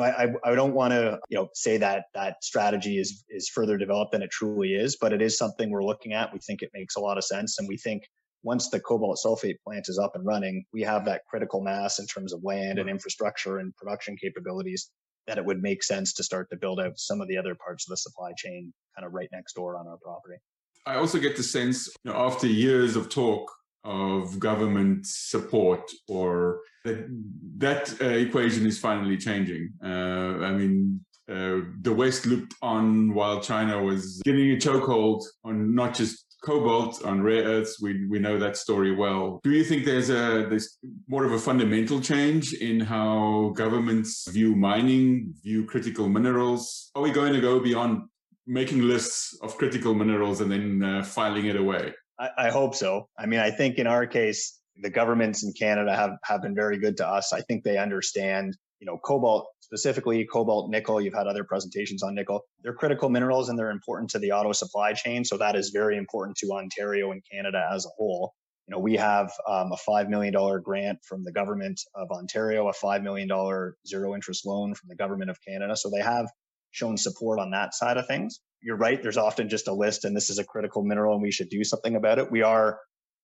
know, 0.00 0.02
I, 0.02 0.32
I 0.44 0.54
don't 0.54 0.74
want 0.74 0.92
to, 0.92 1.18
you 1.28 1.36
know, 1.36 1.48
say 1.54 1.76
that 1.78 2.04
that 2.14 2.42
strategy 2.42 2.98
is, 2.98 3.24
is 3.28 3.48
further 3.48 3.76
developed 3.76 4.12
than 4.12 4.22
it 4.22 4.30
truly 4.30 4.70
is, 4.70 4.96
but 5.00 5.12
it 5.12 5.20
is 5.20 5.36
something 5.36 5.70
we're 5.70 5.84
looking 5.84 6.12
at. 6.12 6.32
We 6.32 6.38
think 6.40 6.62
it 6.62 6.70
makes 6.72 6.96
a 6.96 7.00
lot 7.00 7.18
of 7.18 7.24
sense. 7.24 7.58
And 7.58 7.68
we 7.68 7.76
think 7.76 8.04
once 8.42 8.70
the 8.70 8.80
cobalt 8.80 9.18
sulfate 9.24 9.56
plant 9.64 9.86
is 9.88 9.98
up 9.98 10.12
and 10.14 10.24
running, 10.24 10.64
we 10.72 10.82
have 10.82 11.04
that 11.04 11.22
critical 11.28 11.62
mass 11.62 11.98
in 11.98 12.06
terms 12.06 12.32
of 12.32 12.42
land 12.42 12.78
and 12.78 12.88
infrastructure 12.88 13.58
and 13.58 13.74
production 13.76 14.16
capabilities 14.16 14.90
that 15.26 15.38
it 15.38 15.44
would 15.44 15.62
make 15.62 15.82
sense 15.84 16.12
to 16.14 16.24
start 16.24 16.48
to 16.50 16.56
build 16.56 16.80
out 16.80 16.98
some 16.98 17.20
of 17.20 17.28
the 17.28 17.36
other 17.36 17.54
parts 17.54 17.86
of 17.86 17.90
the 17.90 17.96
supply 17.96 18.32
chain 18.36 18.72
kind 18.96 19.06
of 19.06 19.12
right 19.12 19.28
next 19.32 19.54
door 19.54 19.76
on 19.76 19.86
our 19.86 19.98
property. 20.02 20.36
I 20.84 20.96
also 20.96 21.20
get 21.20 21.36
the 21.36 21.44
sense 21.44 21.88
you 22.02 22.10
know, 22.10 22.18
after 22.18 22.48
years 22.48 22.96
of 22.96 23.08
talk 23.08 23.52
of 23.84 24.38
government 24.38 25.06
support 25.06 25.90
or 26.08 26.60
that, 26.84 27.06
that 27.58 27.94
uh, 28.00 28.06
equation 28.06 28.66
is 28.66 28.78
finally 28.78 29.16
changing. 29.16 29.72
Uh, 29.84 30.44
I 30.44 30.52
mean, 30.52 31.00
uh, 31.28 31.60
the 31.80 31.92
West 31.92 32.26
looked 32.26 32.54
on 32.62 33.14
while 33.14 33.40
China 33.40 33.82
was 33.82 34.20
getting 34.24 34.52
a 34.52 34.56
chokehold 34.56 35.22
on 35.44 35.74
not 35.74 35.94
just 35.94 36.26
cobalt, 36.44 37.04
on 37.04 37.22
rare 37.22 37.44
earths. 37.44 37.80
We, 37.80 38.06
we 38.08 38.18
know 38.18 38.38
that 38.38 38.56
story 38.56 38.94
well. 38.94 39.40
Do 39.44 39.50
you 39.50 39.64
think 39.64 39.84
there's 39.84 40.10
a 40.10 40.46
there's 40.48 40.78
more 41.08 41.24
of 41.24 41.32
a 41.32 41.38
fundamental 41.38 42.00
change 42.00 42.52
in 42.54 42.80
how 42.80 43.52
governments 43.56 44.28
view 44.28 44.54
mining, 44.56 45.34
view 45.42 45.64
critical 45.64 46.08
minerals? 46.08 46.90
Are 46.94 47.02
we 47.02 47.10
going 47.10 47.32
to 47.32 47.40
go 47.40 47.60
beyond 47.60 48.02
making 48.46 48.82
lists 48.82 49.38
of 49.42 49.56
critical 49.56 49.94
minerals 49.94 50.40
and 50.40 50.50
then 50.50 50.82
uh, 50.82 51.04
filing 51.04 51.46
it 51.46 51.56
away? 51.56 51.94
I, 52.18 52.30
I 52.38 52.50
hope 52.50 52.74
so. 52.74 53.08
I 53.18 53.26
mean, 53.26 53.40
I 53.40 53.50
think 53.50 53.78
in 53.78 53.86
our 53.86 54.06
case, 54.06 54.58
the 54.80 54.90
governments 54.90 55.44
in 55.44 55.52
Canada 55.52 55.94
have, 55.94 56.12
have 56.24 56.42
been 56.42 56.54
very 56.54 56.78
good 56.78 56.96
to 56.98 57.08
us. 57.08 57.32
I 57.32 57.40
think 57.42 57.62
they 57.64 57.78
understand, 57.78 58.56
you 58.80 58.86
know, 58.86 58.98
cobalt 59.04 59.46
specifically, 59.60 60.26
cobalt, 60.30 60.70
nickel. 60.70 61.00
You've 61.00 61.14
had 61.14 61.26
other 61.26 61.44
presentations 61.44 62.02
on 62.02 62.14
nickel. 62.14 62.42
They're 62.62 62.74
critical 62.74 63.08
minerals 63.08 63.48
and 63.48 63.58
they're 63.58 63.70
important 63.70 64.10
to 64.10 64.18
the 64.18 64.32
auto 64.32 64.52
supply 64.52 64.92
chain. 64.92 65.24
So 65.24 65.36
that 65.38 65.56
is 65.56 65.70
very 65.70 65.96
important 65.96 66.36
to 66.38 66.52
Ontario 66.52 67.10
and 67.12 67.22
Canada 67.30 67.66
as 67.72 67.86
a 67.86 67.90
whole. 67.96 68.34
You 68.68 68.76
know, 68.76 68.80
we 68.80 68.96
have 68.96 69.30
um, 69.48 69.72
a 69.72 69.90
$5 69.90 70.08
million 70.08 70.34
grant 70.62 70.98
from 71.04 71.24
the 71.24 71.32
government 71.32 71.80
of 71.94 72.10
Ontario, 72.10 72.68
a 72.68 72.72
$5 72.72 73.02
million 73.02 73.28
zero 73.86 74.14
interest 74.14 74.46
loan 74.46 74.74
from 74.74 74.88
the 74.88 74.96
government 74.96 75.30
of 75.30 75.38
Canada. 75.46 75.76
So 75.76 75.90
they 75.90 76.02
have 76.02 76.28
shown 76.72 76.96
support 76.96 77.38
on 77.38 77.52
that 77.52 77.74
side 77.74 77.96
of 77.96 78.06
things 78.06 78.40
you're 78.62 78.76
right. 78.76 79.02
There's 79.02 79.16
often 79.16 79.48
just 79.48 79.68
a 79.68 79.72
list 79.72 80.04
and 80.04 80.16
this 80.16 80.30
is 80.30 80.38
a 80.38 80.44
critical 80.44 80.82
mineral 80.82 81.14
and 81.14 81.22
we 81.22 81.32
should 81.32 81.50
do 81.50 81.64
something 81.64 81.96
about 81.96 82.18
it. 82.18 82.30
We 82.30 82.42
are 82.42 82.78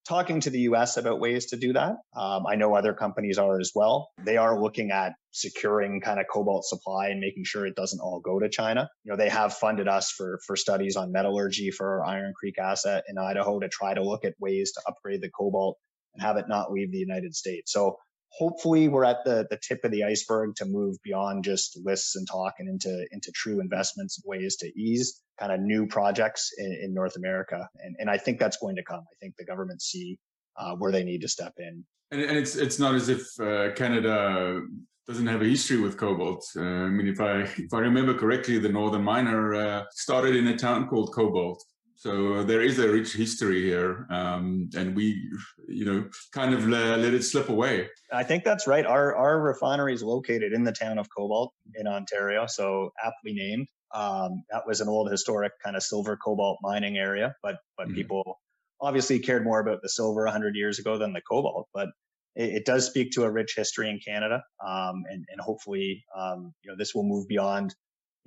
talking 0.07 0.40
to 0.40 0.51
the 0.51 0.61
US 0.61 0.96
about 0.96 1.20
ways 1.20 1.46
to 1.46 1.57
do 1.57 1.74
that. 1.74 1.96
Um, 2.16 2.46
I 2.46 2.57
know 2.57 2.74
other 2.74 2.92
companies 2.92 3.38
are 3.38 3.61
as 3.61 3.72
well. 3.74 4.09
They 4.24 4.36
are 4.36 4.61
looking 4.61 4.90
at 4.90 5.12
securing 5.32 6.01
kind 6.01 6.18
of 6.18 6.26
cobalt 6.32 6.64
supply 6.64 7.09
and 7.09 7.20
making 7.20 7.44
sure 7.44 7.66
it 7.66 7.76
doesn't 7.76 8.01
all 8.01 8.20
go 8.20 8.40
to 8.40 8.49
China. 8.49 8.88
You 9.05 9.12
know, 9.12 9.16
they 9.16 9.28
have 9.28 9.55
funded 9.55 9.86
us 9.86 10.11
for, 10.11 10.40
for 10.46 10.57
studies 10.57 10.96
on 10.96 11.12
metallurgy 11.12 11.70
for 11.70 12.01
our 12.01 12.07
Iron 12.07 12.32
Creek 12.34 12.59
asset 12.59 13.05
in 13.09 13.18
Idaho 13.18 13.61
to 13.61 13.68
try 13.68 13.94
to 13.94 14.03
look 14.03 14.24
at 14.24 14.34
ways 14.40 14.72
to 14.72 14.82
upgrade 14.88 15.20
the 15.20 15.30
cobalt 15.30 15.78
and 16.14 16.22
have 16.22 16.36
it 16.36 16.46
not 16.49 16.72
leave 16.72 16.90
the 16.90 16.99
United 16.99 17.34
States. 17.34 17.70
So 17.70 17.99
hopefully 18.31 18.89
we're 18.89 19.05
at 19.05 19.24
the, 19.24 19.47
the 19.51 19.59
tip 19.66 19.85
of 19.85 19.91
the 19.91 20.05
iceberg 20.05 20.55
to 20.57 20.64
move 20.64 20.97
beyond 21.03 21.45
just 21.45 21.79
lists 21.85 22.16
and 22.16 22.26
talk 22.29 22.55
and 22.59 22.68
into, 22.68 23.07
into 23.11 23.33
true 23.33 23.61
investments 23.61 24.20
ways 24.24 24.57
to 24.57 24.66
ease 24.79 25.22
kind 25.39 25.53
of 25.53 25.61
new 25.61 25.87
projects 25.87 26.51
in, 26.59 26.79
in 26.83 26.95
North 26.95 27.16
America. 27.16 27.68
And, 27.83 27.97
and 27.99 28.11
I 28.11 28.18
think 28.18 28.39
that's 28.39 28.59
going 28.59 28.76
to 28.76 28.83
come. 28.83 29.01
I 29.01 29.16
think 29.20 29.35
the 29.39 29.45
government 29.45 29.83
see 29.83 30.18
uh, 30.57 30.74
where 30.74 30.93
they 30.93 31.05
need 31.05 31.20
to 31.22 31.29
step 31.29 31.55
in. 31.59 31.85
And, 32.11 32.20
and 32.20 32.37
it's, 32.37 32.57
it's 32.57 32.79
not 32.79 32.95
as 32.95 33.09
if 33.09 33.22
uh, 33.41 33.72
Canada 33.74 34.62
doesn't 35.07 35.26
have 35.26 35.41
a 35.41 35.47
history 35.47 35.81
with 35.81 35.97
cobalt. 35.97 36.45
Uh, 36.57 36.61
I 36.61 36.89
mean, 36.89 37.09
if 37.09 37.20
I, 37.20 37.41
if 37.41 37.72
I 37.72 37.79
remember 37.79 38.14
correctly, 38.14 38.59
the 38.59 38.68
Northern 38.68 39.03
Miner 39.03 39.55
uh, 39.55 39.85
started 39.93 40.37
in 40.37 40.47
a 40.49 40.57
town 40.57 40.87
called 40.89 41.14
Cobalt 41.14 41.64
So 41.99 42.44
there 42.44 42.62
is 42.62 42.78
a 42.78 42.88
rich 42.88 43.12
history 43.12 43.61
here, 43.61 44.07
um, 44.09 44.70
and 44.76 44.94
we, 44.94 45.20
you 45.66 45.84
know, 45.84 46.09
kind 46.32 46.55
of 46.55 46.68
let, 46.68 47.01
let 47.01 47.12
it 47.12 47.24
slip 47.24 47.49
away. 47.49 47.88
I 48.12 48.22
think 48.22 48.44
that's 48.44 48.68
right. 48.68 48.86
Our 48.86 49.16
our 49.16 49.40
refinery 49.40 49.94
is 49.94 50.03
located 50.05 50.53
in 50.53 50.62
the 50.62 50.70
town 50.70 50.99
of 50.99 51.09
Cobalt 51.11 51.53
in 51.74 51.88
Ontario, 51.88 52.46
so 52.46 52.92
aptly 53.05 53.32
named. 53.34 53.66
Um, 53.92 54.44
that 54.53 54.64
was 54.64 54.80
an 54.80 54.88
old 54.88 55.11
historic 55.11 55.55
kind 55.64 55.74
of 55.74 55.82
silver 55.82 56.16
cobalt 56.16 56.59
mining 56.62 56.96
area, 56.99 57.34
but 57.42 57.57
but 57.76 57.88
mm-hmm. 57.88 57.96
people 57.96 58.38
obviously 58.80 59.18
cared 59.18 59.42
more 59.42 59.59
about 59.59 59.82
the 59.82 59.88
silver 59.88 60.22
100 60.22 60.55
years 60.55 60.78
ago 60.78 60.99
than 60.99 61.12
the 61.12 61.22
cobalt. 61.28 61.66
But 61.74 61.88
it, 62.36 62.59
it 62.59 62.64
does 62.64 62.86
speak 62.86 63.11
to 63.12 63.24
a 63.24 63.30
rich 63.30 63.55
history 63.57 63.90
in 63.90 63.99
Canada, 63.99 64.44
um, 64.64 65.03
and 65.11 65.24
and 65.28 65.40
hopefully, 65.40 66.05
um, 66.16 66.55
you 66.62 66.70
know, 66.70 66.76
this 66.78 66.94
will 66.94 67.03
move 67.03 67.26
beyond 67.26 67.74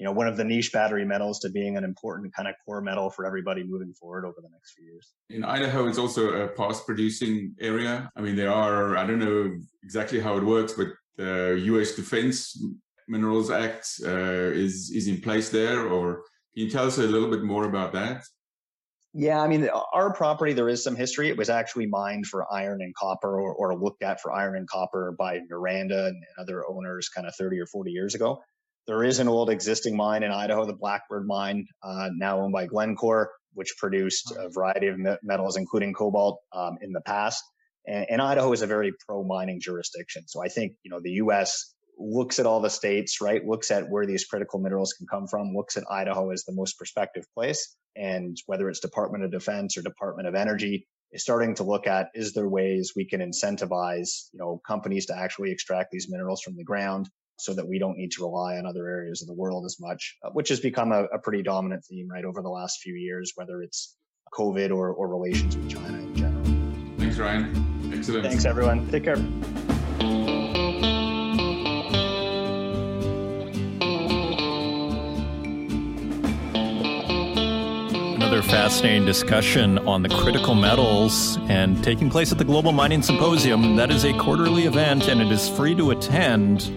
you 0.02 0.06
know, 0.06 0.14
one 0.14 0.28
of 0.28 0.36
the 0.36 0.44
niche 0.44 0.72
battery 0.74 1.06
metals 1.06 1.38
to 1.38 1.50
being 1.52 1.78
an 1.78 1.84
important 1.84 2.34
kind 2.34 2.50
of 2.50 2.56
core 2.66 2.82
metal 2.82 3.12
for 3.12 3.24
everybody 3.24 3.64
moving 3.64 3.94
forward 3.94 4.26
over 4.26 4.42
the 4.42 4.50
next 4.50 4.74
few 4.74 4.84
years. 4.84 5.14
In 5.30 5.44
Idaho, 5.44 5.88
it's 5.88 6.00
also 6.00 6.42
a 6.42 6.48
past 6.48 6.88
producing 6.88 7.54
area. 7.60 8.10
I 8.16 8.22
mean, 8.22 8.36
there 8.36 8.52
are, 8.52 8.98
I 8.98 9.06
don't 9.06 9.20
know 9.20 9.56
exactly 9.84 10.20
how 10.20 10.38
it 10.38 10.44
works, 10.44 10.74
but 10.74 10.88
the 11.18 11.62
US 11.66 11.92
Defense 11.92 12.60
Minerals 13.08 13.52
Act 13.52 13.88
uh, 14.04 14.50
is, 14.66 14.90
is 14.90 15.08
in 15.08 15.22
place 15.22 15.50
there. 15.50 15.86
Or 15.86 16.24
can 16.56 16.64
you 16.66 16.70
tell 16.72 16.88
us 16.88 16.98
a 16.98 17.04
little 17.04 17.30
bit 17.30 17.44
more 17.44 17.66
about 17.66 17.94
that? 17.94 18.24
Yeah, 19.14 19.40
I 19.40 19.48
mean, 19.48 19.70
our 19.94 20.12
property, 20.14 20.54
there 20.54 20.70
is 20.70 20.84
some 20.84 20.96
history. 20.96 21.30
It 21.30 21.38
was 21.38 21.52
actually 21.52 21.86
mined 21.86 22.26
for 22.26 22.52
iron 22.52 22.82
and 22.82 22.96
copper 22.96 23.40
or, 23.40 23.54
or 23.54 23.76
looked 23.76 24.02
at 24.02 24.20
for 24.20 24.32
iron 24.32 24.56
and 24.56 24.68
copper 24.68 25.14
by 25.16 25.42
Noranda 25.52 26.08
and 26.08 26.24
other 26.40 26.64
owners 26.68 27.08
kind 27.10 27.28
of 27.28 27.36
30 27.36 27.60
or 27.60 27.68
40 27.68 27.92
years 27.92 28.16
ago. 28.16 28.42
There 28.88 29.04
is 29.04 29.20
an 29.20 29.28
old 29.28 29.50
existing 29.50 29.96
mine 29.96 30.24
in 30.24 30.32
Idaho, 30.32 30.66
the 30.66 30.74
Blackbird 30.74 31.28
mine, 31.28 31.68
uh, 31.84 32.10
now 32.16 32.40
owned 32.40 32.54
by 32.54 32.66
Glencore, 32.66 33.32
which 33.54 33.76
produced 33.78 34.34
a 34.38 34.50
variety 34.50 34.88
of 34.88 34.98
metals, 35.24 35.58
including 35.58 35.94
cobalt, 35.94 36.40
um, 36.54 36.78
in 36.82 36.92
the 36.92 37.02
past. 37.02 37.44
And, 37.86 38.06
and, 38.10 38.22
Idaho 38.22 38.52
is 38.54 38.62
a 38.62 38.68
very 38.68 38.92
pro 39.08 39.24
mining 39.24 39.60
jurisdiction. 39.60 40.24
So 40.28 40.44
I 40.44 40.48
think, 40.48 40.74
you 40.84 40.90
know, 40.92 41.00
the 41.00 41.12
U.S. 41.12 41.74
looks 41.98 42.40
at 42.40 42.46
all 42.46 42.60
the 42.60 42.70
states, 42.70 43.22
right? 43.22 43.46
Looks 43.46 43.72
at 43.72 43.90
where 43.90 44.06
these 44.06 44.26
critical 44.26 44.60
minerals 44.60 44.94
can 44.94 45.08
come 45.08 45.28
from, 45.28 45.54
looks 45.54 45.78
at 45.78 45.84
Idaho 45.90 46.32
as 46.32 46.44
the 46.44 46.54
most 46.54 46.78
prospective 46.78 47.26
place. 47.36 47.76
And 47.96 48.38
whether 48.46 48.70
it's 48.70 48.80
Department 48.80 49.24
of 49.24 49.32
Defense 49.32 49.78
or 49.78 49.82
Department 49.82 50.28
of 50.28 50.36
Energy, 50.36 50.88
is 51.12 51.24
starting 51.24 51.54
to 51.56 51.64
look 51.64 51.88
at 51.88 52.08
is 52.14 52.34
there 52.34 52.48
ways 52.48 52.94
we 52.96 53.06
can 53.06 53.20
incentivize 53.20 54.30
you 54.32 54.40
know 54.40 54.62
companies 54.66 55.08
to 55.08 55.18
actually 55.18 55.52
extract 55.52 55.92
these 55.92 56.08
minerals 56.10 56.42
from 56.42 56.56
the 56.56 56.64
ground 56.64 57.10
so 57.42 57.54
that 57.56 57.68
we 57.68 57.80
don't 57.80 57.98
need 57.98 58.12
to 58.12 58.24
rely 58.24 58.58
on 58.58 58.66
other 58.66 58.88
areas 58.88 59.22
of 59.22 59.28
the 59.28 59.34
world 59.34 59.66
as 59.66 59.78
much, 59.80 60.18
uh, 60.24 60.30
which 60.30 60.50
has 60.50 60.60
become 60.60 60.92
a, 60.92 61.06
a 61.06 61.20
pretty 61.20 61.42
dominant 61.42 61.84
theme, 61.84 62.08
right, 62.08 62.24
over 62.24 62.42
the 62.42 62.50
last 62.50 62.80
few 62.80 62.94
years, 62.94 63.34
whether 63.36 63.62
it's 63.62 63.98
COVID 64.34 64.72
or, 64.72 64.94
or 64.94 65.08
relations 65.10 65.58
with 65.58 65.70
China 65.70 65.98
in 65.98 66.16
general. 66.16 66.44
Thanks, 66.98 67.18
Ryan. 67.18 67.92
Excellent. 67.94 68.26
Thanks, 68.26 68.46
everyone. 68.46 68.88
Take 68.90 69.04
care. 69.04 69.18
Another 78.16 78.42
fascinating 78.44 79.06
discussion 79.06 79.80
on 79.80 80.04
the 80.04 80.10
critical 80.10 80.56
metals 80.56 81.38
and 81.50 81.84
taking 81.84 82.10
place 82.10 82.32
at 82.32 82.38
the 82.38 82.46
Global 82.46 82.72
Mining 82.72 83.02
Symposium. 83.02 83.76
That 83.76 83.92
is 83.92 84.06
a 84.06 84.14
quarterly 84.14 84.66
event 84.66 85.10
and 85.10 85.22
it 85.22 85.32
is 85.32 85.50
free 85.50 85.76
to 85.76 85.92
attend. 85.92 86.72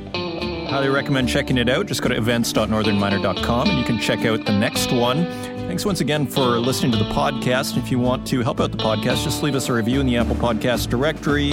Highly 0.75 0.89
recommend 0.89 1.29
checking 1.29 1.57
it 1.57 1.68
out. 1.68 1.87
Just 1.87 2.03
go 2.03 2.09
to 2.09 2.16
events.northernminer.com 2.16 3.68
and 3.68 3.79
you 3.79 3.85
can 3.85 3.97
check 4.01 4.25
out 4.25 4.45
the 4.45 4.59
next 4.59 4.91
one. 4.91 5.25
Thanks 5.68 5.87
once 5.87 6.01
again 6.01 6.27
for 6.27 6.59
listening 6.59 6.91
to 6.91 6.99
the 6.99 7.05
podcast. 7.11 7.77
If 7.77 7.93
you 7.93 8.01
want 8.01 8.27
to 8.27 8.41
help 8.41 8.61
out 8.61 8.72
the 8.72 8.79
podcast, 8.79 9.22
just 9.22 9.45
leave 9.45 9.55
us 9.55 9.68
a 9.68 9.72
review 9.72 10.01
in 10.01 10.07
the 10.07 10.16
Apple 10.16 10.35
Podcast 10.35 10.91
directory 10.91 11.53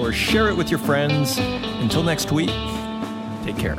or 0.00 0.12
share 0.12 0.48
it 0.48 0.56
with 0.56 0.68
your 0.68 0.80
friends. 0.80 1.38
Until 1.38 2.02
next 2.02 2.32
week, 2.32 2.50
take 3.44 3.56
care. 3.56 3.76